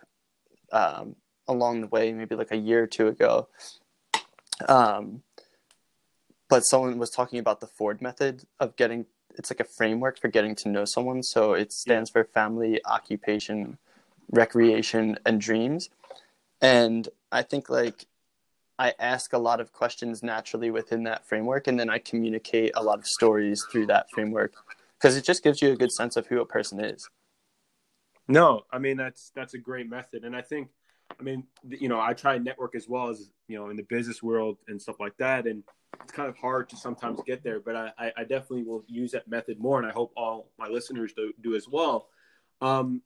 um, 0.73 1.17
along 1.49 1.81
the 1.81 1.89
way, 1.89 2.13
maybe 2.13 2.37
like 2.37 2.53
a 2.53 2.57
year 2.57 2.85
or 2.85 2.87
two 2.87 3.09
ago. 3.09 3.49
Um, 4.69 5.23
but 6.49 6.61
someone 6.61 6.99
was 6.99 7.11
talking 7.11 7.41
about 7.41 7.61
the 7.61 7.67
Ford 7.67 8.01
method 8.01 8.45
of 8.61 8.77
getting. 8.77 9.07
It's 9.37 9.51
like 9.51 9.61
a 9.61 9.65
framework 9.65 10.19
for 10.19 10.29
getting 10.29 10.55
to 10.57 10.69
know 10.69 10.85
someone. 10.85 11.23
So 11.23 11.53
it 11.53 11.73
stands 11.73 12.11
for 12.11 12.25
family, 12.25 12.81
occupation, 12.85 13.79
recreation, 14.31 15.19
and 15.25 15.41
dreams. 15.41 15.91
And 16.61 17.09
I 17.31 17.43
think 17.43 17.69
like 17.69 18.07
I 18.79 18.95
ask 18.99 19.33
a 19.33 19.39
lot 19.39 19.61
of 19.61 19.73
questions 19.73 20.23
naturally 20.23 20.71
within 20.71 21.05
that 21.05 21.27
framework, 21.27 21.67
and 21.67 21.79
then 21.79 21.89
I 21.89 21.99
communicate 21.99 22.73
a 22.75 22.83
lot 22.83 22.99
of 22.99 23.07
stories 23.07 23.65
through 23.71 23.87
that 23.87 24.11
framework 24.11 24.53
because 24.99 25.17
it 25.17 25.25
just 25.25 25.43
gives 25.43 25.63
you 25.63 25.73
a 25.73 25.77
good 25.77 25.93
sense 25.93 26.17
of 26.17 26.27
who 26.27 26.41
a 26.41 26.47
person 26.47 26.81
is. 26.81 27.09
No, 28.29 28.63
I 28.71 28.79
mean 28.79 28.97
that's 28.97 29.31
that's 29.35 29.55
a 29.55 29.59
great 29.59 29.89
method, 29.89 30.25
and 30.25 30.35
I 30.35 30.43
think, 30.43 30.69
I 31.19 31.23
mean, 31.23 31.45
you 31.69 31.89
know, 31.89 32.01
I 32.01 32.13
try 32.13 32.39
network 32.39 32.75
as 32.75 32.89
well 32.89 33.09
as 33.09 33.31
you 33.49 33.59
know 33.59 33.71
in 33.71 33.77
the 33.77 33.85
business 33.85 34.23
world 34.23 34.59
and 34.69 34.81
stuff 34.81 35.01
like 35.01 35.17
that, 35.19 35.47
and 35.47 35.63
it's 36.03 36.13
kind 36.13 36.29
of 36.29 36.37
hard 36.37 36.69
to 36.71 36.77
sometimes 36.77 37.21
get 37.27 37.43
there, 37.43 37.61
but 37.61 37.75
I, 37.75 38.13
I 38.17 38.23
definitely 38.23 38.65
will 38.65 38.85
use 38.87 39.13
that 39.13 39.29
method 39.29 39.59
more, 39.59 39.79
and 39.79 39.89
I 39.89 39.93
hope 39.93 40.13
all 40.17 40.51
my 40.59 40.69
listeners 40.69 41.13
do, 41.15 41.33
do 41.41 41.55
as 41.55 41.69
well. 41.69 42.09
Um, 42.61 43.03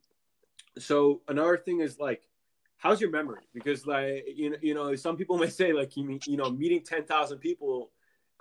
so 0.77 1.21
another 1.27 1.57
thing 1.57 1.81
is 1.81 1.99
like 1.99 2.23
how's 2.81 2.99
your 2.99 3.11
memory? 3.11 3.41
Because 3.53 3.85
like 3.85 4.25
you 4.35 4.49
know, 4.49 4.57
you 4.61 4.73
know, 4.73 4.95
some 4.95 5.15
people 5.15 5.37
may 5.37 5.49
say 5.49 5.71
like 5.71 5.95
you 5.95 6.19
you 6.25 6.37
know, 6.37 6.49
meeting 6.49 6.83
ten 6.83 7.03
thousand 7.03 7.37
people 7.39 7.91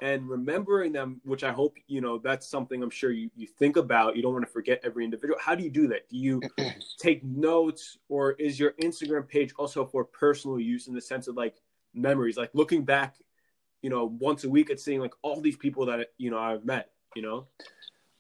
and 0.03 0.29
remembering 0.29 0.93
them, 0.93 1.21
which 1.25 1.45
I 1.45 1.53
hope 1.53 1.77
you 1.87 2.01
know 2.01 2.19
that's 2.19 2.47
something 2.47 2.83
I'm 2.83 2.91
sure 2.91 3.11
you 3.11 3.31
you 3.37 3.47
think 3.47 3.77
about. 3.77 4.17
You 4.17 4.23
don't 4.23 4.33
want 4.33 4.47
to 4.47 4.53
forget 4.53 4.81
every 4.85 5.05
individual. 5.05 5.39
How 5.41 5.55
do 5.55 5.63
you 5.63 5.71
do 5.71 5.87
that? 5.89 6.09
Do 6.09 6.17
you 6.17 6.41
take 6.99 7.25
notes, 7.25 7.99
or 8.09 8.33
is 8.33 8.59
your 8.59 8.73
Instagram 8.83 9.29
page 9.29 9.53
also 9.59 9.85
for 9.85 10.05
personal 10.05 10.59
use 10.59 10.89
in 10.89 10.95
the 10.95 11.01
sense 11.01 11.29
of 11.29 11.37
like 11.37 11.57
memories, 11.95 12.37
like 12.37 12.51
looking 12.55 12.85
back, 12.85 13.17
you 13.83 13.91
know, 13.91 14.17
once 14.21 14.45
a 14.45 14.49
week 14.49 14.71
at 14.71 14.81
seeing 14.81 15.01
like 15.01 15.15
all 15.23 15.41
these 15.41 15.57
people 15.57 15.87
that 15.87 16.09
you 16.19 16.31
know 16.31 16.39
I've 16.39 16.65
met. 16.65 16.91
You 17.15 17.23
know, 17.23 17.47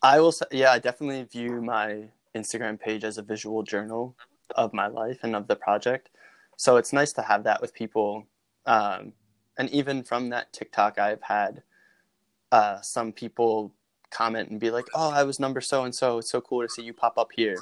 I 0.03 0.21
will 0.21 0.33
say, 0.33 0.47
yeah, 0.51 0.73
I 0.73 0.79
definitely 0.79 1.25
view 1.25 1.61
my 1.63 2.09
Instagram 2.35 2.79
page 2.79 3.05
as 3.05 3.19
a 3.19 3.23
visual 3.23 3.63
journal 3.63 4.17
of 4.57 4.73
my 4.73 4.87
life 4.87 5.19
and 5.23 5.37
of 5.37 5.47
the 5.47 5.57
project. 5.57 6.11
So 6.57 6.77
it's 6.77 6.93
nice 6.93 7.13
to 7.15 7.23
have 7.23 7.45
that 7.45 7.61
with 7.61 7.73
people. 7.73 8.27
Um, 8.67 9.13
and 9.59 9.71
even 9.71 10.03
from 10.03 10.31
that 10.31 10.53
TikTok, 10.53 10.99
I've 10.99 11.23
had 11.23 11.63
uh, 12.53 12.81
some 12.81 13.13
people 13.13 13.73
comment 14.11 14.51
and 14.51 14.61
be 14.61 14.71
like, 14.71 14.87
"Oh, 14.95 15.11
I 15.11 15.23
was 15.25 15.39
number 15.41 15.61
so 15.61 15.85
and 15.85 15.95
so. 15.95 16.19
It's 16.19 16.31
so 16.31 16.41
cool 16.41 16.63
to 16.63 16.69
see 16.69 16.83
you 16.83 16.93
pop 16.93 17.19
up 17.19 17.31
here." 17.35 17.57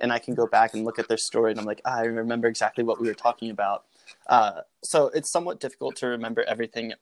and 0.00 0.12
I 0.12 0.18
can 0.18 0.34
go 0.34 0.46
back 0.46 0.74
and 0.74 0.84
look 0.84 0.98
at 0.98 1.08
their 1.08 1.18
story 1.18 1.50
and 1.50 1.60
I'm 1.60 1.66
like, 1.66 1.82
I 1.84 2.04
remember 2.04 2.48
exactly 2.48 2.82
what 2.82 3.00
we 3.00 3.06
were 3.06 3.14
talking 3.14 3.50
about. 3.50 3.84
Uh, 4.26 4.62
so 4.82 5.08
it's 5.08 5.30
somewhat 5.30 5.60
difficult 5.60 5.96
to 5.96 6.06
remember 6.06 6.42
everything 6.42 6.92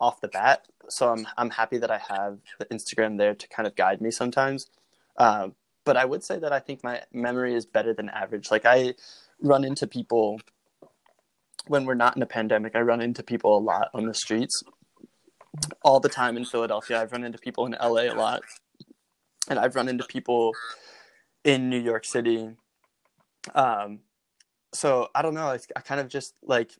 off 0.00 0.20
the 0.20 0.28
bat. 0.28 0.66
So 0.88 1.10
I'm 1.10 1.26
I'm 1.38 1.50
happy 1.50 1.78
that 1.78 1.90
I 1.90 1.98
have 1.98 2.38
the 2.58 2.66
Instagram 2.66 3.16
there 3.16 3.34
to 3.34 3.48
kind 3.48 3.66
of 3.66 3.76
guide 3.76 4.00
me 4.00 4.10
sometimes. 4.10 4.66
Um, 5.16 5.54
but 5.84 5.96
I 5.96 6.04
would 6.04 6.24
say 6.24 6.38
that 6.38 6.52
I 6.52 6.58
think 6.58 6.82
my 6.82 7.02
memory 7.12 7.54
is 7.54 7.64
better 7.64 7.94
than 7.94 8.08
average. 8.08 8.50
Like 8.50 8.66
I 8.66 8.94
run 9.40 9.64
into 9.64 9.86
people 9.86 10.40
when 11.66 11.84
we're 11.84 11.94
not 11.94 12.16
in 12.16 12.22
a 12.22 12.26
pandemic. 12.26 12.74
I 12.74 12.80
run 12.80 13.00
into 13.00 13.22
people 13.22 13.56
a 13.56 13.60
lot 13.60 13.88
on 13.94 14.06
the 14.06 14.14
streets 14.14 14.62
all 15.82 16.00
the 16.00 16.08
time 16.08 16.36
in 16.36 16.44
Philadelphia. 16.44 17.00
I've 17.00 17.12
run 17.12 17.24
into 17.24 17.38
people 17.38 17.66
in 17.66 17.72
LA 17.72 18.02
a 18.02 18.14
lot, 18.14 18.42
and 19.48 19.58
I've 19.58 19.74
run 19.74 19.88
into 19.88 20.04
people 20.04 20.52
in 21.44 21.68
New 21.68 21.80
York 21.80 22.04
City. 22.04 22.50
Um, 23.54 24.00
so 24.72 25.08
I 25.14 25.22
don't 25.22 25.34
know. 25.34 25.46
I, 25.46 25.58
I 25.76 25.80
kind 25.80 26.00
of 26.00 26.08
just 26.08 26.34
like 26.42 26.72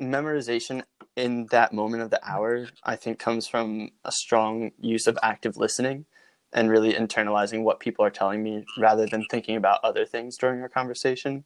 memorization 0.00 0.82
in 1.14 1.46
that 1.50 1.72
moment 1.72 2.02
of 2.02 2.10
the 2.10 2.20
hour. 2.28 2.68
I 2.84 2.96
think 2.96 3.18
comes 3.18 3.46
from 3.46 3.90
a 4.04 4.12
strong 4.12 4.72
use 4.80 5.06
of 5.06 5.18
active 5.22 5.56
listening 5.56 6.06
and 6.52 6.70
really 6.70 6.92
internalizing 6.92 7.62
what 7.62 7.80
people 7.80 8.04
are 8.04 8.10
telling 8.10 8.42
me 8.42 8.64
rather 8.78 9.06
than 9.06 9.24
thinking 9.30 9.56
about 9.56 9.80
other 9.82 10.06
things 10.06 10.36
during 10.36 10.60
our 10.62 10.68
conversation. 10.68 11.44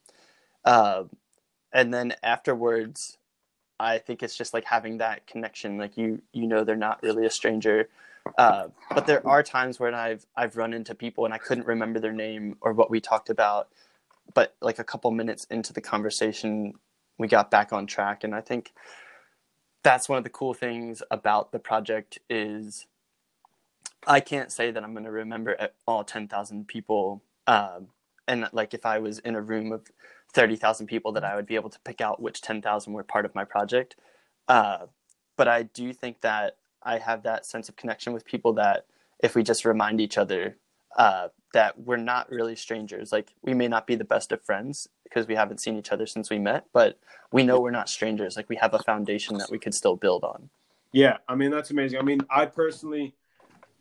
Uh, 0.64 1.04
and 1.72 1.92
then 1.94 2.14
afterwards, 2.22 3.18
I 3.80 3.98
think 3.98 4.22
it's 4.22 4.36
just 4.36 4.54
like 4.54 4.64
having 4.64 4.98
that 4.98 5.26
connection. 5.26 5.78
Like 5.78 5.96
you, 5.96 6.22
you 6.32 6.46
know, 6.46 6.64
they're 6.64 6.76
not 6.76 7.02
really 7.02 7.26
a 7.26 7.30
stranger. 7.30 7.88
Uh, 8.38 8.68
but 8.94 9.06
there 9.06 9.26
are 9.26 9.42
times 9.42 9.80
when 9.80 9.94
I've 9.94 10.26
I've 10.36 10.56
run 10.56 10.74
into 10.74 10.94
people 10.94 11.24
and 11.24 11.32
I 11.32 11.38
couldn't 11.38 11.66
remember 11.66 11.98
their 11.98 12.12
name 12.12 12.56
or 12.60 12.72
what 12.74 12.90
we 12.90 13.00
talked 13.00 13.30
about, 13.30 13.68
but 14.34 14.54
like 14.60 14.78
a 14.78 14.84
couple 14.84 15.10
minutes 15.10 15.46
into 15.50 15.72
the 15.72 15.80
conversation, 15.80 16.74
we 17.18 17.26
got 17.28 17.50
back 17.50 17.72
on 17.72 17.86
track. 17.86 18.22
And 18.22 18.34
I 18.34 18.42
think 18.42 18.72
that's 19.82 20.08
one 20.08 20.18
of 20.18 20.24
the 20.24 20.30
cool 20.30 20.52
things 20.52 21.02
about 21.10 21.52
the 21.52 21.58
project 21.58 22.18
is 22.28 22.86
I 24.06 24.20
can't 24.20 24.52
say 24.52 24.70
that 24.70 24.84
I'm 24.84 24.92
going 24.92 25.04
to 25.04 25.10
remember 25.10 25.70
all 25.86 26.04
10,000 26.04 26.68
people. 26.68 27.22
Um, 27.46 27.88
and 28.28 28.48
like 28.52 28.74
if 28.74 28.86
I 28.86 28.98
was 28.98 29.18
in 29.20 29.34
a 29.34 29.40
room 29.40 29.72
of 29.72 29.86
30,000 30.32 30.86
people, 30.86 31.12
that 31.12 31.24
I 31.24 31.36
would 31.36 31.46
be 31.46 31.54
able 31.54 31.70
to 31.70 31.78
pick 31.80 32.00
out 32.00 32.20
which 32.20 32.40
10,000 32.40 32.92
were 32.92 33.02
part 33.02 33.24
of 33.24 33.34
my 33.34 33.44
project. 33.44 33.96
Uh, 34.48 34.86
but 35.36 35.48
I 35.48 35.64
do 35.64 35.92
think 35.92 36.20
that 36.20 36.56
I 36.82 36.98
have 36.98 37.22
that 37.22 37.46
sense 37.46 37.68
of 37.68 37.76
connection 37.76 38.12
with 38.12 38.24
people 38.24 38.52
that 38.54 38.86
if 39.20 39.34
we 39.34 39.42
just 39.42 39.64
remind 39.64 40.00
each 40.00 40.18
other 40.18 40.56
uh, 40.96 41.28
that 41.52 41.78
we're 41.78 41.96
not 41.96 42.30
really 42.30 42.56
strangers, 42.56 43.12
like 43.12 43.32
we 43.42 43.54
may 43.54 43.68
not 43.68 43.86
be 43.86 43.94
the 43.94 44.04
best 44.04 44.32
of 44.32 44.42
friends 44.42 44.88
because 45.04 45.26
we 45.26 45.34
haven't 45.34 45.60
seen 45.60 45.76
each 45.76 45.92
other 45.92 46.06
since 46.06 46.30
we 46.30 46.38
met, 46.38 46.64
but 46.72 46.98
we 47.32 47.42
know 47.42 47.60
we're 47.60 47.70
not 47.70 47.88
strangers. 47.88 48.36
Like 48.36 48.48
we 48.48 48.56
have 48.56 48.74
a 48.74 48.78
foundation 48.78 49.38
that 49.38 49.50
we 49.50 49.58
could 49.58 49.74
still 49.74 49.96
build 49.96 50.24
on. 50.24 50.48
Yeah, 50.92 51.18
I 51.28 51.34
mean 51.34 51.50
that's 51.50 51.70
amazing. 51.70 51.98
I 51.98 52.02
mean, 52.02 52.20
I 52.30 52.46
personally, 52.46 53.14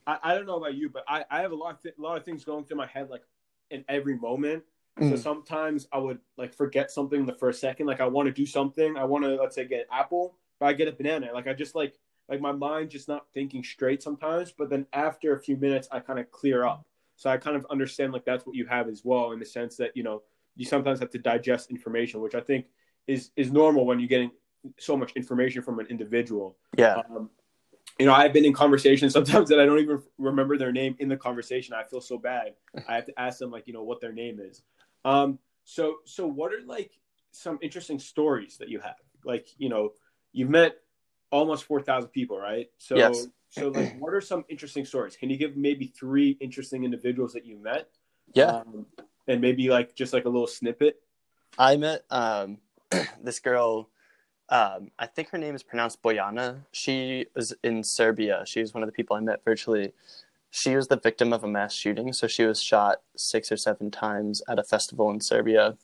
I, 0.05 0.17
I 0.21 0.35
don't 0.35 0.45
know 0.45 0.57
about 0.57 0.75
you, 0.75 0.89
but 0.89 1.03
I, 1.07 1.25
I 1.29 1.41
have 1.41 1.51
a 1.51 1.55
lot 1.55 1.81
th- 1.81 1.95
a 1.97 2.01
lot 2.01 2.17
of 2.17 2.25
things 2.25 2.43
going 2.43 2.65
through 2.65 2.77
my 2.77 2.88
head 2.88 3.09
like 3.09 3.23
in 3.71 3.83
every 3.88 4.17
moment. 4.17 4.63
Mm. 4.99 5.12
So 5.12 5.15
sometimes 5.15 5.88
I 5.91 5.97
would 5.97 6.19
like 6.38 6.53
forget 6.53 6.91
something 6.91 7.25
the 7.25 7.33
first 7.33 7.59
second. 7.62 7.88
Like 7.88 8.01
I 8.01 8.07
want 8.07 8.27
to 8.27 8.33
do 8.33 8.45
something. 8.45 8.97
I 8.97 9.03
want 9.03 9.25
to 9.25 9.35
let's 9.35 9.55
say 9.55 9.65
get 9.65 9.88
apple, 9.91 10.35
but 10.59 10.67
I 10.67 10.73
get 10.73 10.88
a 10.88 10.91
banana. 10.91 11.29
Like 11.33 11.47
I 11.47 11.53
just 11.53 11.75
like 11.75 11.95
like 12.27 12.41
my 12.41 12.51
mind 12.51 12.89
just 12.89 13.07
not 13.07 13.25
thinking 13.33 13.63
straight 13.63 14.03
sometimes. 14.03 14.51
But 14.51 14.69
then 14.69 14.85
after 14.93 15.33
a 15.33 15.39
few 15.39 15.57
minutes, 15.57 15.88
I 15.91 15.99
kind 15.99 16.19
of 16.19 16.31
clear 16.31 16.65
up. 16.65 16.85
So 17.15 17.29
I 17.29 17.38
kind 17.38 17.55
of 17.57 17.65
understand 17.69 18.13
like 18.13 18.25
that's 18.25 18.45
what 18.45 18.55
you 18.55 18.65
have 18.67 18.88
as 18.88 19.03
well 19.03 19.31
in 19.31 19.39
the 19.39 19.45
sense 19.45 19.75
that 19.77 19.95
you 19.95 20.03
know 20.03 20.21
you 20.55 20.65
sometimes 20.65 20.99
have 20.99 21.09
to 21.12 21.19
digest 21.19 21.71
information, 21.71 22.21
which 22.21 22.35
I 22.35 22.41
think 22.41 22.65
is 23.07 23.31
is 23.35 23.51
normal 23.51 23.85
when 23.85 23.99
you're 23.99 24.09
getting 24.09 24.31
so 24.77 24.95
much 24.97 25.13
information 25.15 25.62
from 25.62 25.79
an 25.79 25.88
individual. 25.88 26.57
Yeah. 26.77 27.01
Um, 27.09 27.29
you 27.97 28.05
know, 28.05 28.13
I've 28.13 28.33
been 28.33 28.45
in 28.45 28.53
conversations 28.53 29.13
sometimes 29.19 29.49
that 29.49 29.59
I 29.59 29.65
don't 29.65 29.79
even 29.79 30.01
remember 30.17 30.57
their 30.57 30.71
name 30.71 30.95
in 30.99 31.09
the 31.09 31.17
conversation. 31.17 31.73
I 31.73 31.83
feel 31.83 32.01
so 32.01 32.17
bad. 32.17 32.53
I 32.88 32.95
have 32.95 33.05
to 33.05 33.19
ask 33.19 33.39
them 33.39 33.51
like, 33.51 33.67
you 33.67 33.73
know, 33.73 33.83
what 33.83 34.01
their 34.01 34.13
name 34.13 34.39
is. 34.39 34.62
Um, 35.05 35.39
so, 35.63 35.97
so 36.05 36.27
what 36.27 36.53
are 36.53 36.62
like 36.65 36.91
some 37.31 37.59
interesting 37.62 37.99
stories 37.99 38.57
that 38.57 38.69
you 38.69 38.79
have? 38.79 38.95
Like, 39.23 39.47
you 39.57 39.69
know, 39.69 39.91
you've 40.31 40.49
met 40.49 40.77
almost 41.31 41.65
4,000 41.65 42.09
people, 42.09 42.39
right? 42.39 42.67
So, 42.77 42.95
yes. 42.95 43.27
so 43.49 43.69
like, 43.69 43.99
what 43.99 44.13
are 44.13 44.21
some 44.21 44.45
interesting 44.49 44.85
stories? 44.85 45.15
Can 45.15 45.29
you 45.29 45.38
give 45.38 45.55
maybe 45.57 45.88
three 45.88 46.38
interesting 46.39 46.83
individuals 46.83 47.33
that 47.33 47.45
you 47.45 47.62
met? 47.62 47.89
Yeah. 48.33 48.57
Um, 48.57 48.85
and 49.27 49.41
maybe 49.41 49.69
like, 49.69 49.95
just 49.95 50.13
like 50.13 50.25
a 50.25 50.29
little 50.29 50.47
snippet. 50.47 51.01
I 51.57 51.77
met, 51.77 52.03
um, 52.09 52.57
this 53.23 53.39
girl, 53.39 53.89
um, 54.49 54.89
I 54.97 55.05
think 55.05 55.29
her 55.29 55.38
name 55.38 55.53
is 55.53 55.62
pronounced 55.62 56.01
Boyana. 56.01 56.63
She 56.71 57.27
was 57.35 57.53
in 57.63 57.83
Serbia. 57.83 58.43
She 58.45 58.62
was 58.62 58.73
one 58.73 58.81
of 58.81 58.88
the 58.88 58.93
people 58.93 59.15
I 59.15 59.19
met 59.19 59.43
virtually 59.45 59.93
she 60.51 60.75
was 60.75 60.88
the 60.88 60.97
victim 60.97 61.31
of 61.31 61.43
a 61.43 61.47
mass 61.47 61.73
shooting. 61.73 62.13
So 62.13 62.27
she 62.27 62.43
was 62.43 62.62
shot 62.62 63.01
six 63.15 63.51
or 63.51 63.57
seven 63.57 63.91
times 63.91 64.41
at 64.47 64.59
a 64.59 64.63
festival 64.63 65.09
in 65.12 65.21
Serbia. 65.21 65.77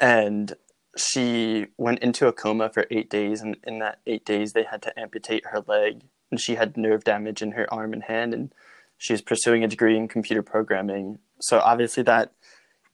And 0.00 0.54
she 0.96 1.66
went 1.76 1.98
into 2.00 2.26
a 2.26 2.32
coma 2.32 2.70
for 2.70 2.86
eight 2.90 3.10
days. 3.10 3.42
And 3.42 3.56
in 3.64 3.78
that 3.80 3.98
eight 4.06 4.24
days, 4.24 4.52
they 4.52 4.64
had 4.64 4.82
to 4.82 4.98
amputate 4.98 5.46
her 5.46 5.62
leg. 5.66 6.02
And 6.30 6.40
she 6.40 6.54
had 6.54 6.76
nerve 6.76 7.04
damage 7.04 7.42
in 7.42 7.52
her 7.52 7.72
arm 7.72 7.92
and 7.92 8.04
hand. 8.04 8.32
And 8.32 8.52
she 8.96 9.12
was 9.12 9.22
pursuing 9.22 9.62
a 9.62 9.68
degree 9.68 9.96
in 9.96 10.08
computer 10.08 10.42
programming. 10.42 11.18
So 11.40 11.60
obviously, 11.60 12.02
that 12.04 12.32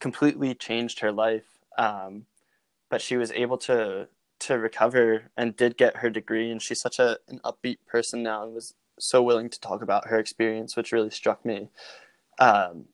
completely 0.00 0.54
changed 0.54 1.00
her 1.00 1.12
life. 1.12 1.44
Um, 1.78 2.26
but 2.90 3.00
she 3.00 3.16
was 3.16 3.30
able 3.32 3.56
to 3.58 4.08
to 4.40 4.58
recover 4.58 5.30
and 5.36 5.56
did 5.56 5.78
get 5.78 5.98
her 5.98 6.10
degree 6.10 6.50
and 6.50 6.60
she's 6.60 6.80
such 6.80 6.98
a 6.98 7.16
an 7.28 7.38
upbeat 7.44 7.78
person 7.86 8.24
now 8.24 8.42
and 8.42 8.52
was 8.52 8.74
so 9.02 9.22
willing 9.22 9.50
to 9.50 9.60
talk 9.60 9.82
about 9.82 10.06
her 10.08 10.18
experience, 10.18 10.76
which 10.76 10.92
really 10.92 11.10
struck 11.10 11.44
me. 11.44 11.68
Um, 12.38 12.86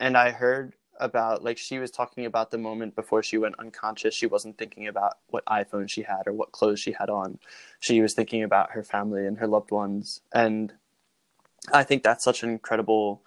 and 0.00 0.16
I 0.16 0.30
heard 0.30 0.74
about 1.00 1.44
like 1.44 1.56
she 1.56 1.78
was 1.78 1.92
talking 1.92 2.26
about 2.26 2.50
the 2.50 2.58
moment 2.58 2.96
before 2.96 3.22
she 3.22 3.38
went 3.38 3.54
unconscious. 3.58 4.14
She 4.14 4.26
wasn't 4.26 4.58
thinking 4.58 4.88
about 4.88 5.18
what 5.28 5.44
iPhone 5.46 5.88
she 5.88 6.02
had 6.02 6.26
or 6.26 6.32
what 6.32 6.50
clothes 6.50 6.80
she 6.80 6.92
had 6.92 7.08
on. 7.08 7.38
She 7.78 8.00
was 8.00 8.14
thinking 8.14 8.42
about 8.42 8.72
her 8.72 8.82
family 8.82 9.26
and 9.26 9.38
her 9.38 9.46
loved 9.46 9.70
ones. 9.70 10.20
And 10.32 10.72
I 11.72 11.84
think 11.84 12.02
that's 12.02 12.24
such 12.24 12.42
an 12.42 12.50
incredible 12.50 13.22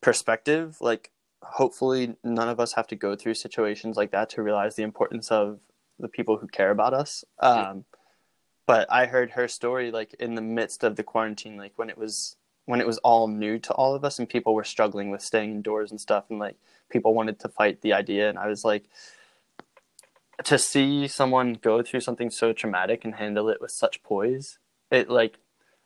perspective. 0.00 0.78
Like, 0.80 1.12
hopefully, 1.40 2.16
none 2.24 2.48
of 2.48 2.58
us 2.58 2.72
have 2.72 2.88
to 2.88 2.96
go 2.96 3.14
through 3.14 3.34
situations 3.34 3.96
like 3.96 4.10
that 4.10 4.30
to 4.30 4.42
realize 4.42 4.74
the 4.74 4.82
importance 4.82 5.30
of 5.30 5.60
the 6.00 6.08
people 6.08 6.38
who 6.38 6.48
care 6.48 6.72
about 6.72 6.94
us. 6.94 7.24
Um, 7.38 7.84
but 8.66 8.90
I 8.92 9.06
heard 9.06 9.32
her 9.32 9.48
story 9.48 9.90
like 9.90 10.14
in 10.14 10.34
the 10.34 10.42
midst 10.42 10.84
of 10.84 10.96
the 10.96 11.02
quarantine, 11.02 11.56
like 11.56 11.72
when 11.76 11.90
it 11.90 11.98
was 11.98 12.36
when 12.66 12.80
it 12.80 12.86
was 12.86 12.98
all 12.98 13.28
new 13.28 13.58
to 13.58 13.72
all 13.74 13.94
of 13.94 14.04
us 14.04 14.18
and 14.18 14.28
people 14.28 14.54
were 14.54 14.64
struggling 14.64 15.10
with 15.10 15.20
staying 15.20 15.50
indoors 15.50 15.90
and 15.90 16.00
stuff 16.00 16.24
and 16.30 16.38
like 16.38 16.56
people 16.90 17.12
wanted 17.14 17.38
to 17.40 17.48
fight 17.48 17.82
the 17.82 17.92
idea 17.92 18.28
and 18.28 18.38
I 18.38 18.46
was 18.46 18.64
like 18.64 18.84
to 20.44 20.58
see 20.58 21.06
someone 21.06 21.54
go 21.54 21.82
through 21.82 22.00
something 22.00 22.30
so 22.30 22.52
traumatic 22.52 23.04
and 23.04 23.14
handle 23.14 23.48
it 23.48 23.60
with 23.60 23.70
such 23.70 24.02
poise, 24.02 24.58
it 24.90 25.08
like 25.08 25.38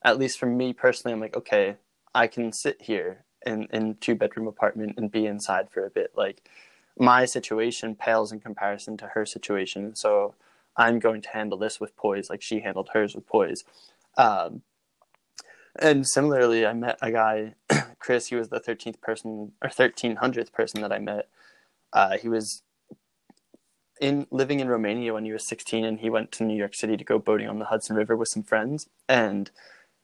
at 0.04 0.18
least 0.18 0.38
for 0.38 0.46
me 0.46 0.72
personally, 0.72 1.12
I'm 1.12 1.20
like, 1.20 1.36
okay, 1.36 1.76
I 2.14 2.26
can 2.28 2.52
sit 2.52 2.82
here 2.82 3.24
in 3.44 3.66
in 3.72 3.96
two 3.96 4.14
bedroom 4.14 4.46
apartment 4.46 4.94
and 4.96 5.10
be 5.10 5.26
inside 5.26 5.70
for 5.70 5.84
a 5.84 5.90
bit. 5.90 6.12
Like 6.16 6.48
my 6.98 7.24
situation 7.24 7.94
pales 7.94 8.32
in 8.32 8.40
comparison 8.40 8.96
to 8.98 9.08
her 9.08 9.26
situation. 9.26 9.94
So 9.94 10.34
I'm 10.78 11.00
going 11.00 11.20
to 11.22 11.28
handle 11.30 11.58
this 11.58 11.80
with 11.80 11.96
poise, 11.96 12.30
like 12.30 12.40
she 12.40 12.60
handled 12.60 12.90
hers 12.94 13.14
with 13.14 13.26
poise. 13.26 13.64
Um, 14.16 14.62
and 15.78 16.06
similarly, 16.06 16.64
I 16.64 16.72
met 16.72 16.98
a 17.02 17.10
guy, 17.10 17.54
Chris. 17.98 18.28
He 18.28 18.36
was 18.36 18.48
the 18.48 18.60
thirteenth 18.60 19.00
person 19.00 19.52
or 19.62 19.68
thirteen 19.68 20.16
hundredth 20.16 20.52
person 20.52 20.80
that 20.82 20.92
I 20.92 20.98
met. 20.98 21.28
Uh, 21.92 22.16
he 22.16 22.28
was 22.28 22.62
in 24.00 24.26
living 24.30 24.60
in 24.60 24.68
Romania 24.68 25.14
when 25.14 25.24
he 25.24 25.32
was 25.32 25.46
sixteen, 25.46 25.84
and 25.84 26.00
he 26.00 26.10
went 26.10 26.32
to 26.32 26.44
New 26.44 26.56
York 26.56 26.74
City 26.74 26.96
to 26.96 27.04
go 27.04 27.18
boating 27.18 27.48
on 27.48 27.58
the 27.58 27.66
Hudson 27.66 27.96
River 27.96 28.16
with 28.16 28.28
some 28.28 28.42
friends. 28.42 28.88
And 29.08 29.50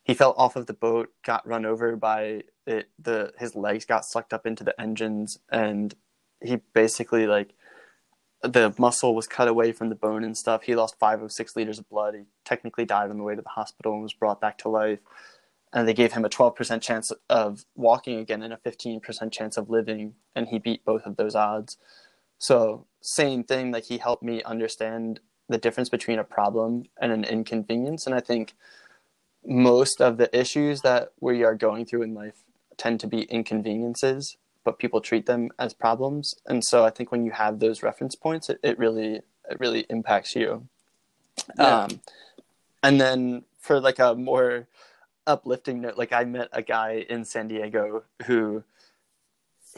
he 0.03 0.15
fell 0.15 0.35
off 0.37 0.55
of 0.55 0.67
the 0.67 0.75
boat, 0.75 1.11
got 1.25 1.47
run 1.47 1.65
over 1.65 1.97
by 1.97 2.43
it. 2.67 2.91
The 2.99 3.33
his 3.39 3.57
legs 3.57 3.85
got 3.85 4.05
sucked 4.05 4.33
up 4.33 4.47
into 4.47 4.65
the 4.65 4.79
engines, 4.81 5.39
and 5.51 5.95
he 6.41 6.57
basically 6.73 7.27
like 7.27 7.55
the 8.45 8.75
muscle 8.79 9.15
was 9.15 9.27
cut 9.27 9.49
away 9.49 9.73
from 9.73 9.89
the 9.89 9.95
bone 9.95 10.23
and 10.23 10.37
stuff. 10.37 10.65
He 10.65 10.75
lost 10.75 10.99
five 10.99 11.23
or 11.23 11.29
six 11.29 11.57
liters 11.57 11.79
of 11.79 11.89
blood. 11.89 12.15
He 12.15 12.23
technically 12.45 12.85
died 12.85 13.11
on 13.11 13.17
the 13.17 13.23
way 13.23 13.35
to 13.35 13.43
the 13.43 13.49
hospital 13.49 13.95
and 13.95 14.03
was 14.03 14.13
brought 14.13 14.41
back 14.41 14.59
to 14.59 14.69
life. 14.69 15.01
And 15.73 15.89
they 15.89 15.95
gave 15.95 16.13
him 16.13 16.25
a 16.25 16.29
12% 16.29 16.81
chance 16.81 17.11
of 17.29 17.65
walking 17.75 18.19
again 18.19 18.43
and 18.43 18.53
a 18.53 18.59
15% 18.59 19.33
chance 19.33 19.57
of 19.57 19.71
living. 19.71 20.15
And 20.37 20.49
he 20.49 20.59
beat 20.59 20.85
both 20.85 21.05
of 21.07 21.17
those 21.17 21.35
odds. 21.35 21.79
So, 22.39 22.87
same 23.01 23.45
thing, 23.45 23.73
like 23.73 23.85
he 23.85 23.99
helped 23.99 24.23
me 24.23 24.43
understand 24.43 25.21
the 25.49 25.59
difference 25.59 25.89
between 25.89 26.19
a 26.19 26.25
problem 26.25 26.85
and 27.01 27.13
an 27.13 27.25
inconvenience. 27.25 28.07
And 28.07 28.15
I 28.15 28.21
think 28.21 28.55
most 29.45 30.01
of 30.01 30.17
the 30.17 30.35
issues 30.39 30.83
that 30.83 31.13
we 31.21 31.45
are 31.45 31.55
going 31.55 31.87
through 31.87 32.03
in 32.03 32.15
life 32.15 32.45
tend 32.77 33.01
to 33.01 33.07
be 33.07 33.23
inconveniences 33.23 34.37
but 34.65 34.79
people 34.79 35.01
treat 35.01 35.27
them 35.27 35.51
as 35.59 35.75
problems. 35.75 36.35
And 36.47 36.65
so 36.65 36.85
I 36.85 36.91
think 36.91 37.13
when 37.13 37.25
you 37.25 37.31
have 37.31 37.61
those 37.61 37.83
reference 37.83 38.15
points, 38.15 38.49
it, 38.49 38.59
it 38.63 38.79
really 38.79 39.17
it 39.49 39.61
really 39.61 39.87
impacts 39.91 40.35
you. 40.35 40.67
Yeah. 41.59 41.85
Um, 41.85 42.01
and 42.83 43.01
then 43.01 43.45
for 43.59 43.81
like 43.81 43.99
a 43.99 44.15
more 44.15 44.67
uplifting 45.27 45.81
note, 45.83 45.99
like 45.99 46.13
I 46.13 46.25
met 46.25 46.49
a 46.53 46.63
guy 46.63 47.05
in 47.09 47.25
San 47.25 47.49
Diego 47.49 48.05
who 48.27 48.65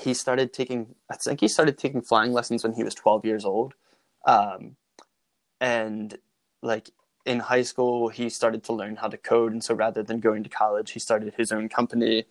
he 0.01 0.15
started 0.15 0.53
taking 0.53 0.95
I 1.11 1.17
think 1.17 1.41
he 1.41 1.49
started 1.49 1.79
taking 1.79 2.03
flying 2.03 2.33
lessons 2.33 2.63
when 2.63 2.75
he 2.75 2.85
was 2.85 2.95
12 2.95 3.25
years 3.25 3.45
old. 3.45 3.75
Um, 4.25 4.77
and 5.61 6.17
like 6.63 6.91
in 7.25 7.41
high 7.41 7.63
school 7.63 8.09
he 8.09 8.29
started 8.29 8.63
to 8.65 8.73
learn 8.73 8.97
how 8.97 9.09
to 9.09 9.17
code 9.17 9.53
and 9.53 9.65
so 9.65 9.75
rather 9.75 10.03
than 10.03 10.21
going 10.21 10.43
to 10.45 10.49
college 10.49 10.93
he 10.93 11.01
started 11.01 11.35
his 11.37 11.51
own 11.51 11.69
company 11.69 12.25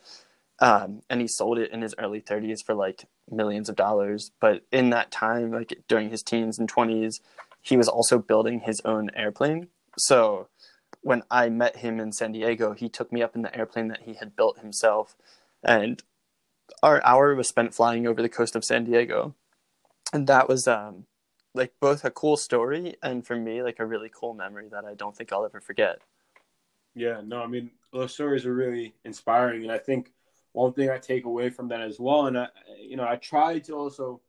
um, 0.60 1.02
and 1.10 1.22
he 1.22 1.28
sold 1.28 1.58
it 1.58 1.72
in 1.72 1.82
his 1.82 1.96
early 1.98 2.22
30s 2.22 2.64
for 2.64 2.74
like 2.74 3.06
millions 3.30 3.70
of 3.70 3.76
dollars. 3.76 4.32
But 4.40 4.64
in 4.72 4.90
that 4.92 5.12
time 5.12 5.52
like 5.52 5.82
during 5.88 6.10
his 6.10 6.24
teens 6.24 6.58
and 6.60 6.72
20s 6.72 7.20
he 7.62 7.78
was 7.78 7.88
also 7.88 8.20
building 8.20 8.62
his 8.62 8.82
own 8.86 9.10
airplane. 9.16 9.68
So 9.98 10.48
when 11.02 11.24
i 11.30 11.50
met 11.50 11.78
him 11.78 12.00
in 12.00 12.12
san 12.12 12.32
diego 12.32 12.74
he 12.74 12.90
took 12.90 13.12
me 13.12 13.22
up 13.22 13.36
in 13.36 13.44
the 13.44 13.56
airplane 13.56 13.90
that 13.90 14.02
he 14.04 14.14
had 14.16 14.36
built 14.36 14.60
himself. 14.60 15.16
And 15.64 16.02
our 16.82 17.04
hour 17.04 17.36
was 17.36 17.48
spent 17.48 17.74
flying 17.74 18.08
over 18.08 18.22
the 18.22 18.30
coast 18.30 18.56
of 18.56 18.64
san 18.64 18.86
diego. 18.86 19.36
And 20.14 20.28
that 20.28 20.48
was 20.48 20.68
um, 20.68 21.06
like 21.54 21.74
both 21.80 22.06
a 22.06 22.12
cool 22.12 22.38
story 22.38 22.96
and 23.02 23.26
for 23.26 23.36
me 23.36 23.62
like 23.64 23.80
a 23.80 23.86
really 23.86 24.12
cool 24.14 24.34
memory 24.34 24.68
that 24.70 24.86
I 24.86 24.94
don't 24.94 25.16
think 25.16 25.34
I'll 25.34 25.46
ever 25.46 25.60
forget. 25.60 26.00
Yeah, 26.94 27.22
no, 27.26 27.42
I 27.42 27.48
mean 27.48 27.72
those 27.92 28.14
stories 28.14 28.46
are 28.46 28.54
really 28.54 28.94
inspiring, 29.04 29.64
and 29.64 29.72
I 29.72 29.78
think 29.78 30.12
one 30.56 30.74
thing 30.74 30.90
I 30.90 30.98
take 30.98 31.26
away 31.26 31.50
from 31.50 31.68
that 31.70 31.82
as 31.82 32.00
well, 32.00 32.28
and 32.28 32.38
I, 32.38 32.48
you 32.80 32.96
know, 32.96 33.08
I 33.08 33.18
try 33.18 33.60
to 33.60 33.74
also 33.74 34.22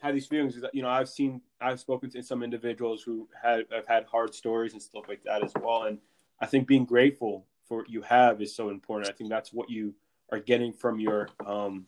have 0.00 0.14
these 0.14 0.26
feelings. 0.26 0.56
Is 0.56 0.62
that, 0.62 0.74
you 0.74 0.82
know, 0.82 0.88
I've 0.88 1.08
seen, 1.08 1.40
I've 1.60 1.80
spoken 1.80 2.10
to 2.10 2.22
some 2.22 2.42
individuals 2.42 3.02
who 3.02 3.28
had 3.42 3.64
have 3.70 3.86
had 3.86 4.04
hard 4.04 4.34
stories 4.34 4.72
and 4.72 4.82
stuff 4.82 5.04
like 5.08 5.22
that 5.24 5.44
as 5.44 5.52
well, 5.60 5.84
and 5.84 5.98
I 6.40 6.46
think 6.46 6.66
being 6.66 6.86
grateful 6.86 7.46
for 7.68 7.78
what 7.78 7.90
you 7.90 8.02
have 8.02 8.40
is 8.40 8.54
so 8.54 8.70
important. 8.70 9.08
I 9.08 9.12
think 9.12 9.30
that's 9.30 9.52
what 9.52 9.68
you 9.68 9.94
are 10.32 10.40
getting 10.40 10.72
from 10.72 10.98
your 10.98 11.28
um 11.44 11.86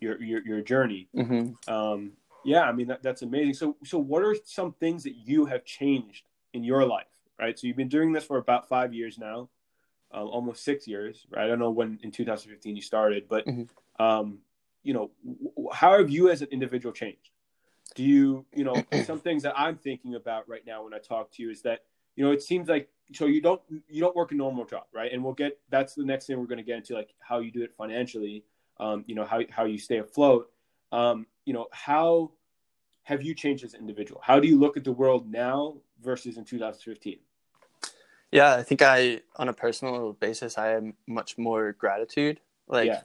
your 0.00 0.22
your, 0.22 0.40
your 0.46 0.60
journey. 0.62 1.08
Mm-hmm. 1.14 1.72
Um, 1.72 2.12
yeah, 2.44 2.62
I 2.62 2.72
mean 2.72 2.86
that, 2.88 3.02
that's 3.02 3.22
amazing. 3.22 3.54
So, 3.54 3.76
so 3.84 3.98
what 3.98 4.22
are 4.22 4.36
some 4.44 4.72
things 4.72 5.02
that 5.04 5.16
you 5.16 5.44
have 5.46 5.64
changed 5.64 6.24
in 6.54 6.64
your 6.64 6.86
life? 6.86 7.06
Right. 7.38 7.58
So 7.58 7.66
you've 7.66 7.76
been 7.76 7.88
doing 7.88 8.12
this 8.12 8.24
for 8.24 8.38
about 8.38 8.68
five 8.68 8.92
years 8.92 9.18
now, 9.18 9.48
uh, 10.12 10.24
almost 10.24 10.64
six 10.64 10.86
years. 10.86 11.26
Right. 11.30 11.44
I 11.44 11.46
don't 11.48 11.58
know 11.58 11.70
when 11.70 11.98
in 12.02 12.10
2015 12.10 12.76
you 12.76 12.82
started, 12.82 13.24
but 13.28 13.46
mm-hmm. 13.46 14.02
um, 14.02 14.38
you 14.82 14.94
know, 14.94 15.10
w- 15.24 15.68
how 15.72 15.98
have 15.98 16.10
you 16.10 16.30
as 16.30 16.42
an 16.42 16.48
individual 16.50 16.92
changed? 16.92 17.30
Do 17.94 18.04
you, 18.04 18.44
you 18.54 18.64
know, 18.64 18.74
some 19.04 19.20
things 19.20 19.42
that 19.42 19.54
I'm 19.56 19.76
thinking 19.76 20.14
about 20.14 20.48
right 20.48 20.64
now 20.66 20.84
when 20.84 20.94
I 20.94 20.98
talk 20.98 21.32
to 21.32 21.42
you 21.42 21.50
is 21.50 21.62
that 21.62 21.84
you 22.16 22.24
know 22.24 22.32
it 22.32 22.42
seems 22.42 22.68
like 22.68 22.88
so 23.12 23.26
you 23.26 23.40
don't 23.40 23.60
you 23.88 24.00
don't 24.00 24.16
work 24.16 24.32
a 24.32 24.34
normal 24.34 24.64
job, 24.64 24.84
right? 24.92 25.12
And 25.12 25.22
we'll 25.22 25.34
get 25.34 25.58
that's 25.70 25.94
the 25.94 26.04
next 26.04 26.26
thing 26.26 26.38
we're 26.38 26.46
going 26.46 26.58
to 26.58 26.64
get 26.64 26.76
into, 26.76 26.94
like 26.94 27.14
how 27.20 27.38
you 27.38 27.50
do 27.50 27.62
it 27.62 27.72
financially. 27.76 28.44
Um, 28.80 29.04
you 29.06 29.14
know 29.14 29.24
how 29.24 29.40
how 29.50 29.64
you 29.64 29.78
stay 29.78 29.98
afloat. 29.98 30.50
Um, 30.92 31.26
you 31.44 31.52
know 31.52 31.66
how 31.72 32.32
have 33.04 33.22
you 33.22 33.34
changed 33.34 33.64
as 33.64 33.74
an 33.74 33.80
individual? 33.80 34.20
How 34.22 34.38
do 34.38 34.46
you 34.46 34.58
look 34.58 34.76
at 34.76 34.84
the 34.84 34.92
world 34.92 35.30
now 35.30 35.76
versus 36.02 36.36
in 36.36 36.44
2015? 36.44 37.18
Yeah, 38.30 38.54
I 38.54 38.62
think 38.62 38.82
I, 38.82 39.22
on 39.36 39.48
a 39.48 39.52
personal 39.52 40.12
basis, 40.12 40.58
I 40.58 40.68
have 40.68 40.84
much 41.06 41.38
more 41.38 41.72
gratitude. 41.72 42.40
Like, 42.66 42.88
yeah. 42.88 43.00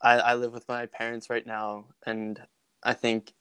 I, 0.00 0.18
I 0.18 0.34
live 0.34 0.52
with 0.52 0.68
my 0.68 0.86
parents 0.86 1.28
right 1.28 1.46
now, 1.46 1.86
and 2.06 2.40
I 2.82 2.94
think 2.94 3.32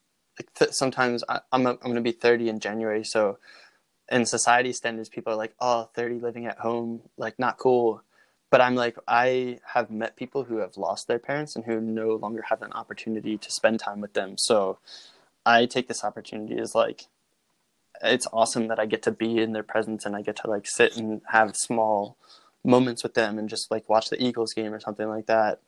th- 0.56 0.72
sometimes 0.72 1.24
I, 1.30 1.42
I'm, 1.52 1.68
a, 1.68 1.72
I'm 1.72 1.78
going 1.84 1.96
to 1.96 2.02
be 2.02 2.12
30 2.12 2.50
in 2.50 2.60
January. 2.60 3.04
So, 3.04 3.38
in 4.12 4.26
society 4.26 4.74
standards, 4.74 5.10
people 5.10 5.34
are 5.34 5.38
like, 5.38 5.54
oh, 5.60 5.90
30 5.94 6.20
living 6.20 6.46
at 6.48 6.58
home, 6.60 7.02
like, 7.18 7.38
not 7.38 7.58
cool. 7.58 8.02
But 8.50 8.62
I'm 8.62 8.76
like, 8.76 8.98
I 9.08 9.60
have 9.74 9.90
met 9.90 10.16
people 10.16 10.44
who 10.44 10.58
have 10.58 10.78
lost 10.78 11.08
their 11.08 11.20
parents 11.20 11.56
and 11.56 11.66
who 11.66 11.80
no 11.80 12.16
longer 12.16 12.44
have 12.50 12.62
an 12.62 12.72
opportunity 12.74 13.38
to 13.38 13.52
spend 13.52 13.80
time 13.80 14.02
with 14.02 14.14
them. 14.14 14.38
So, 14.38 14.80
I 15.46 15.66
take 15.66 15.88
this 15.88 16.04
opportunity 16.04 16.58
as 16.60 16.74
like 16.74 17.06
it's 18.04 18.28
awesome 18.34 18.68
that 18.68 18.80
I 18.80 18.86
get 18.86 19.02
to 19.04 19.12
be 19.12 19.40
in 19.40 19.54
their 19.54 19.64
presence 19.64 20.06
and 20.06 20.16
I 20.16 20.22
get 20.22 20.36
to 20.38 20.50
like 20.50 20.68
sit 20.68 20.98
and 20.98 21.22
have 21.30 21.56
small 21.56 22.18
moments 22.64 23.04
with 23.04 23.14
them 23.14 23.38
and 23.38 23.50
just 23.50 23.72
like 23.72 23.88
watch 23.90 24.10
the 24.10 24.22
Eagles 24.24 24.54
game 24.54 24.74
or 24.74 24.80
something 24.80 25.08
like 25.08 25.26
that. 25.28 25.60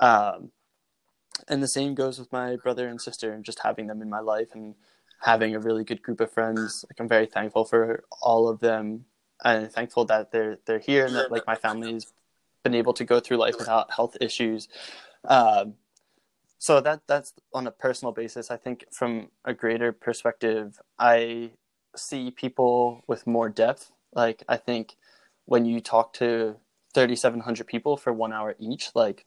Um, 0.00 0.50
and 1.48 1.62
the 1.62 1.68
same 1.68 1.94
goes 1.94 2.18
with 2.18 2.32
my 2.32 2.56
brother 2.56 2.88
and 2.88 3.00
sister 3.00 3.32
and 3.32 3.44
just 3.44 3.60
having 3.60 3.86
them 3.86 4.02
in 4.02 4.10
my 4.10 4.20
life 4.20 4.48
and 4.54 4.74
having 5.22 5.54
a 5.54 5.60
really 5.60 5.84
good 5.84 6.02
group 6.02 6.20
of 6.20 6.30
friends. 6.30 6.84
Like 6.88 7.00
I'm 7.00 7.08
very 7.08 7.26
thankful 7.26 7.64
for 7.64 8.04
all 8.20 8.48
of 8.48 8.60
them 8.60 9.06
and 9.44 9.70
thankful 9.70 10.04
that 10.06 10.32
they're 10.32 10.58
they're 10.66 10.78
here 10.78 11.06
and 11.06 11.14
that 11.14 11.30
like 11.30 11.46
my 11.46 11.54
family's 11.54 12.12
been 12.64 12.74
able 12.74 12.92
to 12.94 13.04
go 13.04 13.20
through 13.20 13.36
life 13.38 13.54
without 13.58 13.92
health 13.92 14.16
issues. 14.20 14.68
Um, 15.24 15.74
so 16.58 16.80
that 16.80 17.02
that's 17.06 17.32
on 17.54 17.66
a 17.66 17.70
personal 17.70 18.12
basis 18.12 18.50
i 18.50 18.56
think 18.56 18.84
from 18.90 19.28
a 19.44 19.54
greater 19.54 19.92
perspective 19.92 20.80
i 20.98 21.50
see 21.96 22.30
people 22.30 23.02
with 23.06 23.26
more 23.26 23.48
depth. 23.48 23.90
Like 24.12 24.42
i 24.48 24.56
think 24.56 24.96
when 25.44 25.64
you 25.64 25.80
talk 25.80 26.12
to 26.14 26.56
3700 26.94 27.66
people 27.66 27.96
for 27.96 28.12
1 28.12 28.32
hour 28.32 28.54
each 28.58 28.90
like 28.94 29.26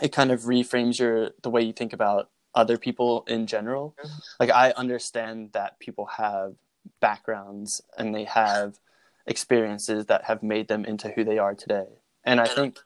it 0.00 0.12
kind 0.12 0.30
of 0.30 0.42
reframes 0.42 0.98
your 0.98 1.30
the 1.42 1.50
way 1.50 1.62
you 1.62 1.72
think 1.72 1.92
about 1.92 2.30
other 2.54 2.78
people 2.78 3.24
in 3.28 3.46
general. 3.46 3.94
Like 4.38 4.50
i 4.50 4.72
understand 4.72 5.52
that 5.52 5.78
people 5.78 6.06
have 6.06 6.54
backgrounds 7.00 7.82
and 7.98 8.14
they 8.14 8.24
have 8.24 8.78
experiences 9.26 10.06
that 10.06 10.24
have 10.24 10.42
made 10.42 10.68
them 10.68 10.84
into 10.84 11.10
who 11.10 11.24
they 11.24 11.38
are 11.38 11.54
today. 11.54 11.86
And 12.24 12.40
i 12.40 12.46
think 12.46 12.78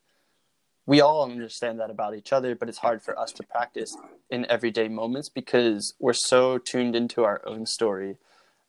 we 0.87 1.01
all 1.01 1.23
understand 1.25 1.81
that 1.81 1.91
about 1.91 2.15
each 2.15 2.33
other, 2.33 2.55
but 2.55 2.69
it's 2.69 2.79
hard 2.79 3.03
for 3.03 3.19
us 3.19 3.33
to 3.33 3.43
practice 3.43 3.97
in 4.29 4.45
everyday 4.51 4.89
moments 4.89 5.29
because 5.29 5.95
we're 5.99 6.13
so 6.13 6.59
tuned 6.59 6.95
into 6.95 7.25
our 7.25 7.41
own 7.47 7.65
story 7.65 8.17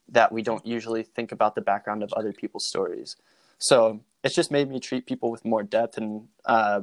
that 0.10 0.32
we 0.32 0.42
don't 0.42 0.66
usually 0.66 1.04
think 1.04 1.32
about 1.32 1.56
the 1.56 1.62
background 1.62 2.04
of 2.04 2.14
other 2.14 2.34
people's 2.34 2.66
stories. 2.66 3.16
So 3.58 4.02
it's 4.24 4.36
just 4.36 4.52
made 4.52 4.70
me 4.70 4.80
treat 4.80 5.06
people 5.06 5.32
with 5.32 5.46
more 5.46 5.64
depth 5.64 5.98
and 5.98 6.28
uh, 6.46 6.82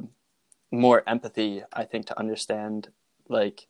more 0.71 1.03
empathy, 1.07 1.63
I 1.73 1.85
think, 1.85 2.07
to 2.07 2.19
understand 2.19 2.89
like 3.29 3.67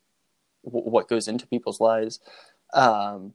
w- 0.64 0.88
what 0.88 1.08
goes 1.08 1.28
into 1.28 1.46
people's 1.46 1.80
lives. 1.80 2.20
Um, 2.72 3.34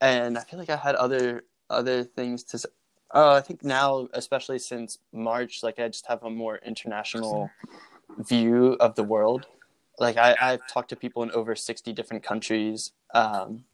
and 0.00 0.38
I 0.38 0.42
feel 0.42 0.58
like 0.58 0.70
I 0.70 0.76
had 0.76 0.94
other 0.94 1.44
other 1.70 2.04
things 2.04 2.44
to 2.44 2.68
uh, 3.12 3.34
I 3.34 3.40
think 3.40 3.64
now, 3.64 4.08
especially 4.12 4.58
since 4.58 4.98
March, 5.12 5.62
like 5.62 5.78
I 5.78 5.88
just 5.88 6.06
have 6.06 6.22
a 6.22 6.30
more 6.30 6.58
international 6.58 7.50
view 8.18 8.76
of 8.80 8.94
the 8.96 9.02
world. 9.02 9.46
Like 9.98 10.16
I, 10.16 10.36
I've 10.40 10.66
talked 10.68 10.90
to 10.90 10.96
people 10.96 11.22
in 11.22 11.30
over 11.32 11.56
sixty 11.56 11.92
different 11.92 12.22
countries. 12.22 12.92
Um, 13.14 13.64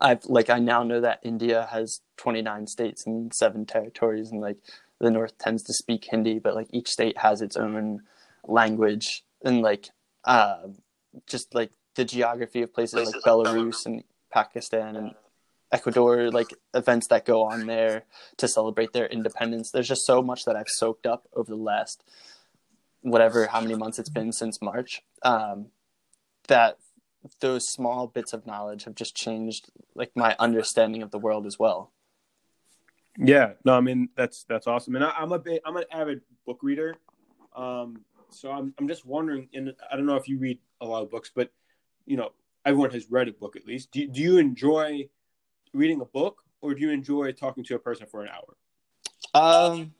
I've 0.00 0.24
like 0.24 0.50
I 0.50 0.58
now 0.58 0.82
know 0.82 1.00
that 1.00 1.20
India 1.22 1.68
has 1.70 2.00
twenty 2.16 2.42
nine 2.42 2.66
states 2.66 3.06
and 3.06 3.32
seven 3.32 3.66
territories, 3.66 4.30
and 4.30 4.40
like 4.40 4.58
the 4.98 5.10
North 5.10 5.36
tends 5.38 5.62
to 5.64 5.72
speak 5.72 6.06
Hindi, 6.10 6.38
but 6.38 6.54
like 6.54 6.68
each 6.70 6.88
state 6.88 7.18
has 7.18 7.40
its 7.40 7.56
own 7.56 8.02
language, 8.46 9.24
and 9.44 9.62
like 9.62 9.88
uh, 10.24 10.68
just 11.26 11.54
like 11.54 11.70
the 11.94 12.04
geography 12.04 12.62
of 12.62 12.72
places 12.72 13.12
like 13.12 13.22
Belarus 13.24 13.86
and 13.86 14.04
Pakistan 14.32 14.96
and 14.96 15.14
Ecuador, 15.72 16.30
like 16.30 16.54
events 16.74 17.06
that 17.08 17.24
go 17.24 17.44
on 17.44 17.66
there 17.66 18.04
to 18.36 18.48
celebrate 18.48 18.92
their 18.92 19.06
independence. 19.06 19.70
There's 19.70 19.88
just 19.88 20.06
so 20.06 20.22
much 20.22 20.44
that 20.44 20.56
I've 20.56 20.68
soaked 20.68 21.06
up 21.06 21.28
over 21.34 21.50
the 21.50 21.56
last 21.56 22.04
whatever 23.02 23.46
how 23.46 23.60
many 23.60 23.74
months 23.74 23.98
it's 23.98 24.10
been 24.10 24.32
since 24.32 24.60
March. 24.60 25.02
Um, 25.22 25.66
that 26.48 26.78
those 27.40 27.68
small 27.68 28.06
bits 28.06 28.32
of 28.32 28.46
knowledge 28.46 28.84
have 28.84 28.94
just 28.94 29.14
changed 29.14 29.70
like 29.94 30.12
my 30.14 30.34
understanding 30.38 31.02
of 31.02 31.10
the 31.10 31.18
world 31.18 31.46
as 31.46 31.58
well. 31.58 31.92
Yeah, 33.18 33.52
no, 33.64 33.74
I 33.74 33.80
mean 33.80 34.08
that's 34.16 34.44
that's 34.48 34.66
awesome, 34.66 34.94
and 34.96 35.04
I, 35.04 35.12
am 35.18 35.32
a 35.32 35.38
bit 35.38 35.62
I'm 35.64 35.76
an 35.76 35.84
avid 35.92 36.22
book 36.46 36.60
reader, 36.62 36.94
um, 37.54 38.04
so 38.30 38.50
I'm 38.50 38.72
I'm 38.78 38.88
just 38.88 39.04
wondering, 39.04 39.48
and 39.52 39.74
I 39.90 39.96
don't 39.96 40.06
know 40.06 40.16
if 40.16 40.28
you 40.28 40.38
read 40.38 40.58
a 40.80 40.86
lot 40.86 41.02
of 41.02 41.10
books, 41.10 41.30
but 41.34 41.50
you 42.06 42.16
know 42.16 42.32
everyone 42.64 42.90
has 42.90 43.10
read 43.10 43.28
a 43.28 43.32
book 43.32 43.56
at 43.56 43.66
least. 43.66 43.90
Do 43.90 44.06
do 44.06 44.20
you 44.20 44.38
enjoy 44.38 45.08
reading 45.74 46.00
a 46.00 46.04
book, 46.04 46.42
or 46.60 46.74
do 46.74 46.80
you 46.80 46.90
enjoy 46.90 47.32
talking 47.32 47.64
to 47.64 47.74
a 47.74 47.78
person 47.78 48.06
for 48.06 48.22
an 48.22 48.28
hour? 48.28 48.56
Um, 49.34 49.92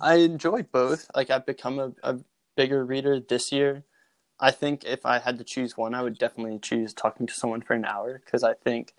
I 0.00 0.16
enjoy 0.16 0.62
both. 0.62 1.08
Like 1.14 1.30
I've 1.30 1.46
become 1.46 1.78
a, 1.78 1.92
a 2.02 2.18
bigger 2.56 2.84
reader 2.84 3.20
this 3.20 3.52
year. 3.52 3.84
I 4.40 4.50
think 4.50 4.84
if 4.84 5.04
I 5.04 5.18
had 5.18 5.38
to 5.38 5.44
choose 5.44 5.76
one, 5.76 5.94
I 5.94 6.02
would 6.02 6.18
definitely 6.18 6.58
choose 6.58 6.92
talking 6.92 7.26
to 7.26 7.34
someone 7.34 7.60
for 7.60 7.74
an 7.74 7.84
hour 7.84 8.20
because 8.24 8.44
I 8.44 8.54
think 8.54 8.94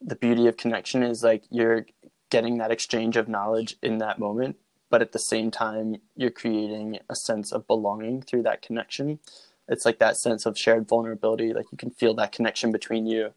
the 0.00 0.16
beauty 0.16 0.46
of 0.46 0.56
connection 0.56 1.02
is 1.02 1.22
like 1.22 1.44
you're 1.50 1.86
getting 2.30 2.58
that 2.58 2.70
exchange 2.70 3.16
of 3.16 3.28
knowledge 3.28 3.76
in 3.82 3.98
that 3.98 4.18
moment, 4.18 4.56
but 4.90 5.00
at 5.00 5.12
the 5.12 5.18
same 5.18 5.50
time, 5.50 5.96
you're 6.16 6.30
creating 6.30 6.98
a 7.08 7.14
sense 7.14 7.52
of 7.52 7.66
belonging 7.66 8.20
through 8.22 8.42
that 8.42 8.60
connection. 8.60 9.20
It's 9.68 9.86
like 9.86 9.98
that 10.00 10.18
sense 10.18 10.44
of 10.44 10.58
shared 10.58 10.86
vulnerability. 10.88 11.54
Like 11.54 11.66
you 11.72 11.78
can 11.78 11.90
feel 11.90 12.12
that 12.14 12.32
connection 12.32 12.70
between 12.70 13.06
you. 13.06 13.32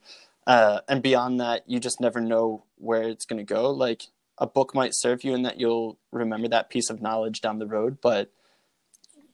Uh, 0.46 0.82
and 0.88 1.02
beyond 1.02 1.40
that, 1.40 1.64
you 1.68 1.80
just 1.80 2.02
never 2.02 2.20
know 2.20 2.64
where 2.78 3.04
it's 3.04 3.26
going 3.26 3.38
to 3.38 3.54
go. 3.54 3.70
Like 3.70 4.04
a 4.38 4.48
book 4.48 4.76
might 4.76 4.94
serve 4.94 5.24
you 5.24 5.34
in 5.34 5.44
that 5.44 5.60
you'll 5.60 5.98
remember 6.12 6.48
that 6.50 6.70
piece 6.70 6.90
of 6.90 7.02
knowledge 7.02 7.40
down 7.42 7.60
the 7.60 7.68
road, 7.68 8.00
but 8.02 8.32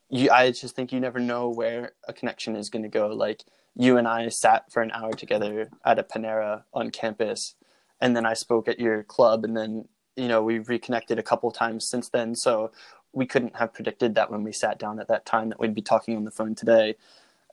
you, 0.09 0.29
I 0.31 0.51
just 0.51 0.75
think 0.75 0.91
you 0.91 0.99
never 0.99 1.19
know 1.19 1.49
where 1.49 1.93
a 2.07 2.13
connection 2.13 2.55
is 2.55 2.69
going 2.69 2.83
to 2.83 2.89
go. 2.89 3.07
Like 3.07 3.43
you 3.75 3.97
and 3.97 4.07
I 4.07 4.29
sat 4.29 4.71
for 4.71 4.81
an 4.81 4.91
hour 4.91 5.13
together 5.13 5.69
at 5.85 5.99
a 5.99 6.03
Panera 6.03 6.63
on 6.73 6.91
campus, 6.91 7.55
and 7.99 8.15
then 8.15 8.25
I 8.25 8.33
spoke 8.33 8.67
at 8.67 8.79
your 8.79 9.03
club, 9.03 9.43
and 9.43 9.55
then 9.55 9.87
you 10.15 10.27
know 10.27 10.43
we've 10.43 10.69
reconnected 10.69 11.19
a 11.19 11.23
couple 11.23 11.51
times 11.51 11.87
since 11.87 12.09
then. 12.09 12.35
So 12.35 12.71
we 13.13 13.25
couldn't 13.25 13.55
have 13.55 13.73
predicted 13.73 14.15
that 14.15 14.31
when 14.31 14.43
we 14.43 14.51
sat 14.51 14.79
down 14.79 14.99
at 14.99 15.07
that 15.07 15.25
time 15.25 15.49
that 15.49 15.59
we'd 15.59 15.75
be 15.75 15.81
talking 15.81 16.17
on 16.17 16.25
the 16.25 16.31
phone 16.31 16.55
today. 16.55 16.95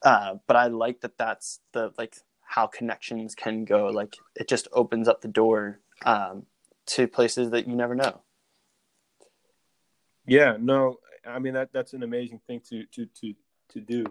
Uh, 0.03 0.35
but 0.47 0.55
I 0.55 0.67
like 0.67 1.01
that 1.01 1.17
that's 1.17 1.59
the 1.73 1.93
like 1.97 2.17
how 2.41 2.67
connections 2.67 3.35
can 3.35 3.65
go. 3.65 3.87
Like 3.87 4.17
it 4.35 4.47
just 4.47 4.67
opens 4.73 5.07
up 5.07 5.21
the 5.21 5.27
door 5.27 5.79
um, 6.05 6.45
to 6.87 7.07
places 7.07 7.51
that 7.51 7.67
you 7.67 7.75
never 7.75 7.95
know. 7.95 8.21
Yeah, 10.25 10.57
no, 10.59 10.97
I 11.25 11.39
mean 11.39 11.53
that 11.53 11.69
that's 11.73 11.93
an 11.93 12.03
amazing 12.03 12.41
thing 12.47 12.61
to 12.69 12.85
to 12.85 13.05
to 13.05 13.33
to 13.69 13.81
do. 13.81 14.05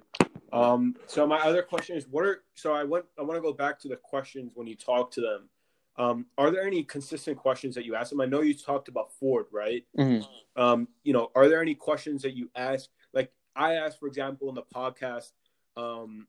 Um, 0.53 0.97
so 1.07 1.27
my 1.27 1.39
other 1.39 1.63
question 1.63 1.97
is, 1.97 2.07
what 2.09 2.25
are 2.25 2.43
so 2.55 2.73
I 2.73 2.85
went 2.85 3.05
I 3.19 3.23
want 3.23 3.37
to 3.37 3.43
go 3.43 3.53
back 3.53 3.79
to 3.81 3.89
the 3.89 3.97
questions 3.97 4.53
when 4.55 4.67
you 4.67 4.77
talk 4.77 5.11
to 5.13 5.21
them. 5.21 5.49
Um, 5.97 6.27
are 6.39 6.51
there 6.51 6.67
any 6.67 6.83
consistent 6.83 7.37
questions 7.37 7.75
that 7.75 7.85
you 7.85 7.95
ask 7.95 8.11
them? 8.11 8.21
I 8.21 8.27
know 8.27 8.41
you 8.41 8.55
talked 8.55 8.89
about 8.89 9.13
Ford, 9.19 9.47
right? 9.53 9.85
Mm-hmm. 9.99 10.61
Um, 10.61 10.89
you 11.03 11.13
know, 11.13 11.31
are 11.35 11.49
there 11.49 11.61
any 11.61 11.75
questions 11.75 12.23
that 12.23 12.35
you 12.35 12.49
ask? 12.55 12.89
Like 13.13 13.33
I 13.55 13.75
asked, 13.75 13.99
for 13.99 14.07
example, 14.07 14.49
in 14.49 14.55
the 14.55 14.63
podcast, 14.75 15.33
um, 15.77 16.27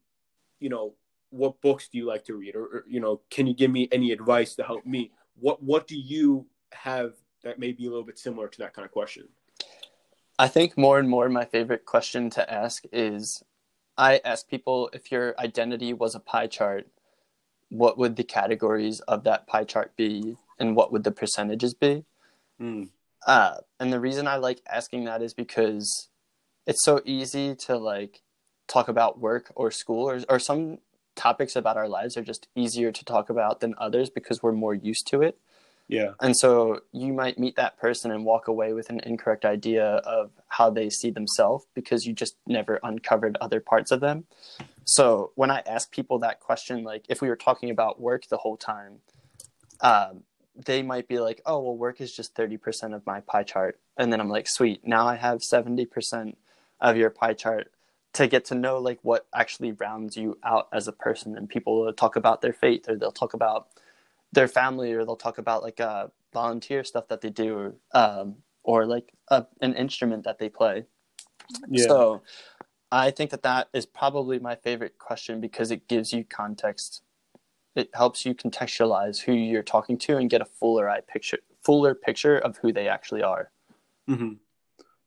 you 0.60 0.68
know, 0.68 0.94
what 1.30 1.60
books 1.62 1.88
do 1.88 1.96
you 1.96 2.04
like 2.04 2.24
to 2.24 2.34
read, 2.34 2.54
or, 2.54 2.64
or 2.64 2.84
you 2.86 3.00
know, 3.00 3.22
can 3.30 3.46
you 3.46 3.54
give 3.54 3.70
me 3.70 3.88
any 3.92 4.12
advice 4.12 4.54
to 4.56 4.62
help 4.62 4.84
me? 4.84 5.10
What 5.36 5.62
What 5.62 5.86
do 5.86 5.98
you 5.98 6.46
have 6.72 7.14
that 7.42 7.58
may 7.58 7.72
be 7.72 7.86
a 7.86 7.88
little 7.88 8.04
bit 8.04 8.18
similar 8.18 8.48
to 8.48 8.58
that 8.58 8.74
kind 8.74 8.84
of 8.84 8.92
question? 8.92 9.28
I 10.42 10.48
think 10.48 10.76
more 10.76 10.98
and 10.98 11.08
more 11.08 11.28
my 11.28 11.44
favorite 11.44 11.84
question 11.84 12.28
to 12.30 12.52
ask 12.52 12.82
is 12.90 13.44
I 13.96 14.20
ask 14.24 14.48
people 14.48 14.90
if 14.92 15.12
your 15.12 15.38
identity 15.38 15.92
was 15.92 16.16
a 16.16 16.18
pie 16.18 16.48
chart, 16.48 16.88
what 17.68 17.96
would 17.96 18.16
the 18.16 18.24
categories 18.24 18.98
of 19.02 19.22
that 19.22 19.46
pie 19.46 19.62
chart 19.62 19.94
be 19.94 20.36
and 20.58 20.74
what 20.74 20.90
would 20.90 21.04
the 21.04 21.12
percentages 21.12 21.74
be? 21.74 22.04
Mm. 22.60 22.88
Uh, 23.24 23.58
and 23.78 23.92
the 23.92 24.00
reason 24.00 24.26
I 24.26 24.34
like 24.34 24.62
asking 24.68 25.04
that 25.04 25.22
is 25.22 25.32
because 25.32 26.08
it's 26.66 26.84
so 26.84 27.00
easy 27.04 27.54
to 27.66 27.76
like 27.76 28.22
talk 28.66 28.88
about 28.88 29.20
work 29.20 29.52
or 29.54 29.70
school 29.70 30.10
or, 30.10 30.18
or 30.28 30.40
some 30.40 30.78
topics 31.14 31.54
about 31.54 31.76
our 31.76 31.86
lives 31.86 32.16
are 32.16 32.24
just 32.24 32.48
easier 32.56 32.90
to 32.90 33.04
talk 33.04 33.30
about 33.30 33.60
than 33.60 33.76
others 33.78 34.10
because 34.10 34.42
we're 34.42 34.50
more 34.50 34.74
used 34.74 35.06
to 35.06 35.22
it. 35.22 35.38
Yeah. 35.92 36.12
And 36.22 36.34
so 36.34 36.80
you 36.92 37.12
might 37.12 37.38
meet 37.38 37.56
that 37.56 37.76
person 37.76 38.10
and 38.10 38.24
walk 38.24 38.48
away 38.48 38.72
with 38.72 38.88
an 38.88 39.00
incorrect 39.00 39.44
idea 39.44 39.84
of 39.84 40.30
how 40.48 40.70
they 40.70 40.88
see 40.88 41.10
themselves 41.10 41.66
because 41.74 42.06
you 42.06 42.14
just 42.14 42.36
never 42.46 42.80
uncovered 42.82 43.36
other 43.42 43.60
parts 43.60 43.90
of 43.90 44.00
them. 44.00 44.24
So 44.86 45.32
when 45.34 45.50
I 45.50 45.62
ask 45.66 45.92
people 45.92 46.18
that 46.20 46.40
question, 46.40 46.82
like 46.82 47.04
if 47.10 47.20
we 47.20 47.28
were 47.28 47.36
talking 47.36 47.68
about 47.68 48.00
work 48.00 48.26
the 48.28 48.38
whole 48.38 48.56
time, 48.56 49.00
um, 49.82 50.22
they 50.56 50.82
might 50.82 51.08
be 51.08 51.18
like, 51.18 51.42
oh, 51.44 51.60
well, 51.60 51.76
work 51.76 52.00
is 52.00 52.16
just 52.16 52.34
30% 52.34 52.94
of 52.94 53.04
my 53.04 53.20
pie 53.20 53.42
chart. 53.42 53.78
And 53.98 54.10
then 54.10 54.18
I'm 54.18 54.30
like, 54.30 54.48
sweet, 54.48 54.80
now 54.86 55.06
I 55.06 55.16
have 55.16 55.40
70% 55.40 56.36
of 56.80 56.96
your 56.96 57.10
pie 57.10 57.34
chart 57.34 57.70
to 58.14 58.26
get 58.26 58.46
to 58.46 58.54
know 58.54 58.78
like 58.78 58.98
what 59.02 59.26
actually 59.34 59.72
rounds 59.72 60.16
you 60.16 60.38
out 60.42 60.68
as 60.72 60.88
a 60.88 60.92
person. 60.92 61.36
And 61.36 61.50
people 61.50 61.82
will 61.82 61.92
talk 61.92 62.16
about 62.16 62.40
their 62.40 62.54
faith 62.54 62.88
or 62.88 62.96
they'll 62.96 63.12
talk 63.12 63.34
about 63.34 63.68
their 64.32 64.48
family 64.48 64.92
or 64.92 65.04
they'll 65.04 65.16
talk 65.16 65.38
about 65.38 65.62
like 65.62 65.80
uh, 65.80 66.08
volunteer 66.32 66.84
stuff 66.84 67.08
that 67.08 67.20
they 67.20 67.30
do 67.30 67.56
or, 67.56 67.74
um, 67.92 68.36
or 68.62 68.86
like 68.86 69.12
a, 69.28 69.46
an 69.60 69.74
instrument 69.74 70.24
that 70.24 70.38
they 70.38 70.48
play. 70.48 70.86
Yeah. 71.68 71.86
So 71.86 72.22
I 72.90 73.10
think 73.10 73.30
that 73.30 73.42
that 73.42 73.68
is 73.72 73.86
probably 73.86 74.38
my 74.38 74.54
favorite 74.54 74.98
question 74.98 75.40
because 75.40 75.70
it 75.70 75.88
gives 75.88 76.12
you 76.12 76.24
context. 76.24 77.02
It 77.74 77.90
helps 77.94 78.24
you 78.26 78.34
contextualize 78.34 79.20
who 79.20 79.32
you're 79.32 79.62
talking 79.62 79.98
to 79.98 80.16
and 80.16 80.28
get 80.28 80.40
a 80.40 80.46
fuller 80.46 80.88
eye 80.88 81.00
picture, 81.00 81.38
fuller 81.62 81.94
picture 81.94 82.38
of 82.38 82.58
who 82.58 82.72
they 82.72 82.88
actually 82.88 83.22
are. 83.22 83.50
Mm-hmm. 84.08 84.34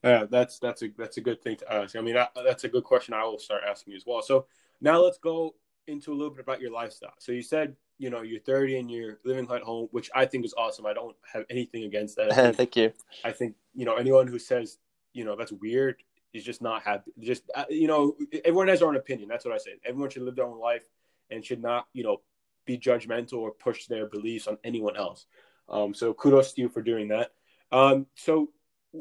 Yeah, 0.04 0.26
that's 0.30 0.60
that's 0.60 0.84
a 0.84 0.90
that's 0.98 1.18
a 1.18 1.22
good 1.22 1.42
thing 1.42 1.58
to 1.58 1.74
ask. 1.74 1.96
I 1.96 2.02
mean, 2.02 2.14
that, 2.14 2.32
that's 2.36 2.64
a 2.64 2.70
good 2.70 2.84
question. 2.84 3.16
I 3.16 3.24
will 3.24 3.40
start 3.40 3.64
asking 3.68 3.92
you 3.94 3.98
as 3.98 4.04
well. 4.06 4.22
So 4.22 4.46
now 4.82 5.00
let's 5.00 5.18
go 5.18 5.56
into 5.88 6.12
a 6.12 6.16
little 6.16 6.32
bit 6.32 6.42
about 6.42 6.62
your 6.62 6.72
lifestyle. 6.72 7.14
So 7.18 7.32
you 7.32 7.42
said 7.42 7.76
you 7.98 8.10
know 8.10 8.22
you're 8.22 8.40
30 8.40 8.80
and 8.80 8.92
you're 8.92 9.20
living 9.24 9.48
at 9.52 9.62
home, 9.62 9.88
which 9.92 10.10
I 10.16 10.26
think 10.26 10.46
is 10.46 10.54
awesome. 10.58 10.86
I 10.86 10.94
don't 10.94 11.16
have 11.32 11.46
anything 11.50 11.84
against 11.84 12.18
that. 12.18 12.34
Think, 12.34 12.56
Thank 12.58 12.76
you. 12.76 12.94
I 13.24 13.32
think 13.32 13.56
you 13.74 13.86
know 13.86 13.96
anyone 13.96 14.28
who 14.28 14.40
says 14.40 14.78
you 15.14 15.24
know 15.26 15.36
that's 15.36 15.52
weird 15.52 16.04
is 16.34 16.44
just 16.44 16.62
not 16.62 16.84
happy. 16.84 17.12
Just 17.20 17.44
uh, 17.56 17.66
you 17.70 17.88
know, 17.88 18.16
everyone 18.44 18.68
has 18.68 18.80
their 18.80 18.88
own 18.88 18.98
opinion. 18.98 19.30
That's 19.30 19.46
what 19.46 19.54
I 19.54 19.58
say. 19.58 19.72
Everyone 19.86 20.10
should 20.10 20.24
live 20.24 20.36
their 20.36 20.46
own 20.46 20.60
life 20.60 20.84
and 21.30 21.44
should 21.44 21.62
not 21.62 21.88
you 21.94 22.04
know 22.04 22.22
be 22.66 22.78
judgmental 22.78 23.40
or 23.40 23.52
push 23.52 23.86
their 23.86 24.08
beliefs 24.08 24.48
on 24.48 24.58
anyone 24.64 24.98
else. 24.98 25.26
Um, 25.70 25.94
so 25.94 26.14
kudos 26.14 26.54
to 26.54 26.62
you 26.62 26.70
for 26.70 26.82
doing 26.82 27.10
that. 27.10 27.32
Um, 27.72 28.08
so 28.16 28.50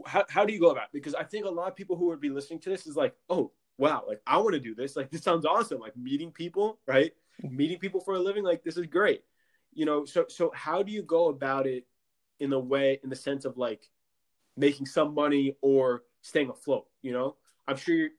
how, 0.07 0.25
how 0.29 0.45
do 0.45 0.53
you 0.53 0.61
go 0.61 0.71
about 0.71 0.85
it? 0.85 0.91
Because 0.93 1.15
I 1.15 1.25
think 1.25 1.47
a 1.47 1.51
lot 1.51 1.69
of 1.69 1.77
people 1.77 1.97
who 1.97 2.07
would 2.07 2.21
be 2.21 2.31
listening 2.31 2.61
to 2.61 2.71
this 2.71 2.87
is 2.87 2.97
like, 2.97 3.15
oh, 3.29 3.53
wow, 3.79 4.05
like 4.07 4.21
I 4.27 4.37
want 4.39 4.55
to 4.55 4.61
do 4.61 4.75
this. 4.75 4.97
Like 4.97 5.11
this 5.11 5.23
sounds 5.23 5.45
awesome. 5.45 5.81
Like 5.81 5.97
meeting 5.97 6.31
people, 6.31 6.79
right? 6.87 7.13
Meeting 7.43 7.79
people 7.79 8.01
for 8.01 8.15
a 8.15 8.19
living. 8.19 8.45
Like 8.45 8.63
this 8.63 8.77
is 8.77 8.87
great. 8.87 9.23
You 9.73 9.87
know, 9.87 10.05
so 10.05 10.27
so 10.29 10.51
how 10.55 10.83
do 10.83 10.93
you 10.93 11.03
go 11.03 11.29
about 11.29 11.67
it 11.67 11.85
in 12.41 12.51
the 12.51 12.59
way, 12.59 13.01
in 13.03 13.11
the 13.11 13.17
sense 13.17 13.45
of 13.45 13.57
like 13.57 13.91
making 14.57 14.87
some 14.87 15.15
money 15.15 15.57
or 15.61 16.03
staying 16.23 16.51
afloat? 16.51 16.87
You 17.03 17.13
know, 17.13 17.37
I'm 17.67 17.77
sure 17.77 17.95
you're, 17.95 18.11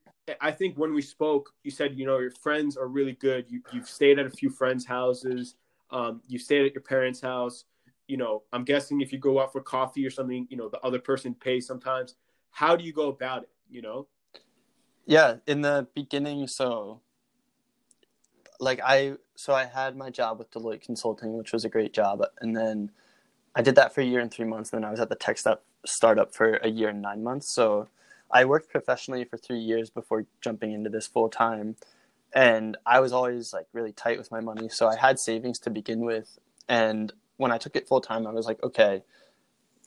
I 0.42 0.52
think 0.52 0.78
when 0.78 0.94
we 0.94 1.02
spoke, 1.02 1.54
you 1.64 1.72
said, 1.72 1.98
you 1.98 2.06
know, 2.06 2.18
your 2.18 2.32
friends 2.32 2.78
are 2.78 2.88
really 2.88 3.14
good. 3.14 3.46
You, 3.48 3.62
you've 3.72 3.88
stayed 3.88 4.18
at 4.18 4.26
a 4.26 4.30
few 4.32 4.50
friends' 4.50 4.86
houses. 4.86 5.56
Um, 5.92 6.22
you 6.28 6.40
stayed 6.40 6.66
at 6.66 6.74
your 6.74 6.82
parents' 6.82 7.22
house. 7.22 7.66
You 8.08 8.18
know, 8.18 8.44
I'm 8.52 8.64
guessing 8.64 9.02
if 9.02 9.14
you 9.14 9.20
go 9.20 9.40
out 9.40 9.52
for 9.52 9.62
coffee 9.62 10.06
or 10.06 10.10
something, 10.10 10.48
you 10.50 10.58
know, 10.58 10.70
the 10.70 10.80
other 10.80 11.00
person 11.00 11.36
pays 11.36 11.68
sometimes. 11.68 12.16
How 12.52 12.76
do 12.76 12.84
you 12.84 12.94
go 12.94 13.10
about 13.10 13.44
it? 13.44 13.50
You 13.70 13.82
know? 13.82 14.08
Yeah, 15.06 15.36
in 15.46 15.62
the 15.62 15.88
beginning, 15.94 16.48
so 16.48 17.02
like 18.60 18.80
I, 18.84 19.14
so 19.36 19.54
I 19.54 19.66
had 19.66 19.96
my 19.96 20.10
job 20.10 20.40
with 20.40 20.52
Deloitte 20.52 20.82
Consulting, 20.82 21.38
which 21.38 21.52
was 21.54 21.66
a 21.66 21.70
great 21.70 21.94
job, 21.94 22.24
and 22.42 22.56
then 22.56 22.92
I 23.56 23.62
did 23.62 23.76
that 23.76 23.94
for 23.94 24.02
a 24.02 24.06
year 24.06 24.20
and 24.20 24.32
three 24.32 24.46
months. 24.46 24.72
and 24.72 24.84
Then 24.84 24.88
I 24.88 24.92
was 24.92 25.00
at 25.00 25.10
the 25.10 25.16
tech 25.16 25.38
startup 25.86 26.36
for 26.36 26.56
a 26.56 26.68
year 26.68 26.90
and 26.90 27.02
nine 27.02 27.24
months. 27.24 27.54
So 27.56 27.88
I 28.30 28.44
worked 28.46 28.70
professionally 28.70 29.24
for 29.24 29.38
three 29.38 29.60
years 29.60 29.90
before 29.90 30.26
jumping 30.42 30.74
into 30.74 30.90
this 30.90 31.08
full 31.08 31.30
time. 31.30 31.78
And 32.34 32.76
I 32.86 33.00
was 33.00 33.14
always 33.14 33.54
like 33.54 33.68
really 33.72 33.94
tight 33.94 34.18
with 34.18 34.30
my 34.30 34.42
money. 34.42 34.68
So 34.68 34.88
I 34.88 34.98
had 34.98 35.20
savings 35.20 35.58
to 35.60 35.70
begin 35.70 36.02
with. 36.02 36.38
And 36.68 37.14
when 37.38 37.52
I 37.52 37.58
took 37.58 37.78
it 37.78 37.88
full 37.88 38.02
time, 38.02 38.28
I 38.28 38.32
was 38.32 38.46
like, 38.46 38.62
okay, 38.62 39.04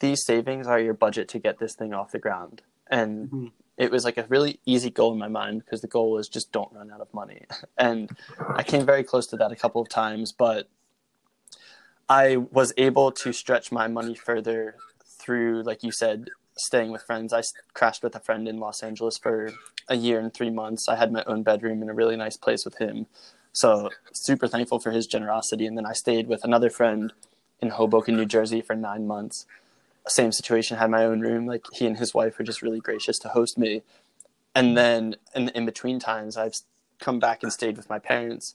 these 0.01 0.25
savings 0.25 0.67
are 0.67 0.81
your 0.81 0.95
budget 0.95 1.29
to 1.29 1.39
get 1.39 1.59
this 1.59 1.75
thing 1.75 1.93
off 1.93 2.13
the 2.13 2.19
ground. 2.19 2.63
And 2.91 3.27
mm-hmm. 3.27 3.47
It 3.79 3.93
was 3.93 4.05
like 4.05 4.19
a 4.19 4.27
really 4.29 4.59
easy 4.67 4.91
goal 4.91 5.13
in 5.13 5.19
my 5.19 5.29
mind 5.29 5.65
because 5.65 5.81
the 5.81 5.87
goal 5.87 6.11
was 6.11 6.29
just 6.29 6.51
don't 6.51 6.73
run 6.73 6.91
out 6.91 7.01
of 7.01 7.15
money. 7.15 7.47
And 7.79 8.11
I 8.57 8.65
came 8.65 8.85
very 8.85 9.05
close 9.05 9.27
to 9.29 9.37
that 9.37 9.53
a 9.53 9.57
couple 9.57 9.81
of 9.81 9.89
times, 9.89 10.33
but 10.33 10.69
I 12.09 12.37
was 12.37 12.73
able 12.77 13.13
to 13.13 13.33
stretch 13.33 13.71
my 13.71 13.87
money 13.87 14.17
further 14.17 14.75
through, 15.05 15.63
like 15.63 15.85
you 15.85 15.93
said, 15.93 16.31
staying 16.57 16.91
with 16.91 17.03
friends. 17.03 17.33
I 17.33 17.43
crashed 17.73 18.03
with 18.03 18.17
a 18.17 18.21
friend 18.21 18.49
in 18.49 18.59
Los 18.59 18.83
Angeles 18.83 19.17
for 19.17 19.53
a 19.89 19.95
year 19.95 20.19
and 20.19 20.35
three 20.35 20.51
months. 20.51 20.89
I 20.89 20.97
had 20.97 21.13
my 21.13 21.23
own 21.27 21.45
bedroom 21.45 21.81
in 21.81 21.89
a 21.89 21.95
really 21.95 22.17
nice 22.17 22.37
place 22.37 22.65
with 22.65 22.79
him. 22.79 23.07
So 23.53 23.91
super 24.13 24.49
thankful 24.49 24.81
for 24.81 24.91
his 24.91 25.07
generosity. 25.07 25.67
And 25.67 25.79
then 25.79 25.87
I 25.87 25.93
stayed 25.93 26.27
with 26.27 26.43
another 26.43 26.71
friend 26.71 27.13
in 27.61 27.71
Hoboken, 27.71 28.17
New 28.17 28.27
Jersey 28.27 28.61
for 28.61 28.75
nine 28.75 29.07
months. 29.07 29.47
Same 30.09 30.33
situation, 30.33 30.77
had 30.77 30.91
my 30.91 31.05
own 31.05 31.21
room. 31.21 31.47
Like 31.47 31.65
he 31.73 31.87
and 31.87 31.99
his 31.99 32.15
wife 32.15 32.39
were 32.39 32.45
just 32.45 32.63
really 32.63 32.81
gracious 32.81 33.19
to 33.21 33.29
host 33.29 33.59
me. 33.59 33.83
And 34.55 34.77
then 34.77 35.17
in, 35.35 35.51
in 35.51 35.67
between 35.67 35.99
times, 36.01 36.37
I've 36.37 36.57
come 36.99 37.19
back 37.19 37.43
and 37.43 37.53
stayed 37.53 37.77
with 37.77 37.89
my 37.89 37.99
parents. 37.99 38.55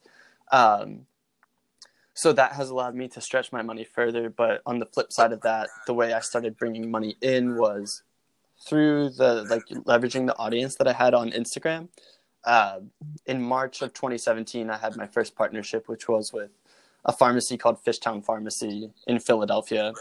Um, 0.51 1.06
so 2.14 2.32
that 2.34 2.54
has 2.54 2.70
allowed 2.70 2.95
me 2.95 3.08
to 3.08 3.22
stretch 3.22 3.51
my 3.51 3.62
money 3.62 3.84
further 3.84 4.30
but 4.30 4.62
on 4.66 4.80
the 4.80 4.86
flip 4.86 5.12
side 5.12 5.32
of 5.32 5.41
that 5.41 5.70
the 5.88 5.93
way 5.93 6.14
i 6.14 6.20
started 6.20 6.58
bringing 6.58 6.89
money 6.89 7.16
in 7.22 7.56
was 7.56 8.04
through 8.68 9.10
the 9.10 9.43
like 9.49 9.66
leveraging 9.86 10.28
the 10.28 10.38
audience 10.38 10.76
that 10.76 10.88
i 10.88 10.93
had 10.93 11.14
on 11.14 11.32
instagram 11.32 11.88
uh, 12.45 12.80
in 13.26 13.41
march 13.41 13.82
of 13.82 13.93
2017 13.93 14.70
i 14.70 14.78
had 14.78 14.95
my 14.95 15.08
first 15.08 15.36
partnership 15.36 15.88
which 15.88 16.08
was 16.08 16.32
with 16.32 16.51
a 17.06 17.12
pharmacy 17.12 17.58
called 17.58 17.84
fishtown 17.84 18.24
pharmacy 18.24 18.91
in 19.08 19.20
philadelphia 19.20 19.91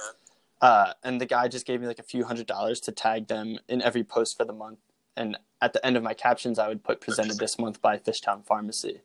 uh, 0.62 0.94
and 1.02 1.20
the 1.20 1.26
guy 1.26 1.48
just 1.48 1.66
gave 1.66 1.80
me 1.82 1.86
like 1.86 1.98
a 1.98 2.04
few 2.04 2.24
hundred 2.24 2.46
dollars 2.46 2.80
to 2.80 2.92
tag 2.92 3.26
them 3.26 3.58
in 3.68 3.82
every 3.82 4.02
post 4.02 4.38
for 4.38 4.46
the 4.46 4.52
month 4.54 4.78
and 5.16 5.36
at 5.60 5.72
the 5.72 5.84
end 5.84 5.96
of 5.96 6.02
my 6.02 6.14
captions, 6.14 6.58
I 6.58 6.68
would 6.68 6.82
put 6.82 7.00
presented 7.00 7.38
this 7.38 7.58
month 7.58 7.80
by 7.80 7.98
Fishtown 7.98 8.44
Pharmacy. 8.44 9.00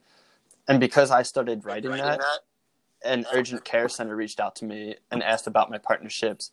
And 0.68 0.80
because 0.80 1.12
I 1.12 1.22
started 1.24 1.66
writing 1.66 1.92
that, 1.92 2.20
an 3.06 3.26
urgent 3.32 3.64
care 3.64 3.90
center 3.90 4.16
reached 4.16 4.40
out 4.40 4.56
to 4.58 4.66
me 4.66 4.96
and 5.12 5.22
asked 5.22 5.48
about 5.48 5.70
my 5.70 5.78
partnerships. 5.78 6.52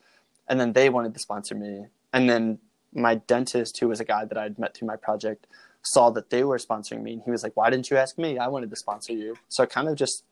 And 0.48 0.60
then 0.60 0.72
they 0.72 0.90
wanted 0.90 1.14
to 1.14 1.20
sponsor 1.20 1.54
me. 1.54 1.86
And 2.12 2.28
then 2.28 2.58
my 2.92 3.16
dentist, 3.16 3.78
who 3.78 3.88
was 3.88 4.00
a 4.00 4.04
guy 4.04 4.24
that 4.24 4.36
I'd 4.36 4.58
met 4.58 4.74
through 4.76 4.88
my 4.88 4.96
project, 4.96 5.46
saw 5.82 6.10
that 6.10 6.30
they 6.30 6.44
were 6.44 6.58
sponsoring 6.58 7.02
me. 7.02 7.14
And 7.14 7.22
he 7.22 7.30
was 7.30 7.42
like, 7.42 7.56
Why 7.56 7.70
didn't 7.70 7.90
you 7.90 7.96
ask 7.96 8.18
me? 8.18 8.38
I 8.38 8.48
wanted 8.48 8.70
to 8.70 8.76
sponsor 8.76 9.12
you. 9.12 9.36
So 9.48 9.66
kind 9.66 9.88
of 9.88 9.96
just 9.96 10.24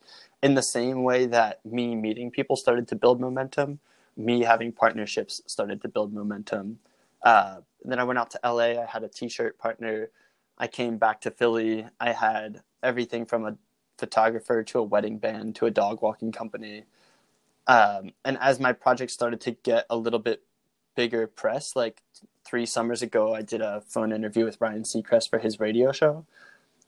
in 0.42 0.54
the 0.54 0.62
same 0.62 1.02
way 1.02 1.26
that 1.26 1.64
me 1.64 1.94
meeting 1.94 2.30
people 2.30 2.56
started 2.56 2.88
to 2.88 2.96
build 2.96 3.20
momentum, 3.20 3.80
me 4.16 4.42
having 4.42 4.72
partnerships 4.72 5.40
started 5.46 5.82
to 5.82 5.88
build 5.88 6.12
momentum. 6.12 6.78
Uh, 7.22 7.58
then 7.84 7.98
I 7.98 8.04
went 8.04 8.18
out 8.18 8.30
to 8.30 8.40
LA. 8.44 8.80
I 8.80 8.86
had 8.86 9.04
a 9.04 9.08
t-shirt 9.08 9.58
partner. 9.58 10.10
I 10.58 10.66
came 10.66 10.98
back 10.98 11.20
to 11.22 11.30
Philly. 11.30 11.86
I 12.00 12.12
had 12.12 12.62
everything 12.82 13.26
from 13.26 13.46
a 13.46 13.56
photographer 13.98 14.62
to 14.64 14.78
a 14.78 14.82
wedding 14.82 15.18
band 15.18 15.56
to 15.56 15.66
a 15.66 15.70
dog 15.70 16.02
walking 16.02 16.32
company. 16.32 16.84
Um, 17.66 18.10
and 18.24 18.36
as 18.40 18.58
my 18.58 18.72
project 18.72 19.12
started 19.12 19.40
to 19.42 19.52
get 19.52 19.86
a 19.88 19.96
little 19.96 20.18
bit 20.18 20.42
bigger 20.96 21.26
press, 21.26 21.76
like 21.76 22.02
three 22.44 22.66
summers 22.66 23.02
ago, 23.02 23.34
I 23.34 23.42
did 23.42 23.60
a 23.60 23.82
phone 23.82 24.12
interview 24.12 24.44
with 24.44 24.60
Ryan 24.60 24.82
Seacrest 24.82 25.30
for 25.30 25.38
his 25.38 25.60
radio 25.60 25.92
show. 25.92 26.26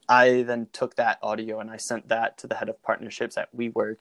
I 0.09 0.43
then 0.43 0.68
took 0.72 0.97
that 0.97 1.18
audio 1.22 1.61
and 1.61 1.70
I 1.70 1.77
sent 1.77 2.09
that 2.09 2.37
to 2.39 2.47
the 2.47 2.57
head 2.57 2.68
of 2.68 2.83
partnerships 2.83 3.39
at 3.39 3.55
WeWork. 3.57 3.99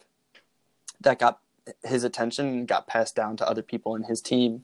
That 1.00 1.20
got 1.20 1.40
his 1.84 2.04
attention 2.04 2.66
got 2.66 2.88
passed 2.88 3.16
down 3.16 3.38
to 3.38 3.48
other 3.48 3.62
people 3.62 3.96
in 3.96 4.04
his 4.04 4.22
team. 4.22 4.64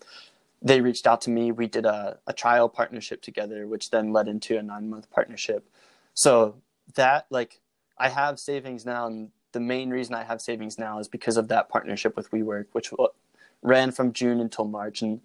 They 0.62 0.82
reached 0.82 1.08
out 1.08 1.22
to 1.22 1.30
me. 1.30 1.52
We 1.52 1.68
did 1.68 1.86
a, 1.86 2.20
a 2.28 2.34
trial 2.34 2.68
partnership 2.68 3.22
together, 3.22 3.68
which 3.68 3.92
then 3.92 4.12
led 4.12 4.28
into 4.28 4.58
a 4.58 4.64
nine 4.64 4.90
month 4.90 5.10
partnership. 5.10 5.70
So 6.14 6.56
that, 6.96 7.28
like, 7.30 7.60
I 7.98 8.10
have 8.10 8.40
savings 8.40 8.86
now, 8.86 9.08
and 9.08 9.30
the 9.52 9.60
main 9.60 9.90
reason 9.90 10.16
I 10.16 10.24
have 10.24 10.42
savings 10.42 10.78
now 10.78 11.00
is 11.00 11.08
because 11.08 11.38
of 11.38 11.48
that 11.48 11.70
partnership 11.70 12.16
with 12.16 12.32
WeWork, 12.32 12.66
which 12.74 12.92
ran 13.62 13.92
from 13.92 14.14
June 14.14 14.40
until 14.40 14.66
March. 14.66 15.02
And 15.02 15.22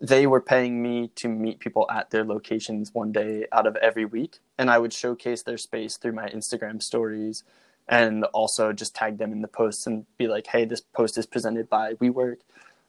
they 0.00 0.26
were 0.26 0.40
paying 0.40 0.82
me 0.82 1.08
to 1.14 1.28
meet 1.28 1.58
people 1.58 1.86
at 1.90 2.10
their 2.10 2.24
locations 2.24 2.92
one 2.92 3.12
day 3.12 3.46
out 3.52 3.66
of 3.66 3.76
every 3.76 4.04
week 4.04 4.38
and 4.58 4.70
i 4.70 4.78
would 4.78 4.92
showcase 4.92 5.42
their 5.42 5.56
space 5.56 5.96
through 5.96 6.12
my 6.12 6.28
instagram 6.28 6.82
stories 6.82 7.44
and 7.88 8.24
also 8.26 8.72
just 8.72 8.94
tag 8.94 9.18
them 9.18 9.32
in 9.32 9.42
the 9.42 9.48
posts 9.48 9.86
and 9.86 10.04
be 10.18 10.26
like 10.26 10.46
hey 10.46 10.64
this 10.64 10.80
post 10.80 11.18
is 11.18 11.26
presented 11.26 11.68
by 11.68 11.94
WeWork. 11.94 12.38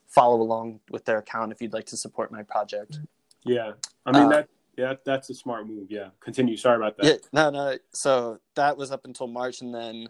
Follow 0.07 0.41
along 0.41 0.79
with 0.89 1.05
their 1.05 1.17
account 1.17 1.51
if 1.51 1.61
you'd 1.61 1.73
like 1.73 1.85
to 1.87 1.97
support 1.97 2.31
my 2.31 2.43
project. 2.43 2.99
Yeah. 3.43 3.73
I 4.05 4.11
mean 4.11 4.23
uh, 4.23 4.29
that 4.29 4.49
yeah 4.77 4.93
that's 5.03 5.29
a 5.29 5.35
smart 5.35 5.67
move. 5.67 5.87
Yeah. 5.89 6.09
Continue. 6.19 6.57
Sorry 6.57 6.77
about 6.77 6.97
that. 6.97 7.05
Yeah 7.05 7.17
no 7.33 7.49
no. 7.49 7.77
So 7.93 8.39
that 8.55 8.77
was 8.77 8.91
up 8.91 9.05
until 9.05 9.27
march 9.27 9.61
and 9.61 9.73
then 9.73 10.09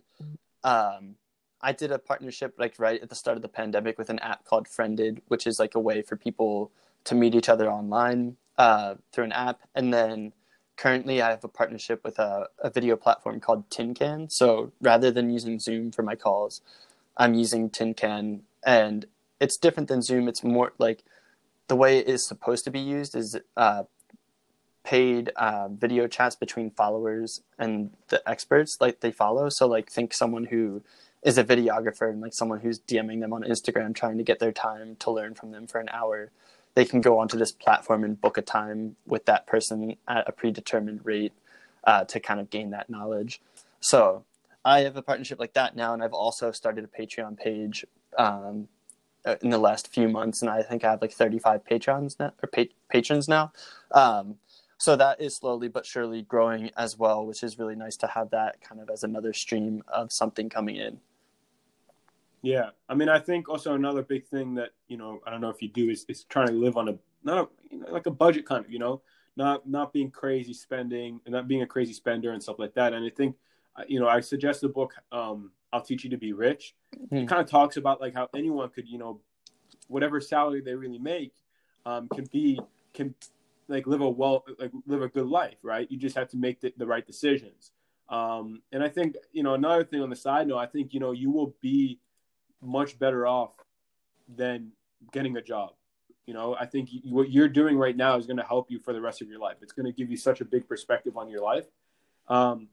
um 0.63 1.15
I 1.61 1.71
did 1.71 1.91
a 1.91 1.99
partnership 1.99 2.55
like 2.57 2.75
right 2.77 3.01
at 3.01 3.09
the 3.09 3.15
start 3.15 3.37
of 3.37 3.41
the 3.41 3.49
pandemic 3.49 3.97
with 3.97 4.09
an 4.09 4.19
app 4.19 4.45
called 4.45 4.67
Friended, 4.67 5.21
which 5.27 5.47
is 5.47 5.59
like 5.59 5.75
a 5.75 5.79
way 5.79 6.01
for 6.01 6.15
people 6.15 6.71
to 7.05 7.15
meet 7.15 7.35
each 7.35 7.49
other 7.49 7.71
online 7.71 8.37
uh, 8.57 8.95
through 9.11 9.25
an 9.25 9.31
app. 9.31 9.61
And 9.75 9.93
then 9.93 10.33
currently 10.77 11.21
I 11.21 11.31
have 11.31 11.43
a 11.43 11.49
partnership 11.49 12.03
with 12.03 12.19
a, 12.19 12.47
a 12.59 12.69
video 12.69 12.95
platform 12.95 13.39
called 13.39 13.69
Tin 13.69 13.93
Can. 13.93 14.29
So 14.29 14.71
rather 14.79 15.11
than 15.11 15.29
using 15.29 15.59
Zoom 15.59 15.91
for 15.91 16.03
my 16.03 16.15
calls, 16.15 16.61
I'm 17.17 17.33
using 17.33 17.69
Tin 17.69 17.93
Can. 17.93 18.43
And 18.65 19.05
it's 19.39 19.57
different 19.57 19.89
than 19.89 20.01
Zoom. 20.01 20.27
It's 20.27 20.43
more 20.43 20.73
like 20.77 21.03
the 21.67 21.75
way 21.75 21.97
it 21.97 22.07
is 22.07 22.25
supposed 22.25 22.63
to 22.65 22.71
be 22.71 22.79
used 22.79 23.15
is 23.15 23.37
uh, 23.57 23.83
paid 24.83 25.29
uh, 25.35 25.67
video 25.67 26.07
chats 26.07 26.35
between 26.35 26.71
followers 26.71 27.41
and 27.57 27.91
the 28.07 28.27
experts 28.29 28.79
like 28.79 29.01
they 29.01 29.11
follow. 29.11 29.49
So 29.49 29.67
like 29.67 29.91
think 29.91 30.13
someone 30.13 30.45
who 30.45 30.83
is 31.23 31.37
a 31.37 31.43
videographer 31.43 32.09
and 32.09 32.21
like 32.21 32.33
someone 32.33 32.59
who's 32.59 32.79
DMing 32.79 33.19
them 33.19 33.33
on 33.33 33.43
Instagram 33.43 33.95
trying 33.95 34.17
to 34.17 34.23
get 34.23 34.39
their 34.39 34.51
time 34.51 34.95
to 34.99 35.11
learn 35.11 35.33
from 35.33 35.51
them 35.51 35.65
for 35.67 35.79
an 35.79 35.89
hour 35.89 36.31
they 36.77 36.85
can 36.85 37.01
go 37.01 37.17
onto 37.17 37.39
this 37.39 37.51
platform 37.51 38.03
and 38.03 38.21
book 38.21 38.37
a 38.37 38.41
time 38.43 38.97
with 39.07 39.25
that 39.25 39.47
person 39.47 39.95
at 40.07 40.29
a 40.29 40.31
predetermined 40.31 41.03
rate 41.03 41.33
uh, 41.85 42.03
to 42.03 42.19
kind 42.19 42.39
of 42.39 42.51
gain 42.51 42.69
that 42.69 42.87
knowledge. 42.87 43.41
So 43.79 44.25
I 44.63 44.81
have 44.81 44.95
a 44.95 45.01
partnership 45.01 45.39
like 45.39 45.53
that 45.53 45.75
now, 45.75 45.95
and 45.95 46.03
I've 46.03 46.13
also 46.13 46.51
started 46.51 46.83
a 46.83 46.87
Patreon 46.87 47.35
page 47.35 47.83
um, 48.15 48.67
uh, 49.25 49.37
in 49.41 49.49
the 49.49 49.57
last 49.57 49.91
few 49.91 50.07
months, 50.07 50.43
and 50.43 50.51
I 50.51 50.61
think 50.61 50.83
I 50.83 50.91
have 50.91 51.01
like 51.01 51.13
35 51.13 51.65
patrons 51.65 52.15
now, 52.19 52.33
or 52.43 52.47
pa- 52.47 52.71
patrons 52.91 53.27
now. 53.27 53.51
Um, 53.91 54.35
so 54.77 54.95
that 54.95 55.19
is 55.19 55.35
slowly 55.35 55.69
but 55.69 55.83
surely 55.83 56.21
growing 56.21 56.69
as 56.77 56.95
well, 56.95 57.25
which 57.25 57.41
is 57.41 57.57
really 57.57 57.75
nice 57.75 57.97
to 57.97 58.07
have 58.07 58.29
that 58.29 58.61
kind 58.61 58.79
of 58.79 58.91
as 58.91 59.03
another 59.03 59.33
stream 59.33 59.81
of 59.87 60.11
something 60.11 60.47
coming 60.47 60.75
in. 60.75 60.99
Yeah, 62.41 62.69
I 62.87 62.95
mean, 62.95 63.09
I 63.09 63.19
think 63.19 63.49
also 63.49 63.73
another 63.73 64.03
big 64.03 64.25
thing 64.27 64.55
that 64.55 64.69
you 64.87 64.97
know, 64.97 65.21
I 65.25 65.31
don't 65.31 65.41
know 65.41 65.49
if 65.49 65.61
you 65.61 65.69
do 65.69 65.89
is 65.89 66.05
is 66.07 66.23
trying 66.25 66.47
to 66.47 66.53
live 66.53 66.77
on 66.77 66.89
a 66.89 66.97
not 67.23 67.37
a, 67.37 67.47
you 67.71 67.79
know, 67.79 67.87
like 67.91 68.05
a 68.05 68.11
budget 68.11 68.45
kind 68.45 68.63
of, 68.63 68.71
you 68.71 68.79
know, 68.79 69.01
not 69.35 69.67
not 69.67 69.93
being 69.93 70.11
crazy 70.11 70.53
spending 70.53 71.19
and 71.25 71.33
not 71.33 71.47
being 71.47 71.61
a 71.61 71.67
crazy 71.67 71.93
spender 71.93 72.31
and 72.31 72.41
stuff 72.41 72.59
like 72.59 72.73
that. 72.75 72.93
And 72.93 73.05
I 73.05 73.09
think, 73.09 73.35
uh, 73.75 73.83
you 73.87 73.99
know, 73.99 74.07
I 74.07 74.19
suggest 74.21 74.61
the 74.61 74.69
book 74.69 74.93
um, 75.11 75.51
"I'll 75.71 75.81
Teach 75.81 76.03
You 76.03 76.09
to 76.11 76.17
Be 76.17 76.33
Rich." 76.33 76.75
Mm-hmm. 76.95 77.17
It 77.17 77.27
kind 77.27 77.41
of 77.41 77.49
talks 77.49 77.77
about 77.77 78.01
like 78.01 78.13
how 78.13 78.29
anyone 78.35 78.69
could, 78.69 78.87
you 78.87 78.97
know, 78.97 79.21
whatever 79.87 80.19
salary 80.21 80.61
they 80.61 80.73
really 80.73 80.99
make, 80.99 81.33
um, 81.85 82.07
can 82.09 82.25
be 82.31 82.59
can 82.93 83.13
like 83.67 83.85
live 83.87 84.01
a 84.01 84.09
well 84.09 84.45
like 84.59 84.71
live 84.85 85.01
a 85.01 85.07
good 85.07 85.27
life, 85.27 85.57
right? 85.61 85.89
You 85.91 85.97
just 85.97 86.15
have 86.15 86.29
to 86.29 86.37
make 86.37 86.61
the, 86.61 86.73
the 86.77 86.87
right 86.87 87.05
decisions. 87.05 87.71
Um, 88.09 88.61
and 88.71 88.81
I 88.81 88.89
think 88.89 89.15
you 89.33 89.43
know 89.43 89.53
another 89.53 89.83
thing 89.83 90.01
on 90.01 90.09
the 90.09 90.15
side 90.15 90.47
note, 90.47 90.57
I 90.57 90.65
think 90.65 90.93
you 90.93 90.99
know 90.99 91.11
you 91.11 91.29
will 91.31 91.53
be 91.61 91.99
much 92.61 92.97
better 92.99 93.27
off 93.27 93.51
than 94.35 94.71
getting 95.11 95.37
a 95.37 95.41
job. 95.41 95.73
You 96.25 96.33
know, 96.33 96.55
I 96.59 96.65
think 96.65 96.89
what 97.03 97.31
you're 97.31 97.47
doing 97.47 97.77
right 97.77 97.95
now 97.95 98.17
is 98.17 98.27
going 98.27 98.37
to 98.37 98.43
help 98.43 98.69
you 98.69 98.79
for 98.79 98.91
the 98.91 98.99
rest 98.99 99.21
of 99.21 99.29
your 99.29 99.39
life. 99.39 99.57
It's 99.61 99.71
going 99.71 99.85
to 99.85 99.93
give 99.93 100.11
you 100.11 100.17
such 100.17 100.41
a 100.41 100.45
big 100.45 100.67
perspective 100.67 101.15
on 101.15 101.29
your 101.29 101.41
life. 101.41 101.65
Um, 102.27 102.67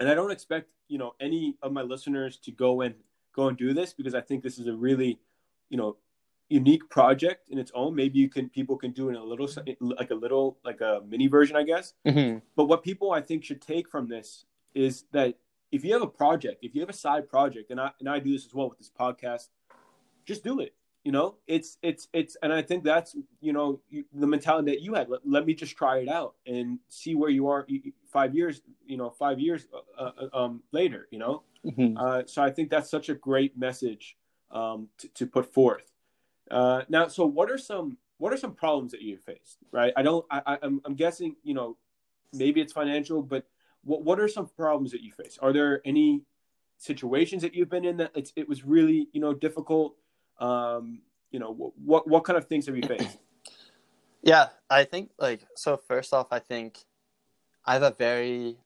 and 0.00 0.08
I 0.08 0.14
don't 0.14 0.30
expect 0.30 0.70
you 0.88 0.98
know 0.98 1.14
any 1.20 1.56
of 1.62 1.72
my 1.72 1.82
listeners 1.82 2.38
to 2.38 2.50
go 2.50 2.80
and 2.80 2.94
go 3.34 3.48
and 3.48 3.56
do 3.56 3.72
this 3.72 3.92
because 3.92 4.14
I 4.14 4.20
think 4.20 4.42
this 4.42 4.58
is 4.58 4.66
a 4.66 4.74
really 4.74 5.18
you 5.70 5.76
know 5.76 5.96
unique 6.48 6.88
project 6.88 7.50
in 7.50 7.58
its 7.58 7.70
own. 7.74 7.94
Maybe 7.94 8.18
you 8.18 8.28
can 8.28 8.48
people 8.48 8.76
can 8.76 8.92
do 8.92 9.08
it 9.08 9.12
in 9.12 9.16
a 9.16 9.24
little 9.24 9.48
like 9.80 10.10
a 10.10 10.14
little 10.14 10.58
like 10.64 10.80
a 10.80 11.02
mini 11.06 11.26
version, 11.26 11.56
I 11.56 11.62
guess. 11.62 11.94
Mm-hmm. 12.06 12.38
But 12.56 12.64
what 12.64 12.82
people 12.82 13.12
I 13.12 13.20
think 13.20 13.44
should 13.44 13.60
take 13.60 13.88
from 13.88 14.08
this 14.08 14.44
is 14.74 15.04
that 15.12 15.34
if 15.70 15.84
you 15.84 15.92
have 15.92 16.02
a 16.02 16.08
project, 16.08 16.58
if 16.62 16.74
you 16.74 16.80
have 16.80 16.90
a 16.90 16.94
side 16.94 17.28
project, 17.28 17.70
and 17.70 17.80
I 17.80 17.90
and 18.00 18.08
I 18.08 18.18
do 18.18 18.32
this 18.32 18.46
as 18.46 18.54
well 18.54 18.68
with 18.68 18.78
this 18.78 18.90
podcast, 18.98 19.48
just 20.24 20.44
do 20.44 20.60
it. 20.60 20.74
You 21.04 21.12
know, 21.12 21.36
it's 21.46 21.78
it's 21.82 22.08
it's, 22.12 22.36
and 22.42 22.52
I 22.52 22.62
think 22.62 22.84
that's 22.84 23.16
you 23.40 23.52
know 23.52 23.80
the 24.12 24.26
mentality 24.26 24.72
that 24.72 24.82
you 24.82 24.94
had. 24.94 25.08
Let, 25.08 25.20
let 25.24 25.46
me 25.46 25.54
just 25.54 25.76
try 25.76 25.98
it 25.98 26.08
out 26.08 26.34
and 26.46 26.78
see 26.88 27.14
where 27.14 27.30
you 27.30 27.48
are 27.48 27.66
five 28.12 28.34
years. 28.34 28.60
You 28.86 28.96
know, 28.96 29.10
five 29.10 29.40
years 29.40 29.66
uh, 29.98 30.02
uh, 30.02 30.36
um, 30.36 30.62
later. 30.72 31.08
You 31.10 31.18
know, 31.18 31.42
mm-hmm. 31.64 31.96
uh, 31.96 32.22
so 32.26 32.42
I 32.42 32.50
think 32.50 32.70
that's 32.70 32.90
such 32.90 33.08
a 33.08 33.14
great 33.14 33.56
message 33.56 34.16
um, 34.50 34.88
to, 34.98 35.08
to 35.08 35.26
put 35.26 35.52
forth. 35.52 35.92
Uh, 36.50 36.82
now, 36.88 37.08
so 37.08 37.24
what 37.26 37.50
are 37.50 37.58
some 37.58 37.96
what 38.18 38.32
are 38.32 38.36
some 38.36 38.52
problems 38.52 38.92
that 38.92 39.00
you 39.00 39.16
faced? 39.16 39.58
Right, 39.70 39.92
I 39.96 40.02
don't. 40.02 40.26
I, 40.30 40.58
I'm 40.62 40.80
I'm 40.84 40.94
guessing 40.94 41.36
you 41.42 41.54
know 41.54 41.76
maybe 42.32 42.60
it's 42.60 42.72
financial, 42.72 43.22
but 43.22 43.46
what 43.84 44.02
what 44.02 44.20
are 44.20 44.28
some 44.28 44.46
problems 44.46 44.92
that 44.92 45.02
you 45.02 45.12
face? 45.12 45.38
Are 45.40 45.52
there 45.52 45.80
any 45.84 46.22
situations 46.78 47.42
that 47.42 47.54
you've 47.54 47.70
been 47.70 47.84
in 47.84 47.96
that 47.98 48.12
it's, 48.14 48.32
it 48.36 48.48
was 48.48 48.64
really 48.64 49.08
you 49.12 49.20
know 49.20 49.34
difficult? 49.34 49.96
Um, 50.38 51.00
you 51.30 51.38
know 51.38 51.72
what 51.84 52.08
what 52.08 52.24
kind 52.24 52.36
of 52.36 52.46
things 52.46 52.66
have 52.66 52.76
you 52.76 52.82
faced? 52.88 53.18
Yeah, 54.22 54.48
I 54.68 54.84
think 54.84 55.10
like 55.18 55.46
so. 55.54 55.76
First 55.76 56.12
off, 56.12 56.28
I 56.30 56.38
think 56.38 56.78
I 57.64 57.74
have 57.74 57.82
a 57.82 57.90
very 57.90 58.56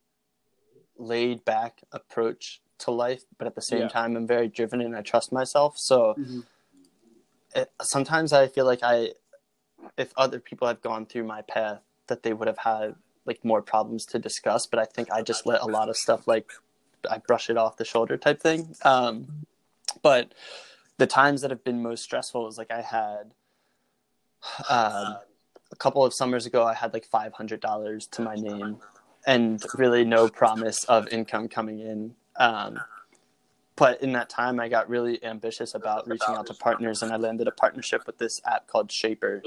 laid 0.97 1.43
back 1.45 1.81
approach 1.91 2.61
to 2.79 2.91
life, 2.91 3.23
but 3.37 3.47
at 3.47 3.55
the 3.55 3.61
same 3.61 3.81
yeah. 3.81 3.87
time, 3.87 4.15
I'm 4.15 4.27
very 4.27 4.47
driven 4.47 4.81
and 4.81 4.95
I 4.95 5.01
trust 5.01 5.31
myself. 5.31 5.77
So 5.77 6.15
mm-hmm. 6.17 6.39
it, 7.55 7.71
sometimes 7.81 8.33
I 8.33 8.47
feel 8.47 8.65
like 8.65 8.79
I, 8.83 9.09
if 9.97 10.13
other 10.17 10.39
people 10.39 10.67
have 10.67 10.81
gone 10.81 11.05
through 11.05 11.23
my 11.23 11.41
path, 11.41 11.81
that 12.07 12.23
they 12.23 12.33
would 12.33 12.47
have 12.47 12.57
had 12.57 12.95
like 13.25 13.43
more 13.43 13.61
problems 13.61 14.05
to 14.07 14.19
discuss, 14.19 14.65
but 14.65 14.79
I 14.79 14.85
think 14.85 15.11
I 15.11 15.21
just 15.21 15.45
let 15.45 15.61
a 15.61 15.65
lot 15.65 15.89
of 15.89 15.97
stuff 15.97 16.27
like 16.27 16.51
I 17.09 17.17
brush 17.17 17.49
it 17.49 17.57
off 17.57 17.77
the 17.77 17.85
shoulder 17.85 18.17
type 18.17 18.41
thing. 18.41 18.75
Um, 18.83 19.45
but 20.01 20.33
the 20.97 21.07
times 21.07 21.41
that 21.41 21.51
have 21.51 21.63
been 21.63 21.81
most 21.81 22.03
stressful 22.03 22.47
is 22.47 22.57
like 22.57 22.71
I 22.71 22.81
had 22.81 23.31
um, 24.69 25.17
a 25.71 25.75
couple 25.77 26.05
of 26.05 26.13
summers 26.13 26.45
ago, 26.45 26.65
I 26.65 26.73
had 26.73 26.93
like 26.93 27.05
five 27.05 27.33
hundred 27.33 27.61
dollars 27.61 28.07
to 28.07 28.21
my 28.21 28.35
name, 28.35 28.77
and 29.25 29.63
really 29.75 30.03
no 30.03 30.27
promise 30.29 30.83
of 30.85 31.07
income 31.09 31.47
coming 31.47 31.79
in. 31.79 32.15
Um, 32.37 32.79
but 33.75 34.01
in 34.03 34.11
that 34.13 34.29
time, 34.29 34.59
I 34.59 34.69
got 34.69 34.87
really 34.87 35.23
ambitious 35.23 35.73
about 35.73 36.07
reaching 36.07 36.35
out 36.35 36.45
to 36.47 36.53
partners, 36.53 37.01
and 37.01 37.11
I 37.11 37.15
landed 37.15 37.47
a 37.47 37.51
partnership 37.51 38.05
with 38.05 38.19
this 38.19 38.39
app 38.45 38.67
called 38.67 38.89
Shapr. 38.89 39.41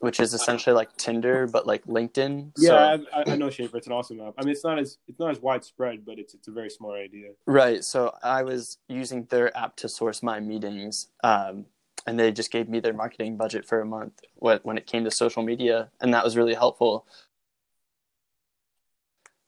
Which 0.00 0.20
is 0.20 0.32
essentially 0.32 0.74
like 0.76 0.96
Tinder 0.96 1.48
but 1.48 1.66
like 1.66 1.84
LinkedIn. 1.86 2.52
Yeah, 2.56 2.98
so, 2.98 3.04
I, 3.12 3.32
I, 3.32 3.36
know 3.36 3.48
Shapr. 3.48 3.74
It's 3.74 3.88
an 3.88 3.92
awesome 3.92 4.20
app. 4.20 4.34
I 4.38 4.44
mean, 4.44 4.52
it's 4.52 4.62
not 4.62 4.78
as 4.78 4.98
it's 5.08 5.18
not 5.18 5.32
as 5.32 5.40
widespread, 5.40 6.06
but 6.06 6.18
it's 6.18 6.34
it's 6.34 6.46
a 6.46 6.52
very 6.52 6.70
smart 6.70 7.00
idea. 7.00 7.30
Right. 7.46 7.82
So 7.82 8.14
I 8.22 8.44
was 8.44 8.78
using 8.88 9.24
their 9.24 9.56
app 9.56 9.74
to 9.76 9.88
source 9.88 10.22
my 10.22 10.38
meetings, 10.38 11.08
um, 11.24 11.66
and 12.06 12.18
they 12.18 12.30
just 12.30 12.52
gave 12.52 12.68
me 12.68 12.78
their 12.78 12.92
marketing 12.92 13.36
budget 13.36 13.66
for 13.66 13.80
a 13.80 13.86
month 13.86 14.20
when 14.36 14.78
it 14.78 14.86
came 14.86 15.02
to 15.02 15.10
social 15.10 15.42
media, 15.42 15.90
and 16.00 16.14
that 16.14 16.22
was 16.22 16.36
really 16.36 16.54
helpful. 16.54 17.06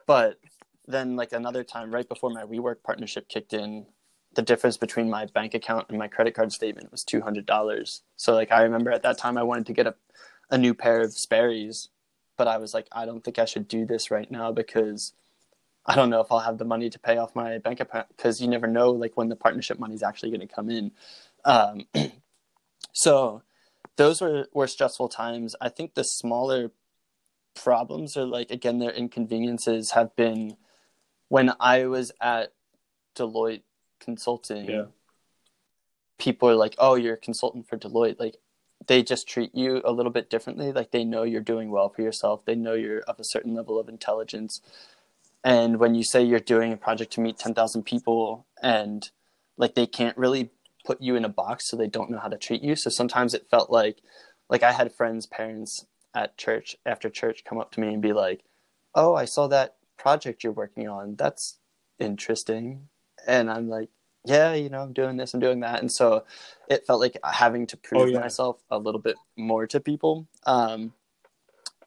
But 0.07 0.41
then, 0.89 1.15
like 1.15 1.33
another 1.33 1.63
time, 1.63 1.95
right 1.95 2.09
before 2.09 2.31
my 2.31 2.43
WeWork 2.43 2.83
partnership 2.83 3.29
kicked 3.29 3.53
in, 3.53 3.87
the 4.35 4.43
difference 4.43 4.77
between 4.77 5.11
my 5.11 5.27
bank 5.27 5.55
account 5.55 5.87
and 5.89 5.99
my 5.99 6.09
credit 6.09 6.35
card 6.35 6.53
statement 6.53 6.91
was 6.91 7.05
two 7.05 7.21
hundred 7.21 7.47
dollars. 7.47 8.03
So 8.17 8.35
like 8.35 8.53
I 8.53 8.63
remember 8.63 8.91
at 8.91 9.03
that 9.03 9.19
time 9.19 9.37
I 9.37 9.43
wanted 9.43 9.67
to 9.67 9.73
get 9.73 9.87
a 9.87 9.95
a 10.51 10.59
new 10.59 10.75
pair 10.75 11.01
of 11.01 11.13
Sperry's, 11.13 11.89
but 12.37 12.49
I 12.49 12.59
was 12.59 12.75
like, 12.75 12.89
I 12.93 13.07
don't 13.07 13.23
think 13.23 13.39
I 13.39 13.45
should 13.45 13.69
do 13.69 13.87
this 13.87 14.11
right 14.11 14.31
now 14.31 14.53
because 14.53 15.13
I 15.87 15.97
don't 15.97 16.11
know 16.11 16.21
if 16.21 16.31
I'll 16.31 16.41
have 16.41 16.59
the 16.59 16.65
money 16.65 16.91
to 16.91 16.99
pay 16.99 17.17
off 17.17 17.35
my 17.35 17.59
bank 17.59 17.81
account 17.81 18.09
because 18.17 18.41
you 18.41 18.49
never 18.49 18.67
know 18.67 18.91
like 18.91 19.17
when 19.17 19.29
the 19.29 19.37
partnership 19.37 19.79
money 19.79 19.95
is 19.95 20.03
actually 20.03 20.31
going 20.31 20.47
to 20.47 20.55
come 20.55 20.71
in. 20.71 20.93
Um, 21.45 21.87
so 22.93 23.43
those 23.97 24.21
were, 24.21 24.47
were 24.53 24.67
stressful 24.67 25.09
times. 25.09 25.57
I 25.61 25.69
think 25.69 25.95
the 25.95 26.05
smaller 26.05 26.71
problems 27.55 28.17
or 28.17 28.25
like 28.25 28.51
again 28.51 28.79
their 28.79 28.93
inconveniences 28.93 29.91
have 29.91 30.15
been 30.17 30.57
when 31.29 31.53
I 31.61 31.87
was 31.87 32.13
at 32.21 32.53
Deloitte 33.17 33.63
consulting. 33.99 34.71
Yeah. 34.71 34.85
People 36.19 36.49
are 36.51 36.55
like, 36.55 36.75
"Oh, 36.79 36.95
you're 36.95 37.15
a 37.15 37.19
consultant 37.19 37.67
for 37.67 37.77
Deloitte." 37.77 38.21
Like 38.21 38.37
they 38.87 39.03
just 39.03 39.29
treat 39.29 39.55
you 39.55 39.83
a 39.85 39.93
little 39.93 40.13
bit 40.13 40.31
differently. 40.31 40.73
Like 40.73 40.91
they 40.91 41.05
know 41.05 41.23
you're 41.23 41.41
doing 41.41 41.71
well 41.71 41.89
for 41.89 42.03
yourself. 42.03 42.45
They 42.45 42.55
know 42.55 42.75
you're 42.75 43.01
of 43.01 43.21
a 43.21 43.25
certain 43.25 43.55
level 43.55 43.79
of 43.79 43.89
intelligence. 43.89 44.61
And 45.45 45.79
when 45.79 45.95
you 45.95 46.05
say 46.05 46.23
you're 46.23 46.41
doing 46.41 46.73
a 46.73 46.77
project 46.77 47.13
to 47.15 47.21
meet 47.21 47.39
10,000 47.39 47.83
people 47.83 48.47
and 48.63 49.11
like 49.57 49.75
they 49.75 49.87
can't 49.87 50.17
really 50.17 50.51
put 50.85 51.01
you 51.01 51.17
in 51.17 51.25
a 51.25 51.29
box 51.29 51.67
so 51.67 51.77
they 51.77 51.87
don't 51.87 52.11
know 52.11 52.19
how 52.19 52.29
to 52.29 52.39
treat 52.39 52.63
you. 52.63 52.77
So 52.77 52.91
sometimes 52.91 53.35
it 53.35 53.49
felt 53.51 53.71
like 53.71 53.99
like 54.49 54.63
I 54.63 54.73
had 54.73 54.93
friends, 54.93 55.27
parents 55.27 55.87
at 56.15 56.37
church 56.37 56.77
after 56.85 57.09
church 57.09 57.45
come 57.45 57.59
up 57.59 57.71
to 57.73 57.81
me 57.81 57.93
and 57.93 58.03
be 58.03 58.13
like, 58.13 58.43
"Oh, 58.95 59.15
I 59.15 59.25
saw 59.25 59.47
that 59.49 59.77
project 59.97 60.43
you're 60.43 60.53
working 60.53 60.89
on. 60.89 61.15
That's 61.17 61.59
interesting." 61.99 62.89
And 63.27 63.51
I'm 63.51 63.69
like, 63.69 63.91
yeah, 64.25 64.55
you 64.55 64.69
know, 64.69 64.83
I'm 64.83 64.93
doing 64.93 65.17
this, 65.17 65.35
I'm 65.35 65.41
doing 65.41 65.61
that. 65.61 65.81
And 65.81 65.91
so 65.91 66.25
it 66.69 66.87
felt 66.87 67.01
like 67.01 67.17
having 67.25 67.67
to 67.69 67.77
prove 67.77 68.03
oh, 68.03 68.07
yeah. 68.07 68.21
myself 68.21 68.63
a 68.71 68.79
little 68.79 69.01
bit 69.01 69.17
more 69.37 69.67
to 69.69 69.81
people. 69.81 70.27
Um, 70.47 70.93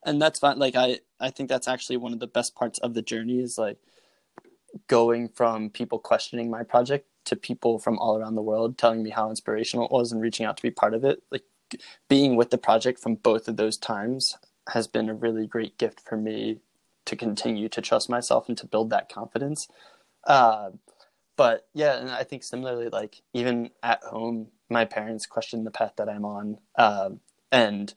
and 0.05 0.21
that's 0.21 0.39
fine. 0.39 0.59
Like, 0.59 0.75
I, 0.75 0.99
I 1.19 1.29
think 1.29 1.49
that's 1.49 1.67
actually 1.67 1.97
one 1.97 2.13
of 2.13 2.19
the 2.19 2.27
best 2.27 2.55
parts 2.55 2.79
of 2.79 2.93
the 2.93 3.01
journey 3.01 3.39
is 3.39 3.57
like 3.57 3.77
going 4.87 5.29
from 5.29 5.69
people 5.69 5.99
questioning 5.99 6.49
my 6.49 6.63
project 6.63 7.07
to 7.25 7.35
people 7.35 7.79
from 7.79 7.97
all 7.99 8.17
around 8.17 8.35
the 8.35 8.41
world 8.41 8.77
telling 8.77 9.03
me 9.03 9.09
how 9.09 9.29
inspirational 9.29 9.85
it 9.85 9.91
was 9.91 10.11
and 10.11 10.21
reaching 10.21 10.45
out 10.45 10.57
to 10.57 10.63
be 10.63 10.71
part 10.71 10.93
of 10.93 11.05
it. 11.05 11.23
Like 11.31 11.43
being 12.09 12.35
with 12.35 12.49
the 12.49 12.57
project 12.57 12.99
from 12.99 13.15
both 13.15 13.47
of 13.47 13.57
those 13.57 13.77
times 13.77 14.37
has 14.69 14.87
been 14.87 15.09
a 15.09 15.13
really 15.13 15.47
great 15.47 15.77
gift 15.77 16.01
for 16.01 16.17
me 16.17 16.59
to 17.05 17.15
continue 17.15 17.69
to 17.69 17.81
trust 17.81 18.09
myself 18.09 18.47
and 18.47 18.57
to 18.57 18.65
build 18.65 18.89
that 18.89 19.09
confidence. 19.09 19.67
Uh, 20.25 20.71
but 21.35 21.67
yeah, 21.73 21.97
and 21.97 22.09
I 22.09 22.23
think 22.23 22.43
similarly, 22.43 22.89
like 22.89 23.21
even 23.33 23.71
at 23.81 24.03
home, 24.03 24.47
my 24.69 24.85
parents 24.85 25.25
question 25.25 25.63
the 25.63 25.71
path 25.71 25.93
that 25.97 26.09
I'm 26.09 26.25
on, 26.25 26.57
um, 26.77 27.19
and 27.51 27.93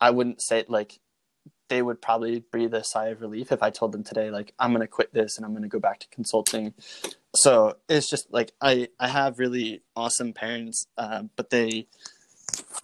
I 0.00 0.10
wouldn't 0.10 0.42
say 0.42 0.64
like 0.68 1.00
they 1.68 1.82
would 1.82 2.02
probably 2.02 2.40
breathe 2.40 2.74
a 2.74 2.84
sigh 2.84 3.08
of 3.08 3.22
relief 3.22 3.50
if 3.50 3.62
I 3.62 3.70
told 3.70 3.92
them 3.92 4.04
today, 4.04 4.30
like 4.30 4.52
I'm 4.58 4.72
gonna 4.72 4.86
quit 4.86 5.12
this 5.12 5.36
and 5.36 5.46
I'm 5.46 5.54
gonna 5.54 5.68
go 5.68 5.80
back 5.80 6.00
to 6.00 6.08
consulting. 6.08 6.74
So 7.34 7.76
it's 7.88 8.08
just 8.10 8.32
like 8.32 8.52
I 8.60 8.88
I 8.98 9.08
have 9.08 9.38
really 9.38 9.82
awesome 9.96 10.32
parents, 10.32 10.86
uh, 10.98 11.24
but 11.36 11.50
they 11.50 11.86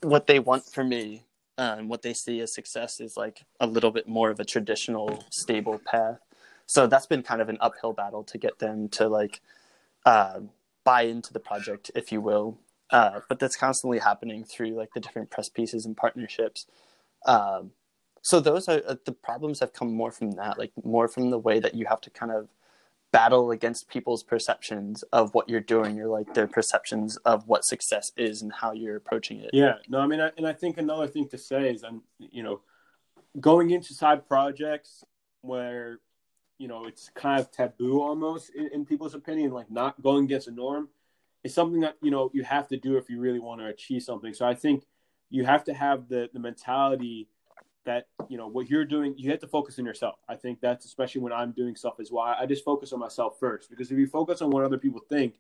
what 0.03 0.27
they 0.27 0.39
want 0.39 0.65
for 0.65 0.85
me 0.85 1.25
and 1.59 1.81
um, 1.81 1.89
what 1.89 2.03
they 2.03 2.15
see 2.15 2.41
as 2.41 2.55
success 2.55 3.01
is 3.01 3.17
like 3.17 3.45
a 3.59 3.67
little 3.67 3.91
bit 3.91 4.09
more 4.09 4.31
of 4.31 4.39
a 4.39 4.45
traditional 4.45 5.25
stable 5.31 5.81
path. 5.85 6.21
So 6.67 6.87
that's 6.87 7.07
been 7.07 7.23
kind 7.23 7.43
of 7.43 7.49
an 7.49 7.59
uphill 7.61 7.93
battle 7.93 8.23
to 8.25 8.39
get 8.39 8.61
them 8.61 8.89
to 8.91 9.09
like 9.09 9.41
uh, 10.09 10.41
buy 10.85 11.03
into 11.03 11.35
the 11.35 11.41
project, 11.41 11.91
if 11.95 12.11
you 12.11 12.21
will. 12.23 12.59
Uh, 12.91 13.21
but 13.29 13.39
that's 13.39 13.57
constantly 13.57 13.99
happening 13.99 14.43
through 14.43 14.71
like 14.71 14.89
the 14.95 15.01
different 15.01 15.31
press 15.31 15.51
pieces 15.51 15.85
and 15.85 15.95
partnerships. 15.95 16.67
Um, 17.27 17.73
so 18.23 18.41
those 18.41 18.69
are 18.69 18.81
uh, 18.87 18.97
the 19.05 19.13
problems 19.13 19.61
have 19.61 19.75
come 19.75 19.93
more 19.93 20.11
from 20.11 20.31
that, 20.33 20.59
like 20.59 20.73
more 20.83 21.09
from 21.09 21.29
the 21.29 21.39
way 21.39 21.61
that 21.61 21.75
you 21.75 21.85
have 21.85 22.01
to 22.01 22.11
kind 22.11 22.33
of 22.33 22.49
battle 23.13 23.51
against 23.51 23.89
people's 23.89 24.23
perceptions 24.23 25.03
of 25.13 25.35
what 25.35 25.49
you're 25.51 25.61
doing 25.61 26.01
or 26.01 26.09
like 26.09 26.33
their 26.33 26.47
perceptions 26.47 27.19
of 27.19 27.47
what 27.47 27.65
success 27.65 28.11
is 28.17 28.41
and 28.41 28.53
how 28.53 28.73
you're 28.73 28.97
approaching 28.97 29.41
it. 29.41 29.51
Yeah, 29.53 29.75
no, 29.89 29.99
I 30.01 30.07
mean, 30.07 30.21
I, 30.21 30.31
and 30.39 30.47
I 30.47 30.55
think 30.55 30.79
another 30.79 31.07
thing 31.07 31.29
to 31.29 31.39
say 31.39 31.71
is, 31.71 31.85
I'm, 31.85 32.03
you 32.19 32.43
know, 32.43 32.61
going 33.39 33.71
into 33.71 33.93
side 33.93 34.27
projects 34.27 35.05
where 35.43 36.01
you 36.59 36.69
know 36.69 36.87
it's 36.87 37.11
kind 37.15 37.41
of 37.41 37.51
taboo 37.51 38.03
almost 38.03 38.51
in, 38.51 38.69
in, 38.73 38.85
people's 38.85 39.15
opinion 39.15 39.53
like 39.53 39.71
not 39.71 40.01
going 40.03 40.25
against 40.25 40.47
the 40.47 40.53
norm. 40.53 40.89
Is 41.45 41.55
something 41.55 41.81
that 41.81 41.97
you 42.03 42.11
know 42.11 42.31
you 42.35 42.43
have 42.43 42.69
to 42.69 42.77
do 42.77 42.97
if 42.97 43.09
you 43.09 43.21
really 43.21 43.39
want 43.39 43.61
to 43.61 43.67
achieve 43.67 44.03
something. 44.03 44.35
So 44.35 44.45
i 44.45 44.55
think 44.55 44.85
you 45.31 45.45
have 45.45 45.65
to 45.65 45.75
have 45.75 46.09
the 46.09 46.29
the 46.33 46.41
mentality 46.41 47.29
that 47.85 48.09
you 48.29 48.37
know 48.37 48.49
what 48.49 48.69
you're 48.69 48.85
doing 48.85 49.15
you 49.17 49.31
have 49.31 49.41
to 49.41 49.47
focus 49.47 49.79
on 49.79 49.85
yourself. 49.85 50.17
I 50.29 50.35
think 50.35 50.61
that's 50.61 50.85
especially 50.85 51.21
when 51.21 51.33
i'm 51.33 51.53
doing 51.53 51.77
stuff 51.77 52.01
as 52.01 52.11
well. 52.11 52.25
I 52.25 52.45
just 52.45 52.65
focus 52.65 52.93
on 52.93 52.99
myself 52.99 53.39
first 53.39 53.71
because 53.71 53.91
if 53.91 53.99
you 53.99 54.07
focus 54.07 54.43
on 54.43 54.51
what 54.51 54.65
other 54.65 54.79
people 54.79 55.01
think 55.09 55.39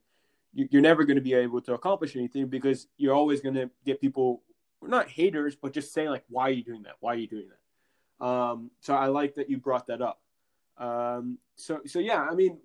you're 0.54 0.82
never 0.82 1.04
going 1.04 1.16
to 1.16 1.22
be 1.22 1.34
able 1.34 1.60
to 1.60 1.74
accomplish 1.74 2.16
anything 2.16 2.46
because 2.46 2.88
you're 2.96 3.14
always 3.14 3.40
going 3.40 3.54
to 3.54 3.70
get 3.84 4.00
people 4.00 4.42
not 4.80 5.08
haters 5.08 5.56
but 5.60 5.72
just 5.72 5.92
saying 5.92 6.08
like 6.08 6.24
why 6.28 6.48
are 6.48 6.52
you 6.52 6.64
doing 6.64 6.82
that? 6.84 6.94
Why 7.00 7.14
are 7.14 7.18
you 7.18 7.26
doing 7.26 7.48
that? 7.48 8.24
Um, 8.24 8.70
so 8.80 8.94
i 8.94 9.06
like 9.06 9.34
that 9.34 9.50
you 9.50 9.58
brought 9.58 9.88
that 9.88 10.00
up 10.00 10.20
um, 10.78 11.38
so 11.56 11.80
so 11.86 11.98
yeah, 11.98 12.26
I 12.30 12.34
mean, 12.34 12.58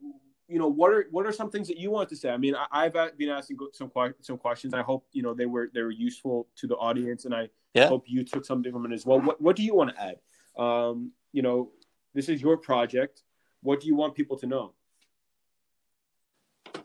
you 0.48 0.60
know, 0.60 0.68
what 0.68 0.92
are 0.92 1.06
what 1.12 1.26
are 1.26 1.32
some 1.32 1.50
things 1.50 1.68
that 1.68 1.78
you 1.78 1.92
want 1.92 2.10
to 2.10 2.16
say? 2.16 2.30
I 2.30 2.38
mean, 2.38 2.56
I, 2.72 2.84
have 2.84 3.18
been 3.18 3.30
asking 3.30 3.58
some 3.74 3.92
some 4.22 4.38
questions. 4.38 4.74
I 4.74 4.82
hope 4.82 5.08
you 5.12 5.24
know 5.24 5.34
they 5.34 5.46
were 5.46 5.70
they 5.74 5.82
were 5.82 5.92
useful 5.92 6.48
to 6.58 6.68
the 6.68 6.76
audience, 6.76 7.26
and 7.26 7.34
I 7.34 7.50
yeah. 7.74 7.88
hope 7.88 8.04
you 8.08 8.24
took 8.24 8.46
something 8.46 8.72
from 8.72 8.86
it 8.86 8.94
as 8.94 9.06
well. 9.06 9.20
What 9.20 9.42
what 9.42 9.56
do 9.56 9.64
you 9.64 9.76
want 9.76 9.96
to 9.96 10.02
add? 10.02 10.18
Um, 10.62 11.12
you 11.32 11.42
know, 11.42 11.72
this 12.14 12.30
is 12.30 12.42
your 12.42 12.58
project. 12.58 13.24
What 13.62 13.82
do 13.82 13.88
you 13.88 13.96
want 13.96 14.16
people 14.16 14.38
to 14.38 14.46
know? 14.46 14.74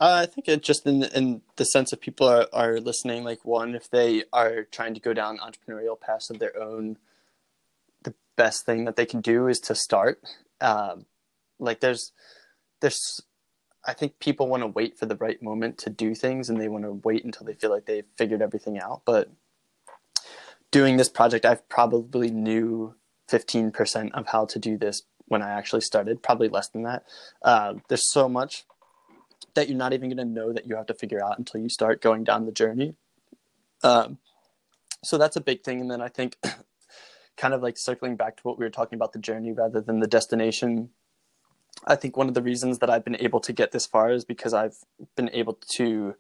Uh, 0.01 0.23
I 0.23 0.27
think 0.27 0.49
it 0.49 0.63
just 0.63 0.87
in 0.87 1.03
in 1.03 1.43
the 1.57 1.65
sense 1.65 1.93
of 1.93 2.01
people 2.01 2.29
are, 2.29 2.47
are 2.53 2.81
listening. 2.81 3.25
Like 3.25 3.45
one, 3.45 3.75
if 3.75 3.91
they 3.91 4.25
are 4.33 4.65
trying 4.65 4.95
to 4.95 5.01
go 5.01 5.13
down 5.13 5.39
entrepreneurial 5.39 6.01
paths 6.01 6.31
of 6.31 6.39
their 6.39 6.57
own, 6.59 6.97
the 8.05 8.15
best 8.37 8.65
thing 8.65 8.85
that 8.85 8.97
they 8.97 9.07
can 9.07 9.21
do 9.21 9.49
is 9.49 9.59
to 9.61 9.75
start. 9.75 10.21
Um, 10.61 11.07
like 11.59 11.81
there's 11.81 12.13
there's 12.81 13.23
I 13.87 13.95
think 13.95 14.19
people 14.19 14.49
want 14.49 14.63
to 14.63 14.67
wait 14.67 14.99
for 14.99 15.07
the 15.07 15.17
right 15.17 15.43
moment 15.43 15.79
to 15.79 15.91
do 15.91 16.15
things 16.15 16.51
and 16.51 16.61
they 16.61 16.69
want 16.69 16.85
to 16.85 16.93
wait 16.93 17.25
until 17.25 17.47
they 17.47 17.55
feel 17.55 17.71
like 17.71 17.87
they've 17.87 18.05
figured 18.17 18.43
everything 18.43 18.79
out. 18.79 19.03
But 19.05 19.31
doing 20.71 20.97
this 20.97 21.09
project, 21.09 21.47
I 21.47 21.55
probably 21.55 22.31
knew 22.31 22.95
15% 23.31 24.13
of 24.13 24.27
how 24.27 24.45
to 24.47 24.59
do 24.59 24.77
this 24.77 25.03
when 25.27 25.43
I 25.43 25.51
actually 25.51 25.83
started, 25.83 26.23
probably 26.23 26.49
less 26.49 26.69
than 26.69 26.83
that. 26.83 27.05
Uh, 27.43 27.75
there's 27.89 28.11
so 28.11 28.29
much 28.29 28.65
that 29.55 29.69
you're 29.69 29.79
not 29.79 29.93
even 29.93 30.09
going 30.09 30.19
to 30.19 30.25
know 30.25 30.53
that 30.53 30.67
you 30.67 30.77
have 30.77 30.87
to 30.87 30.95
figure 30.95 31.25
out 31.25 31.39
until 31.39 31.61
you 31.61 31.69
start 31.69 32.03
going 32.03 32.25
down 32.25 32.47
the 32.47 32.53
journey. 32.53 32.95
Um, 33.83 34.19
so 35.05 35.19
that's 35.19 35.37
a 35.37 35.41
big 35.41 35.63
thing. 35.63 35.81
And 35.81 35.91
then 35.91 36.01
I 36.01 36.09
think 36.09 36.37
kind 37.37 37.55
of 37.55 37.63
like 37.63 37.79
circling 37.79 38.17
back 38.17 38.37
to 38.37 38.43
what 38.43 38.59
we 38.59 38.65
were 38.65 38.71
talking 38.71 38.97
about 38.97 39.13
the 39.13 39.19
journey 39.19 39.53
rather 39.53 39.81
than 39.81 40.01
the 40.01 40.07
destination 40.07 40.91
I 41.87 41.97
think 41.97 42.17
one 42.17 42.29
of 42.29 42.35
the 42.35 42.43
reasons 42.43 42.79
that 42.79 42.91
I've 42.91 43.05
been 43.05 43.17
able 43.21 43.41
to 43.41 43.53
get 43.53 43.73
this 43.73 43.87
far 43.87 44.11
is 44.11 44.25
because 44.25 44.53
I've 44.53 44.77
been 45.17 45.31
able 45.33 45.59
to 45.71 46.15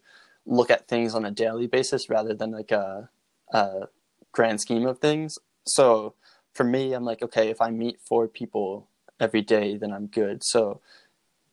look 0.46 0.70
at 0.70 0.88
things 0.88 1.14
on 1.14 1.24
a 1.24 1.30
daily 1.30 1.66
basis 1.66 2.09
rather 2.09 2.34
than 2.34 2.52
like 2.52 2.70
a, 2.70 3.11
a 3.52 3.88
grand 4.32 4.61
scheme 4.61 4.86
of 4.86 4.98
things. 4.98 5.38
So 5.66 6.14
for 6.54 6.64
me, 6.64 6.92
I'm 6.92 7.04
like, 7.04 7.22
okay, 7.22 7.48
if 7.48 7.61
I 7.61 7.70
meet 7.70 8.00
four 8.00 8.28
people 8.28 8.88
every 9.20 9.42
day, 9.42 9.76
then 9.76 9.92
I'm 9.92 10.06
good. 10.06 10.42
So 10.42 10.80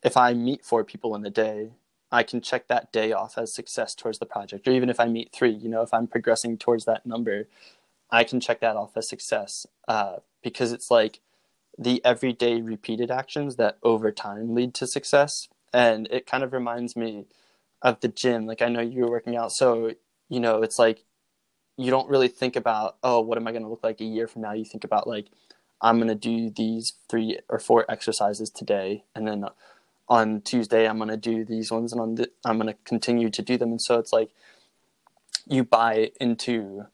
if 0.02 0.16
I 0.16 0.32
meet 0.32 0.64
four 0.64 0.84
people 0.84 1.14
in 1.14 1.24
a 1.26 1.30
day, 1.30 1.70
I 2.10 2.22
can 2.22 2.40
check 2.40 2.68
that 2.68 2.92
day 2.92 3.12
off 3.12 3.36
as 3.36 3.54
success 3.54 3.94
towards 3.94 4.18
the 4.18 4.26
project. 4.26 4.66
Or 4.66 4.70
even 4.70 4.88
if 4.88 5.00
I 5.00 5.06
meet 5.06 5.32
three, 5.32 5.50
you 5.50 5.68
know, 5.68 5.82
if 5.82 5.92
I'm 5.92 6.06
progressing 6.06 6.56
towards 6.56 6.84
that 6.84 7.04
number, 7.04 7.48
I 8.10 8.24
can 8.24 8.40
check 8.40 8.60
that 8.60 8.76
off 8.76 8.96
as 8.96 9.08
success 9.08 9.66
uh, 9.88 10.16
because 10.42 10.72
it's 10.72 10.90
like 10.90 11.20
the 11.78 12.04
everyday 12.04 12.60
repeated 12.60 13.10
actions 13.10 13.56
that 13.56 13.78
over 13.82 14.10
time 14.10 14.54
lead 14.54 14.74
to 14.74 14.86
success. 14.86 15.48
And 15.72 16.08
it 16.10 16.26
kind 16.26 16.42
of 16.42 16.52
reminds 16.52 16.96
me 16.96 17.26
of 17.82 18.00
the 18.00 18.08
gym. 18.08 18.46
Like 18.46 18.62
I 18.62 18.68
know 18.68 18.80
you 18.80 19.02
were 19.02 19.10
working 19.10 19.36
out, 19.36 19.52
so 19.52 19.92
you 20.28 20.40
know 20.40 20.62
it's 20.62 20.78
like 20.78 21.04
you 21.76 21.90
don't 21.90 22.08
really 22.08 22.28
think 22.28 22.56
about 22.56 22.96
oh 23.02 23.20
what 23.20 23.38
am 23.38 23.46
i 23.46 23.52
going 23.52 23.62
to 23.62 23.68
look 23.68 23.84
like 23.84 24.00
a 24.00 24.04
year 24.04 24.26
from 24.26 24.42
now 24.42 24.52
you 24.52 24.64
think 24.64 24.84
about 24.84 25.06
like 25.06 25.26
i'm 25.80 25.96
going 25.96 26.08
to 26.08 26.14
do 26.14 26.50
these 26.50 26.94
three 27.08 27.38
or 27.48 27.58
four 27.58 27.84
exercises 27.88 28.50
today 28.50 29.04
and 29.14 29.26
then 29.26 29.44
on 30.08 30.40
tuesday 30.40 30.88
i'm 30.88 30.98
going 30.98 31.08
to 31.08 31.16
do 31.16 31.44
these 31.44 31.70
ones 31.70 31.92
and 31.92 32.00
on 32.00 32.26
i'm 32.44 32.58
going 32.58 32.72
to 32.72 32.78
continue 32.84 33.30
to 33.30 33.42
do 33.42 33.56
them 33.56 33.70
and 33.70 33.82
so 33.82 33.98
it's 33.98 34.12
like 34.12 34.30
you 35.48 35.62
buy 35.62 36.10
into 36.20 36.86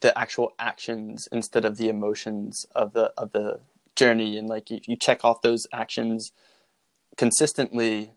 the 0.00 0.16
actual 0.18 0.54
actions 0.58 1.28
instead 1.30 1.64
of 1.64 1.76
the 1.76 1.88
emotions 1.88 2.66
of 2.74 2.92
the 2.92 3.12
of 3.18 3.32
the 3.32 3.60
journey 3.96 4.38
and 4.38 4.48
like 4.48 4.70
if 4.70 4.88
you 4.88 4.96
check 4.96 5.24
off 5.24 5.42
those 5.42 5.66
actions 5.72 6.32
consistently 7.16 8.12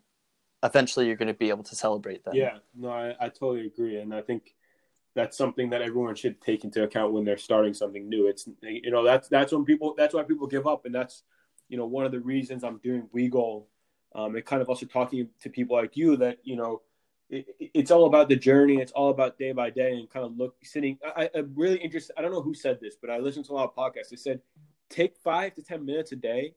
eventually 0.62 1.06
you're 1.06 1.16
going 1.16 1.28
to 1.28 1.34
be 1.34 1.50
able 1.50 1.62
to 1.62 1.74
celebrate 1.74 2.24
them 2.24 2.34
yeah 2.34 2.58
no 2.74 2.90
I, 2.90 3.14
I 3.20 3.28
totally 3.28 3.66
agree 3.66 3.98
and 3.98 4.14
i 4.14 4.22
think 4.22 4.54
that's 5.14 5.36
something 5.36 5.70
that 5.70 5.82
everyone 5.82 6.14
should 6.14 6.40
take 6.40 6.64
into 6.64 6.82
account 6.82 7.12
when 7.12 7.24
they're 7.24 7.36
starting 7.36 7.74
something 7.74 8.08
new 8.08 8.28
it's 8.28 8.48
you 8.62 8.90
know 8.90 9.04
that's 9.04 9.28
that's 9.28 9.52
when 9.52 9.64
people 9.64 9.94
that's 9.96 10.14
why 10.14 10.22
people 10.22 10.46
give 10.46 10.66
up 10.66 10.86
and 10.86 10.94
that's 10.94 11.22
you 11.68 11.76
know 11.76 11.86
one 11.86 12.06
of 12.06 12.12
the 12.12 12.20
reasons 12.20 12.64
i'm 12.64 12.78
doing 12.78 13.08
WeGoal 13.14 13.64
um, 14.14 14.36
and 14.36 14.44
kind 14.44 14.62
of 14.62 14.68
also 14.68 14.86
talking 14.86 15.28
to 15.42 15.50
people 15.50 15.76
like 15.76 15.96
you 15.96 16.16
that 16.16 16.38
you 16.44 16.56
know 16.56 16.82
it, 17.30 17.46
it's 17.58 17.90
all 17.90 18.06
about 18.06 18.28
the 18.28 18.36
journey. 18.36 18.80
It's 18.80 18.92
all 18.92 19.10
about 19.10 19.38
day 19.38 19.52
by 19.52 19.70
day 19.70 19.96
and 19.98 20.08
kind 20.08 20.24
of 20.24 20.36
look 20.36 20.56
sitting. 20.62 20.98
I, 21.16 21.30
am 21.34 21.52
really 21.54 21.78
interested. 21.78 22.14
I 22.18 22.22
don't 22.22 22.32
know 22.32 22.42
who 22.42 22.54
said 22.54 22.78
this, 22.80 22.96
but 23.00 23.10
I 23.10 23.18
listened 23.18 23.46
to 23.46 23.52
a 23.52 23.54
lot 23.54 23.64
of 23.64 23.74
podcasts. 23.74 24.10
They 24.10 24.16
said 24.16 24.40
take 24.94 25.16
five 25.16 25.54
to 25.54 25.62
ten 25.62 25.84
minutes 25.84 26.12
a 26.12 26.16
day 26.16 26.54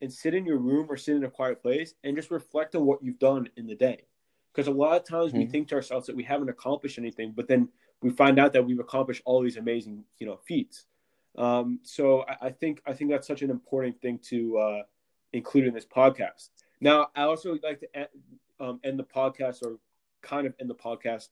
and 0.00 0.12
sit 0.12 0.34
in 0.34 0.46
your 0.46 0.58
room 0.58 0.86
or 0.88 0.96
sit 0.96 1.16
in 1.16 1.24
a 1.24 1.30
quiet 1.30 1.60
place 1.60 1.94
and 2.04 2.16
just 2.16 2.30
reflect 2.30 2.74
on 2.74 2.86
what 2.86 3.02
you've 3.02 3.18
done 3.18 3.48
in 3.56 3.66
the 3.66 3.74
day. 3.74 4.04
Because 4.52 4.66
a 4.66 4.72
lot 4.72 4.96
of 4.96 5.06
times 5.06 5.30
mm-hmm. 5.30 5.40
we 5.40 5.46
think 5.46 5.68
to 5.68 5.74
ourselves 5.74 6.06
that 6.06 6.16
we 6.16 6.22
haven't 6.22 6.48
accomplished 6.48 6.98
anything, 6.98 7.32
but 7.34 7.48
then 7.48 7.68
we 8.02 8.10
find 8.10 8.38
out 8.38 8.52
that 8.52 8.64
we've 8.64 8.80
accomplished 8.80 9.22
all 9.24 9.42
these 9.42 9.56
amazing, 9.56 10.04
you 10.18 10.26
know, 10.26 10.38
feats. 10.46 10.86
Um, 11.36 11.80
so 11.82 12.22
I, 12.22 12.46
I, 12.46 12.50
think 12.50 12.82
I 12.86 12.92
think 12.92 13.10
that's 13.10 13.26
such 13.26 13.42
an 13.42 13.50
important 13.50 14.00
thing 14.00 14.18
to 14.30 14.58
uh, 14.58 14.82
include 15.32 15.66
in 15.66 15.74
this 15.74 15.86
podcast. 15.86 16.48
Now, 16.80 17.08
I 17.14 17.22
also 17.24 17.56
like 17.62 17.80
to 17.80 18.08
um, 18.58 18.80
end 18.82 18.98
the 18.98 19.04
podcast 19.04 19.62
or 19.62 19.78
kind 20.22 20.46
of 20.46 20.54
end 20.60 20.70
the 20.70 20.74
podcast 20.74 21.28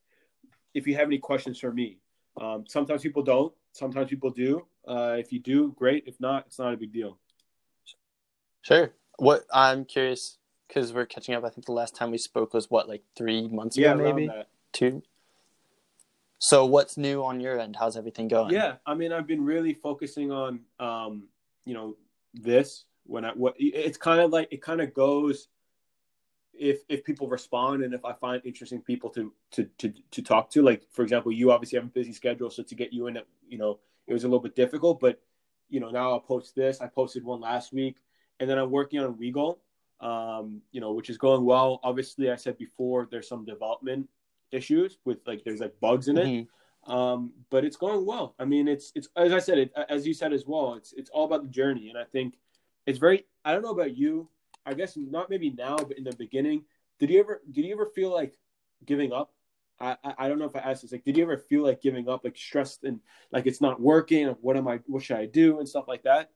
if 0.74 0.86
you 0.86 0.94
have 0.96 1.08
any 1.08 1.18
questions 1.18 1.58
for 1.58 1.72
me. 1.72 1.98
Um, 2.40 2.64
sometimes 2.68 3.02
people 3.02 3.22
don't. 3.22 3.52
Sometimes 3.72 4.10
people 4.10 4.30
do. 4.30 4.66
Uh, 4.88 5.16
if 5.18 5.32
you 5.32 5.38
do, 5.38 5.74
great. 5.76 6.04
If 6.06 6.18
not, 6.18 6.46
it's 6.46 6.58
not 6.58 6.72
a 6.72 6.76
big 6.76 6.92
deal. 6.92 7.18
Sure. 8.62 8.92
What 9.18 9.44
I'm 9.52 9.84
curious 9.84 10.38
because 10.68 10.92
we're 10.92 11.06
catching 11.06 11.34
up. 11.34 11.44
I 11.44 11.48
think 11.48 11.66
the 11.66 11.72
last 11.72 11.96
time 11.96 12.10
we 12.10 12.18
spoke 12.18 12.54
was 12.54 12.70
what, 12.70 12.88
like 12.88 13.02
three 13.16 13.48
months 13.48 13.76
ago, 13.76 13.88
yeah, 13.88 13.94
maybe 13.94 14.30
two. 14.72 15.02
So 16.38 16.66
what's 16.66 16.96
new 16.96 17.24
on 17.24 17.40
your 17.40 17.58
end? 17.58 17.76
How's 17.76 17.96
everything 17.96 18.28
going? 18.28 18.52
Yeah, 18.52 18.76
I 18.86 18.94
mean, 18.94 19.12
I've 19.12 19.26
been 19.26 19.44
really 19.44 19.74
focusing 19.74 20.30
on, 20.30 20.60
um, 20.78 21.24
you 21.64 21.74
know, 21.74 21.96
this 22.34 22.84
when 23.06 23.24
I 23.24 23.30
what 23.30 23.54
it's 23.58 23.96
kind 23.96 24.20
of 24.20 24.30
like 24.30 24.48
it 24.50 24.62
kind 24.62 24.80
of 24.80 24.94
goes 24.94 25.48
if 26.58 26.82
if 26.88 27.04
people 27.04 27.28
respond 27.28 27.82
and 27.82 27.94
if 27.94 28.04
I 28.04 28.12
find 28.12 28.42
interesting 28.44 28.82
people 28.82 29.10
to 29.10 29.32
to 29.52 29.64
to 29.78 29.92
to 30.10 30.22
talk 30.22 30.50
to, 30.50 30.62
like 30.62 30.82
for 30.90 31.02
example, 31.02 31.32
you 31.32 31.52
obviously 31.52 31.78
have 31.78 31.86
a 31.86 31.90
busy 31.90 32.12
schedule, 32.12 32.50
so 32.50 32.62
to 32.62 32.74
get 32.74 32.92
you 32.92 33.06
in, 33.06 33.18
you 33.48 33.58
know, 33.58 33.78
it 34.06 34.12
was 34.12 34.24
a 34.24 34.28
little 34.28 34.40
bit 34.40 34.56
difficult. 34.56 35.00
But 35.00 35.20
you 35.68 35.80
know, 35.80 35.90
now 35.90 36.12
I'll 36.12 36.20
post 36.20 36.54
this. 36.54 36.80
I 36.80 36.86
posted 36.86 37.24
one 37.24 37.40
last 37.40 37.72
week, 37.72 37.96
and 38.40 38.48
then 38.48 38.58
I'm 38.58 38.70
working 38.70 39.00
on 39.00 39.14
WeGoal, 39.14 39.58
um, 40.00 40.62
you 40.72 40.80
know, 40.80 40.92
which 40.92 41.10
is 41.10 41.18
going 41.18 41.44
well. 41.44 41.80
Obviously, 41.82 42.30
I 42.30 42.36
said 42.36 42.58
before 42.58 43.08
there's 43.10 43.28
some 43.28 43.44
development 43.44 44.08
issues 44.50 44.98
with 45.04 45.18
like 45.26 45.44
there's 45.44 45.60
like 45.60 45.78
bugs 45.80 46.08
in 46.08 46.18
it. 46.18 46.26
Mm-hmm. 46.26 46.92
Um, 46.92 47.32
but 47.50 47.64
it's 47.64 47.76
going 47.76 48.06
well. 48.06 48.34
I 48.38 48.44
mean, 48.44 48.66
it's 48.66 48.92
it's 48.94 49.08
as 49.16 49.32
I 49.32 49.38
said, 49.38 49.58
it, 49.58 49.72
as 49.88 50.06
you 50.06 50.14
said 50.14 50.32
as 50.32 50.44
well. 50.46 50.74
It's 50.74 50.92
it's 50.94 51.10
all 51.10 51.24
about 51.24 51.42
the 51.42 51.48
journey, 51.48 51.88
and 51.90 51.98
I 51.98 52.04
think 52.04 52.38
it's 52.86 52.98
very. 52.98 53.26
I 53.44 53.52
don't 53.52 53.62
know 53.62 53.70
about 53.70 53.96
you 53.96 54.28
I 54.68 54.74
guess 54.74 54.96
not 54.96 55.30
maybe 55.30 55.50
now, 55.50 55.76
but 55.76 55.96
in 55.96 56.04
the 56.04 56.14
beginning, 56.14 56.64
did 57.00 57.08
you 57.08 57.20
ever 57.20 57.40
did 57.50 57.64
you 57.64 57.72
ever 57.72 57.86
feel 57.86 58.12
like 58.12 58.34
giving 58.84 59.12
up? 59.12 59.32
I, 59.80 59.96
I 60.18 60.28
don't 60.28 60.38
know 60.38 60.44
if 60.44 60.56
I 60.56 60.58
asked 60.58 60.82
this. 60.82 60.92
Like, 60.92 61.04
did 61.04 61.16
you 61.16 61.22
ever 61.22 61.38
feel 61.38 61.62
like 61.62 61.80
giving 61.80 62.08
up, 62.08 62.24
like 62.24 62.36
stressed 62.36 62.82
and 62.82 63.00
like 63.30 63.46
it's 63.46 63.60
not 63.60 63.80
working? 63.80 64.26
What 64.40 64.56
am 64.56 64.68
I? 64.68 64.80
What 64.86 65.02
should 65.02 65.16
I 65.16 65.26
do? 65.26 65.58
And 65.58 65.68
stuff 65.68 65.86
like 65.88 66.02
that. 66.02 66.30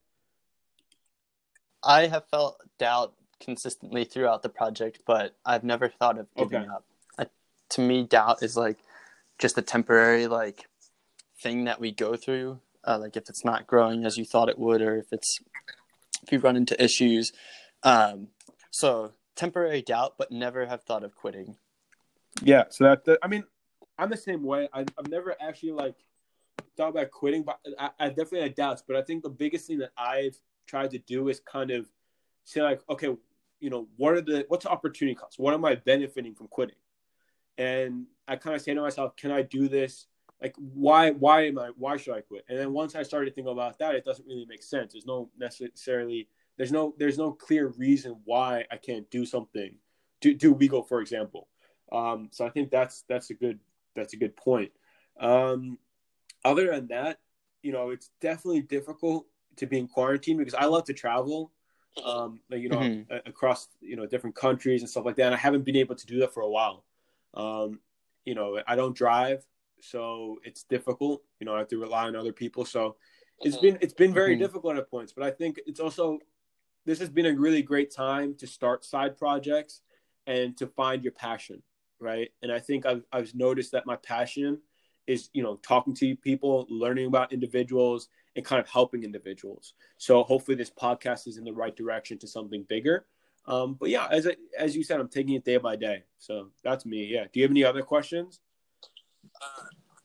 I 1.83 2.07
have 2.07 2.27
felt 2.29 2.57
doubt 2.79 3.13
consistently 3.41 4.05
throughout 4.05 4.43
the 4.43 4.49
project, 4.49 5.01
but 5.07 5.37
I've 5.45 5.65
never 5.65 5.89
thought 5.89 6.19
of 6.19 6.29
giving 6.37 6.63
okay. 6.63 6.69
up. 6.69 6.85
I, 7.19 7.27
to 7.71 7.81
me, 7.81 8.05
doubt 8.05 8.43
is 8.43 8.57
like 8.57 8.79
just 9.39 9.59
a 9.59 9.63
temporary 9.63 10.27
like 10.29 10.69
thing 11.43 11.65
that 11.65 11.81
we 11.81 11.91
go 11.91 12.17
through. 12.17 12.61
Uh, 12.87 12.99
like 12.99 13.17
if 13.17 13.29
it's 13.29 13.45
not 13.45 13.67
growing 13.67 14.07
as 14.07 14.17
you 14.17 14.25
thought 14.25 14.49
it 14.49 14.59
would, 14.59 14.81
or 14.81 14.97
if 14.97 15.13
it's 15.13 15.39
if 16.23 16.33
you 16.33 16.39
run 16.39 16.57
into 16.57 16.81
issues, 16.83 17.33
um, 17.83 18.29
so 18.71 19.13
temporary 19.37 19.83
doubt, 19.83 20.15
but 20.19 20.31
never 20.31 20.67
have 20.67 20.83
thought 20.83 21.05
of 21.05 21.15
quitting. 21.15 21.57
Yeah. 22.43 22.65
So 22.71 22.85
that, 22.85 23.05
that 23.05 23.19
I 23.23 23.29
mean, 23.29 23.45
I'm 23.99 24.11
the 24.11 24.17
same 24.17 24.43
way. 24.43 24.69
I, 24.73 24.81
have 24.81 25.09
never 25.09 25.35
actually 25.41 25.73
like 25.73 25.97
thought 26.77 26.91
about 26.91 27.11
quitting, 27.11 27.43
but 27.43 27.59
I, 27.79 27.91
I 27.99 28.09
definitely 28.09 28.43
had 28.43 28.55
doubts. 28.55 28.83
But 28.87 28.97
I 28.97 29.03
think 29.03 29.23
the 29.23 29.31
biggest 29.31 29.67
thing 29.67 29.79
that 29.79 29.93
I've 29.97 30.37
tried 30.67 30.91
to 30.93 30.99
do 30.99 31.29
is 31.29 31.41
kind 31.41 31.71
of 31.71 31.91
say 32.45 32.63
like, 32.63 32.81
okay, 32.89 33.15
you 33.61 33.71
know, 33.71 33.87
what 33.97 34.15
are 34.15 34.21
the 34.21 34.45
what's 34.49 34.65
the 34.65 34.71
opportunity 34.71 35.15
cost? 35.15 35.39
What 35.39 35.55
am 35.55 35.65
I 35.65 35.77
benefiting 35.77 36.35
from 36.35 36.49
quitting? 36.49 36.77
And 37.59 38.07
I 38.27 38.37
kind 38.37 38.57
of 38.57 38.63
say 38.63 38.75
to 38.75 38.81
myself, 38.81 39.17
can 39.17 39.31
I 39.31 39.43
do 39.43 39.69
this? 39.69 40.07
Like, 40.41 40.55
why 40.57 41.11
why 41.11 41.47
am 41.47 41.59
I 41.59 41.71
why 41.77 41.97
should 41.97 42.15
I 42.15 42.23
quit? 42.23 42.45
And 42.49 42.59
then 42.59 42.73
once 42.73 42.97
I 42.97 43.03
started 43.05 43.35
thinking 43.35 43.53
about 43.53 43.79
that, 43.79 43.95
it 43.95 44.05
doesn't 44.05 44.27
really 44.27 44.47
make 44.47 44.63
sense. 44.63 44.93
There's 44.93 45.07
no 45.07 45.31
necessarily 45.39 46.29
there's 46.57 46.73
no 46.73 46.95
there's 46.99 47.19
no 47.19 47.33
clear 47.33 47.69
reason 47.79 48.21
why 48.25 48.65
I 48.71 48.77
can't 48.77 49.11
do 49.11 49.25
something. 49.25 49.75
Do 50.21 50.35
do 50.35 50.55
WeGoal 50.55 50.87
for 50.89 51.01
example? 51.01 51.49
Um, 51.91 52.29
so 52.33 52.47
I 52.47 52.51
think 52.51 52.71
that's 52.71 53.05
that's 53.09 53.31
a 53.31 53.35
good 53.35 53.59
that's 53.95 54.15
a 54.15 54.17
good 54.17 54.37
point. 54.37 54.73
Um, 55.21 55.79
other 56.45 56.71
than 56.71 56.89
that, 56.89 57.19
you 57.63 57.73
know, 57.73 57.91
it's 57.91 58.11
definitely 58.21 58.63
difficult 58.63 59.27
to 59.57 59.67
be 59.67 59.79
in 59.79 59.89
quarantine 59.89 60.39
because 60.39 60.55
I 60.55 60.65
love 60.65 60.85
to 60.85 60.95
travel, 60.95 61.53
um, 62.05 62.41
like, 62.51 62.61
you 62.61 62.69
know, 62.69 62.79
mm-hmm. 62.79 63.15
across 63.27 63.69
you 63.81 63.97
know 63.97 64.07
different 64.07 64.37
countries 64.37 64.83
and 64.83 64.91
stuff 64.91 65.05
like 65.05 65.17
that. 65.17 65.27
And 65.27 65.35
I 65.35 65.39
haven't 65.39 65.65
been 65.65 65.77
able 65.77 65.95
to 65.95 66.07
do 66.07 66.21
that 66.21 66.35
for 66.35 66.43
a 66.43 66.51
while. 66.51 66.85
Um, 67.35 67.81
you 68.25 68.35
know, 68.35 68.61
I 68.67 68.77
don't 68.77 68.97
drive, 68.97 69.45
so 69.81 70.39
it's 70.45 70.65
difficult. 70.65 71.23
You 71.41 71.47
know, 71.47 71.55
I 71.55 71.59
have 71.59 71.69
to 71.69 71.79
rely 71.79 72.07
on 72.07 72.17
other 72.17 72.33
people. 72.33 72.65
So 72.65 72.97
it's 73.41 73.57
mm-hmm. 73.57 73.67
been 73.67 73.79
it's 73.81 73.95
been 73.95 74.15
very 74.15 74.35
mm-hmm. 74.35 74.43
difficult 74.43 74.77
at 74.77 74.91
points. 74.91 75.13
But 75.13 75.25
I 75.25 75.31
think 75.31 75.61
it's 75.67 75.81
also 75.81 76.19
this 76.85 76.99
has 76.99 77.09
been 77.09 77.27
a 77.27 77.35
really 77.35 77.63
great 77.63 77.95
time 77.95 78.35
to 78.37 78.47
start 78.47 78.85
side 78.85 79.17
projects 79.17 79.81
and 80.27 80.57
to 80.57 80.67
find 80.67 81.03
your 81.03 81.13
passion, 81.13 81.63
right? 82.01 82.31
And 82.43 82.53
I 82.53 82.59
think 82.59 82.87
I've, 82.87 83.05
I've 83.13 83.35
noticed 83.35 83.73
that 83.73 83.87
my 83.87 83.97
passion 83.97 84.59
is, 85.07 85.31
you 85.33 85.43
know, 85.43 85.57
talking 85.57 85.95
to 85.95 86.17
people, 86.17 86.67
learning 86.69 87.07
about 87.07 87.33
individuals, 87.33 88.09
and 88.37 88.45
kind 88.45 88.61
of 88.61 88.69
helping 88.69 89.05
individuals. 89.05 89.75
So 89.99 90.23
hopefully 90.23 90.57
this 90.57 90.71
podcast 90.71 91.27
is 91.27 91.37
in 91.37 91.45
the 91.45 91.53
right 91.53 91.75
direction 91.75 92.19
to 92.19 92.27
something 92.27 92.65
bigger. 92.69 93.07
Um, 93.47 93.75
but 93.75 93.91
yeah, 93.91 94.07
as 94.11 94.27
I, 94.27 94.37
as 94.57 94.77
you 94.77 94.85
said, 94.85 95.01
I'm 95.01 95.09
taking 95.09 95.35
it 95.35 95.45
day 95.45 95.57
by 95.57 95.77
day. 95.77 96.05
So 96.19 96.51
that's 96.63 96.87
me. 96.87 97.07
Yeah. 97.07 97.25
Do 97.25 97.41
you 97.41 97.45
have 97.45 97.51
any 97.51 97.65
other 97.65 97.83
questions? 97.83 98.41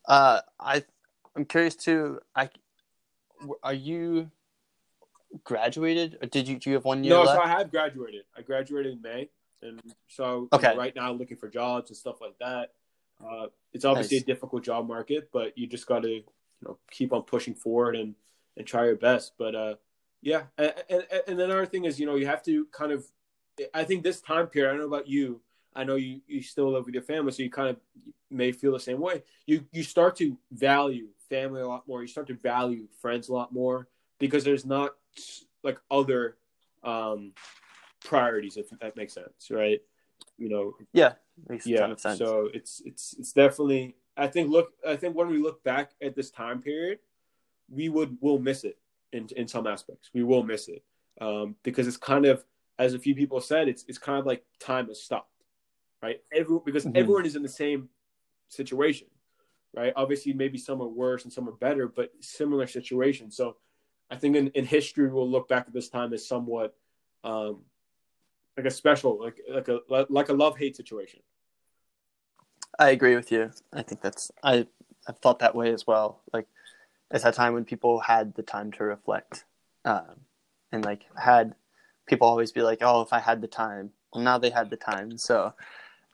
Uh, 0.06 0.42
I 0.60 0.84
I'm 1.36 1.46
curious 1.46 1.76
too. 1.76 2.20
I 2.36 2.50
are 3.62 3.74
you 3.74 4.32
graduated, 5.44 6.18
or 6.22 6.28
did 6.28 6.48
you 6.48 6.58
do 6.58 6.70
you 6.70 6.76
have 6.76 6.86
one 6.86 7.04
year? 7.04 7.14
No, 7.14 7.24
left? 7.24 7.38
so 7.38 7.42
I 7.42 7.48
have 7.48 7.72
graduated. 7.72 8.24
I 8.38 8.42
graduated 8.42 8.94
in 8.94 9.02
May, 9.02 9.30
and 9.62 9.82
so 10.08 10.48
okay. 10.54 10.72
know, 10.72 10.78
right 10.78 10.96
now 10.96 11.10
I'm 11.12 11.18
looking 11.18 11.38
for 11.38 11.50
jobs 11.50 11.90
and 11.90 11.98
stuff 11.98 12.22
like 12.22 12.38
that. 12.40 12.74
Uh, 13.24 13.48
it's 13.74 13.86
obviously 13.86 14.18
nice. 14.18 14.24
a 14.24 14.28
difficult 14.28 14.64
job 14.64 14.88
market, 14.88 15.30
but 15.34 15.58
you 15.58 15.68
just 15.68 15.88
got 15.88 16.04
to 16.04 16.10
you 16.10 16.24
know 16.64 16.78
keep 16.92 17.14
on 17.14 17.24
pushing 17.24 17.54
forward 17.54 17.96
and 17.96 18.16
and 18.56 18.66
try 18.66 18.86
your 18.86 18.96
best. 18.96 19.34
But 19.38 19.56
uh, 19.56 19.76
yeah, 20.22 20.44
and, 20.58 20.74
and 20.90 21.04
and 21.28 21.40
another 21.40 21.66
thing 21.66 21.86
is 21.86 22.00
you 22.00 22.06
know 22.06 22.16
you 22.16 22.28
have 22.28 22.44
to 22.44 22.66
kind 22.72 22.92
of 22.92 23.06
I 23.74 23.84
think 23.84 24.04
this 24.04 24.22
time 24.22 24.48
period. 24.48 24.70
I 24.70 24.72
don't 24.74 24.82
know 24.82 24.96
about 24.96 25.08
you. 25.08 25.42
I 25.76 25.84
know 25.84 25.96
you, 25.96 26.22
you 26.28 26.42
still 26.42 26.72
live 26.72 26.86
with 26.86 26.96
your 26.96 27.04
family, 27.04 27.32
so 27.32 27.44
you 27.44 27.52
kind 27.52 27.70
of 27.70 27.78
may 28.32 28.52
feel 28.52 28.72
the 28.72 28.80
same 28.80 29.00
way. 29.00 29.24
You 29.46 29.66
you 29.72 29.84
start 29.84 30.16
to 30.18 30.38
value 30.52 31.08
family 31.30 31.62
a 31.62 31.68
lot 31.68 31.88
more. 31.88 32.02
You 32.02 32.08
start 32.08 32.28
to 32.28 32.34
value 32.34 32.88
friends 33.02 33.30
a 33.30 33.34
lot 33.34 33.54
more 33.54 33.88
because 34.20 34.44
there's 34.44 34.66
not 34.66 34.96
like 35.64 35.80
other 35.90 36.38
um, 36.84 37.34
priorities, 38.04 38.58
if 38.58 38.70
that 38.80 38.96
makes 38.96 39.14
sense, 39.14 39.50
right? 39.50 39.82
You 40.38 40.50
know, 40.50 40.74
yeah, 40.94 41.14
makes 41.48 41.66
yeah. 41.66 41.94
sense. 41.96 42.20
So 42.20 42.50
it's 42.54 42.82
it's 42.86 43.16
it's 43.20 43.34
definitely. 43.34 43.96
I 44.16 44.28
think 44.28 44.50
look. 44.50 44.74
I 44.88 44.96
think 44.96 45.16
when 45.16 45.30
we 45.30 45.38
look 45.38 45.64
back 45.64 45.92
at 46.02 46.16
this 46.16 46.32
time 46.32 46.62
period, 46.62 47.00
we 47.70 47.90
would 47.90 48.18
will 48.22 48.40
miss 48.40 48.64
it 48.64 48.78
in 49.14 49.28
in 49.36 49.48
some 49.48 49.68
aspects. 49.68 50.10
We 50.14 50.24
will 50.24 50.44
miss 50.44 50.68
it 50.68 50.84
um, 51.22 51.56
because 51.64 51.88
it's 51.88 51.98
kind 51.98 52.26
of 52.26 52.44
as 52.80 52.94
a 52.94 53.00
few 53.00 53.16
people 53.16 53.42
said, 53.42 53.68
it's 53.68 53.86
it's 53.88 53.98
kind 53.98 54.20
of 54.20 54.26
like 54.26 54.44
time 54.60 54.88
has 54.88 55.02
stopped, 55.02 55.44
right? 56.02 56.22
Every, 56.32 56.60
because 56.64 56.86
mm-hmm. 56.86 56.98
everyone 56.98 57.26
is 57.26 57.36
in 57.36 57.44
the 57.44 57.50
same 57.50 57.90
situation, 58.50 59.08
right? 59.76 59.94
Obviously, 59.96 60.34
maybe 60.34 60.58
some 60.58 60.82
are 60.82 60.88
worse 60.88 61.24
and 61.24 61.34
some 61.34 61.50
are 61.50 61.54
better, 61.54 61.88
but 61.88 62.12
similar 62.20 62.68
situations. 62.68 63.36
So 63.36 63.58
I 64.10 64.16
think 64.16 64.36
in, 64.36 64.48
in 64.50 64.66
history, 64.66 65.10
we'll 65.10 65.30
look 65.30 65.48
back 65.48 65.66
at 65.68 65.74
this 65.74 65.90
time 65.90 66.14
as 66.14 66.28
somewhat 66.28 66.76
um, 67.24 67.62
like 68.56 68.66
a 68.66 68.72
special, 68.72 69.20
like 69.20 69.40
like 69.50 69.68
a 69.68 69.80
like 70.10 70.30
a 70.30 70.34
love 70.34 70.58
hate 70.58 70.76
situation. 70.76 71.20
I 72.80 72.90
agree 72.90 73.16
with 73.16 73.32
you. 73.32 73.52
I 73.74 73.82
think 73.82 74.02
that's 74.02 74.32
I 74.44 74.68
I've 75.08 75.20
thought 75.20 75.40
that 75.40 75.56
way 75.56 75.74
as 75.74 75.86
well. 75.86 76.22
Like 76.34 76.48
it's 77.12 77.26
a 77.26 77.32
time 77.32 77.54
when 77.54 77.66
people 77.66 78.00
had 78.00 78.36
the 78.36 78.44
time 78.44 78.72
to 78.74 78.84
reflect, 78.84 79.46
um, 79.86 80.22
and 80.72 80.84
like 80.84 81.06
had 81.18 81.56
people 82.08 82.28
always 82.28 82.52
be 82.52 82.62
like, 82.62 82.80
"Oh, 82.82 83.02
if 83.02 83.14
I 83.14 83.20
had 83.20 83.42
the 83.42 83.48
time." 83.48 83.92
Well, 84.14 84.24
now 84.24 84.38
they 84.38 84.50
had 84.50 84.70
the 84.70 84.78
time, 84.78 85.18
so 85.18 85.54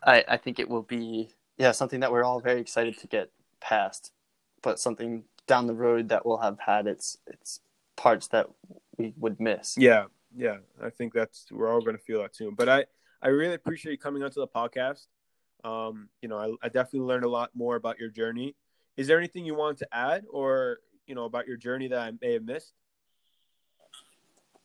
I 0.04 0.24
I 0.28 0.38
think 0.38 0.60
it 0.60 0.70
will 0.70 0.84
be 0.84 1.30
yeah 1.58 1.72
something 1.72 2.00
that 2.02 2.12
we're 2.12 2.24
all 2.24 2.39
very 2.39 2.60
excited 2.60 2.98
to 3.00 3.08
get 3.08 3.32
past, 3.62 4.12
but 4.62 4.80
something 4.80 5.24
down 5.48 5.68
the 5.68 5.74
road 5.74 6.10
that 6.10 6.26
will 6.26 6.38
have 6.38 6.60
had 6.60 6.88
its 6.88 7.18
its 7.28 7.60
parts 7.96 8.28
that 8.30 8.48
we 8.98 9.14
would 9.18 9.39
miss. 9.39 9.76
Yeah, 9.78 10.06
yeah, 10.36 10.58
I 10.82 10.89
think 10.89 11.14
that's 11.14 11.48
we're 11.52 11.72
all 11.72 11.82
going 11.82 11.98
to 11.98 12.04
feel 12.04 12.22
that 12.22 12.36
soon. 12.36 12.56
But 12.56 12.70
I 12.70 12.86
I 13.22 13.30
really 13.30 13.54
appreciate 13.54 13.91
you 13.91 13.98
coming 13.98 14.24
onto 14.24 14.39
the 14.39 14.48
podcast. 14.48 15.08
Um, 15.64 16.10
you 16.22 16.28
know, 16.28 16.38
I, 16.38 16.66
I 16.66 16.70
definitely 16.70 17.08
learned 17.08 17.24
a 17.24 17.30
lot 17.30 17.52
more 17.56 17.76
about 17.76 18.00
your 18.00 18.10
journey. 18.10 18.56
Is 18.98 19.08
there 19.08 19.18
anything 19.18 19.46
you 19.46 19.56
want 19.56 19.78
to 19.80 19.88
add, 19.91 20.26
or 20.30 20.80
you 21.08 21.16
know, 21.16 21.26
about 21.26 21.48
your 21.48 21.58
journey 21.58 21.88
that 21.88 22.00
I 22.00 22.12
may 22.22 22.34
have 22.34 22.44
missed? 22.44 22.74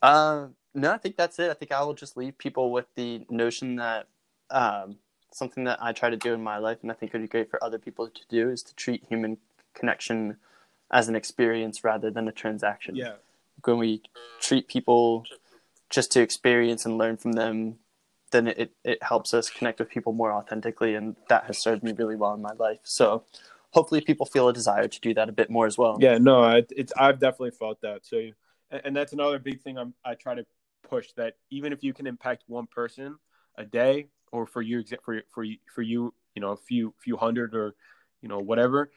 Uh, 0.03 0.49
no, 0.75 0.93
I 0.93 0.99
think 0.99 1.17
that's 1.17 1.39
it. 1.39 1.51
I 1.51 1.55
think 1.55 1.73
I 1.73 1.83
will 1.83 1.95
just 1.95 2.17
leave 2.17 2.37
people 2.39 2.71
with 2.73 2.87
the 2.95 3.25
notion 3.31 3.77
that 3.77 4.09
um, 4.51 4.97
something 5.33 5.65
that 5.65 5.79
I 5.83 5.93
try 5.93 6.11
to 6.11 6.17
do 6.17 6.35
in 6.35 6.43
my 6.43 6.59
life, 6.59 6.79
and 6.83 6.91
I 6.91 6.95
think 6.95 7.13
would 7.13 7.23
be 7.23 7.29
great 7.29 7.51
for 7.51 7.63
other 7.63 7.79
people 7.79 8.09
to 8.09 8.23
do, 8.29 8.51
is 8.51 8.63
to 8.65 8.75
treat 8.75 9.05
human 9.09 9.39
connection 9.75 10.37
as 10.91 11.09
an 11.09 11.17
experience 11.17 11.85
rather 11.85 12.11
than 12.11 12.29
a 12.29 12.33
transaction. 12.33 12.97
Yeah. 12.97 13.15
When 13.65 13.79
we 13.79 14.03
treat 14.41 14.69
people 14.69 15.25
just 15.91 16.13
to 16.13 16.21
experience 16.21 16.85
and 16.85 16.99
learn 16.99 17.17
from 17.17 17.33
them, 17.33 17.77
then 18.31 18.49
it, 18.49 18.73
it 18.85 19.03
helps 19.03 19.33
us 19.33 19.51
connect 19.51 19.79
with 19.79 19.89
people 19.89 20.13
more 20.13 20.33
authentically, 20.33 20.95
and 20.95 21.17
that 21.29 21.45
has 21.45 21.59
served 21.59 21.83
me 21.83 21.93
really 21.93 22.17
well 22.17 22.35
in 22.35 22.43
my 22.43 22.53
life. 22.59 22.81
So 22.85 23.25
hopefully 23.71 24.01
people 24.01 24.27
feel 24.27 24.49
a 24.49 24.53
desire 24.53 24.89
to 24.89 25.01
do 25.01 25.15
that 25.15 25.29
a 25.29 25.33
bit 25.33 25.51
more 25.51 25.67
as 25.67 25.79
well. 25.79 25.97
Yeah, 26.01 26.19
no, 26.19 26.43
I, 26.43 26.65
it's 26.71 26.93
I've 26.97 27.19
definitely 27.19 27.53
felt 27.53 27.81
that. 27.83 28.05
So, 28.05 28.31
and, 28.71 28.95
that's 28.95 29.13
another 29.13 29.39
big 29.39 29.61
thing 29.61 29.79
I'm, 29.79 29.95
I 30.05 30.15
try 30.15 30.35
to 30.35 30.45
push 30.89 31.13
that 31.17 31.35
even 31.51 31.73
if 31.73 31.83
you 31.83 31.93
can 31.93 32.07
impact 32.07 32.45
one 32.47 32.67
person 32.67 33.19
a 33.57 33.65
day, 33.65 34.09
or 34.31 34.47
for 34.47 34.61
you 34.61 34.85
for 35.03 35.23
for 35.31 35.47
for 35.75 35.83
you, 35.83 36.13
you 36.35 36.43
know, 36.43 36.51
a 36.51 36.57
few 36.57 36.95
few 36.99 37.17
hundred 37.17 37.55
or 37.55 37.75
you 38.21 38.29
know 38.29 38.41
whatever, 38.41 38.91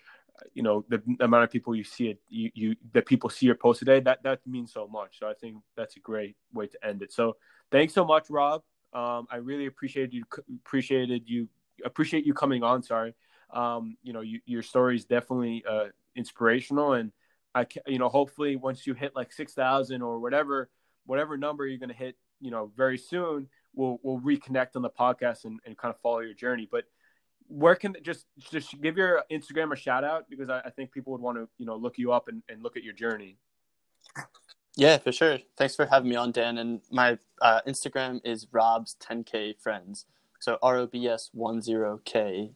you 0.54 0.64
know 0.64 0.86
the, 0.90 1.02
amount 1.20 1.44
of 1.44 1.52
people 1.52 1.76
you 1.76 1.84
see 1.84 2.08
it 2.10 2.20
you, 2.30 2.50
you 2.54 2.76
that 2.94 3.06
people 3.06 3.30
see 3.30 3.46
your 3.46 3.56
post 3.56 3.80
today 3.80 4.00
that 4.00 4.24
that 4.24 4.40
means 4.46 4.74
so 4.74 4.88
much. 4.88 5.20
So 5.20 5.28
i 5.28 5.34
think 5.34 5.58
that's 5.76 5.98
a 5.98 6.00
great 6.00 6.36
way 6.54 6.68
to 6.68 6.86
end 6.86 7.02
it. 7.02 7.12
So 7.14 7.38
thanks 7.72 7.94
so 7.94 8.06
much 8.06 8.30
rob. 8.30 8.64
Um, 8.94 9.28
i 9.32 9.38
really 9.38 9.66
appreciated 9.68 10.14
you 10.14 10.24
appreciated 10.66 11.24
you 11.26 11.48
appreciate 11.86 12.26
you 12.26 12.34
coming 12.34 12.64
on. 12.64 12.84
Sorry. 12.84 13.16
Um, 13.52 13.98
you 14.02 14.14
know 14.14 14.22
you, 14.22 14.40
your 14.46 14.64
story 14.64 14.96
is 14.96 15.06
definitely 15.06 15.64
uh, 15.70 15.88
inspirational 16.16 16.94
and 16.94 17.12
i 17.54 17.66
you 17.88 18.00
know 18.00 18.10
hopefully 18.10 18.56
once 18.56 18.88
you 18.88 18.94
hit 18.94 19.14
like 19.16 19.32
6000 19.32 20.02
or 20.02 20.20
whatever 20.20 20.70
whatever 21.06 21.38
number 21.38 21.66
you're 21.66 21.80
going 21.80 21.90
to 21.90 21.96
hit 21.96 22.16
you 22.40 22.52
know 22.52 22.72
very 22.76 22.98
soon 22.98 23.48
we'll 23.74 24.00
we'll 24.04 24.20
reconnect 24.20 24.76
on 24.76 24.82
the 24.82 24.90
podcast 24.90 25.46
and, 25.46 25.60
and 25.66 25.78
kind 25.78 25.94
of 25.94 26.00
follow 26.02 26.20
your 26.20 26.34
journey. 26.34 26.68
But 26.70 26.86
where 27.52 27.76
can 27.76 27.95
just 28.02 28.26
just 28.52 28.80
give 28.82 28.97
your 28.97 29.24
Instagram 29.32 29.72
a 29.74 29.76
shout 29.76 30.04
out 30.04 30.30
because 30.30 30.49
I, 30.49 30.62
I 30.66 30.70
think 30.70 30.91
people 30.91 31.12
would 31.12 31.22
want 31.22 31.38
to 31.38 31.47
you 31.58 31.66
know 31.66 31.76
look 31.76 31.97
you 31.97 32.12
up 32.12 32.28
and, 32.28 32.41
and 32.49 32.64
look 32.64 32.78
at 32.78 32.84
your 32.84 32.93
journey. 32.93 33.38
Yeah, 34.78 34.97
for 34.99 35.12
sure. 35.12 35.39
Thanks 35.58 35.76
for 35.76 35.86
having 35.86 36.10
me 36.10 36.16
on, 36.16 36.32
Dan. 36.32 36.58
And 36.58 36.82
my 36.89 37.18
uh, 37.41 37.60
Instagram 37.68 38.22
is 38.24 38.47
Rob's 38.52 38.95
10K 39.02 39.60
Friends. 39.62 40.06
So 40.39 40.58
R 40.62 40.78
O 40.78 40.88
B 40.88 41.08
S 41.08 41.30
10K 41.36 42.54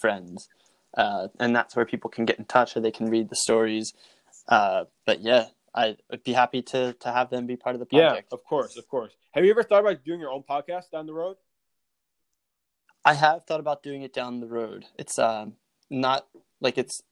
Friends. 0.00 0.48
Uh, 0.96 1.28
and 1.38 1.54
that's 1.54 1.76
where 1.76 1.84
people 1.84 2.10
can 2.10 2.24
get 2.24 2.38
in 2.38 2.44
touch 2.46 2.76
or 2.76 2.80
they 2.80 2.90
can 2.90 3.06
read 3.10 3.28
the 3.28 3.36
stories. 3.36 3.92
Uh, 4.48 4.84
but 5.06 5.20
yeah, 5.20 5.46
I'd 5.74 5.98
be 6.24 6.32
happy 6.32 6.62
to, 6.62 6.94
to 6.94 7.12
have 7.12 7.30
them 7.30 7.46
be 7.46 7.56
part 7.56 7.76
of 7.76 7.80
the 7.80 7.86
project. 7.86 8.28
Yeah, 8.30 8.34
of 8.34 8.44
course, 8.44 8.76
of 8.76 8.88
course. 8.88 9.12
Have 9.32 9.44
you 9.44 9.50
ever 9.50 9.62
thought 9.62 9.80
about 9.80 10.02
doing 10.04 10.18
your 10.18 10.30
own 10.30 10.42
podcast 10.48 10.90
down 10.90 11.06
the 11.06 11.12
road? 11.12 11.36
I 13.04 13.14
have 13.14 13.44
thought 13.44 13.60
about 13.60 13.82
doing 13.82 14.02
it 14.02 14.12
down 14.12 14.40
the 14.40 14.46
road. 14.46 14.86
It's 14.98 15.18
um, 15.18 15.54
not 15.88 16.26
like 16.60 16.76
it's 16.76 17.02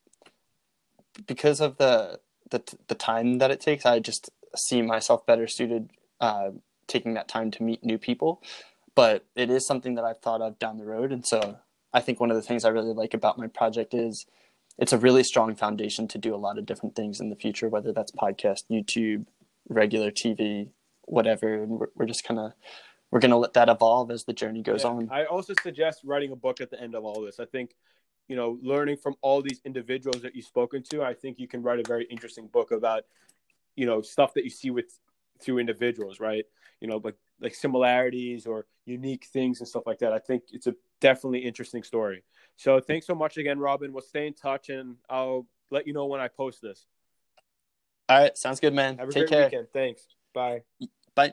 because 1.27 1.61
of 1.61 1.79
the 1.79 2.21
the 2.51 2.63
the 2.89 2.95
time 2.95 3.39
that 3.39 3.51
it 3.51 3.61
takes. 3.61 3.87
I 3.87 3.99
just 3.99 4.31
see 4.57 4.83
myself 4.83 5.27
better 5.27 5.47
suited 5.47 5.91
uh, 6.21 6.51
taking 6.87 7.15
that 7.15 7.29
time 7.29 7.51
to 7.53 7.63
meet 7.63 7.85
new 7.85 7.99
people. 7.99 8.43
But 8.95 9.27
it 9.37 9.51
is 9.51 9.67
something 9.67 9.95
that 9.95 10.05
I've 10.05 10.19
thought 10.19 10.43
of 10.43 10.59
down 10.59 10.79
the 10.79 10.85
road, 10.85 11.13
and 11.13 11.25
so 11.25 11.59
I 11.93 12.01
think 12.01 12.21
one 12.21 12.31
of 12.31 12.37
the 12.37 12.43
things 12.43 12.65
I 12.65 12.71
really 12.71 12.93
like 12.93 13.15
about 13.15 13.39
my 13.39 13.47
project 13.47 13.95
is 13.95 14.27
it's 14.77 14.93
a 14.93 14.99
really 14.99 15.25
strong 15.25 15.55
foundation 15.55 16.07
to 16.09 16.19
do 16.19 16.35
a 16.35 16.37
lot 16.37 16.59
of 16.59 16.67
different 16.67 16.95
things 16.95 17.21
in 17.21 17.31
the 17.31 17.37
future, 17.37 17.69
whether 17.69 17.93
that's 17.93 18.13
podcast, 18.13 18.65
YouTube, 18.71 19.27
regular 19.69 20.11
TV, 20.11 20.71
whatever. 21.03 21.63
And 21.63 21.81
we're, 21.81 21.89
we're 21.95 22.07
just 22.07 22.25
kind 22.25 22.39
of 22.39 22.53
we're 23.11 23.21
going 23.21 23.31
to 23.31 23.37
let 23.37 23.55
that 23.55 23.69
evolve 23.69 24.11
as 24.11 24.25
the 24.25 24.33
journey 24.33 24.63
goes 24.63 24.85
yeah. 24.85 24.91
on. 24.91 25.09
I 25.11 25.25
also 25.25 25.55
suggest 25.63 26.01
writing 26.05 26.33
a 26.33 26.37
book 26.37 26.61
at 26.61 26.71
the 26.71 26.81
end 26.81 26.95
of 26.95 27.05
all 27.05 27.23
this. 27.23 27.41
I 27.41 27.47
think, 27.47 27.75
you 28.29 28.37
know, 28.37 28.59
learning 28.63 28.99
from 28.99 29.15
all 29.23 29.41
these 29.41 29.61
individuals 29.65 30.23
that 30.23 30.35
you've 30.35 30.45
spoken 30.45 30.83
to, 30.91 31.03
I 31.03 31.15
think 31.15 31.39
you 31.39 31.49
can 31.49 31.63
write 31.63 31.81
a 31.81 31.89
very 31.89 32.05
interesting 32.05 32.49
book 32.49 32.71
about, 32.71 33.05
you 33.77 33.87
know, 33.87 34.03
stuff 34.03 34.35
that 34.35 34.45
you 34.45 34.51
see 34.51 34.71
with 34.71 34.99
through 35.41 35.59
individuals, 35.59 36.21
right? 36.21 36.45
You 36.81 36.89
know, 36.89 37.01
like 37.03 37.17
like 37.41 37.55
similarities 37.55 38.47
or 38.47 38.67
unique 38.85 39.27
things 39.27 39.61
and 39.61 39.69
stuff 39.69 39.85
like 39.87 39.99
that. 40.01 40.13
I 40.13 40.19
think 40.19 40.43
it's 40.53 40.67
a 40.67 40.75
definitely 41.01 41.41
interesting 41.41 41.83
story. 41.83 42.25
So 42.57 42.81
thanks 42.81 43.07
so 43.07 43.15
much 43.15 43.37
again, 43.37 43.59
Robin. 43.59 43.93
We'll 43.93 44.03
stay 44.03 44.27
in 44.27 44.35
touch 44.35 44.69
and 44.69 44.97
I'll 45.09 45.47
let 45.71 45.87
you 45.87 45.93
know 45.93 46.07
when 46.07 46.21
I 46.21 46.29
post 46.29 46.61
this. 46.61 46.87
All 48.09 48.19
right, 48.19 48.37
sounds 48.37 48.59
good, 48.59 48.75
man. 48.75 48.99
Have 48.99 49.09
a 49.09 49.13
Take 49.13 49.29
great 49.29 49.31
care. 49.31 49.45
weekend. 49.45 49.69
Thanks. 49.73 50.07
Bye. 50.35 50.63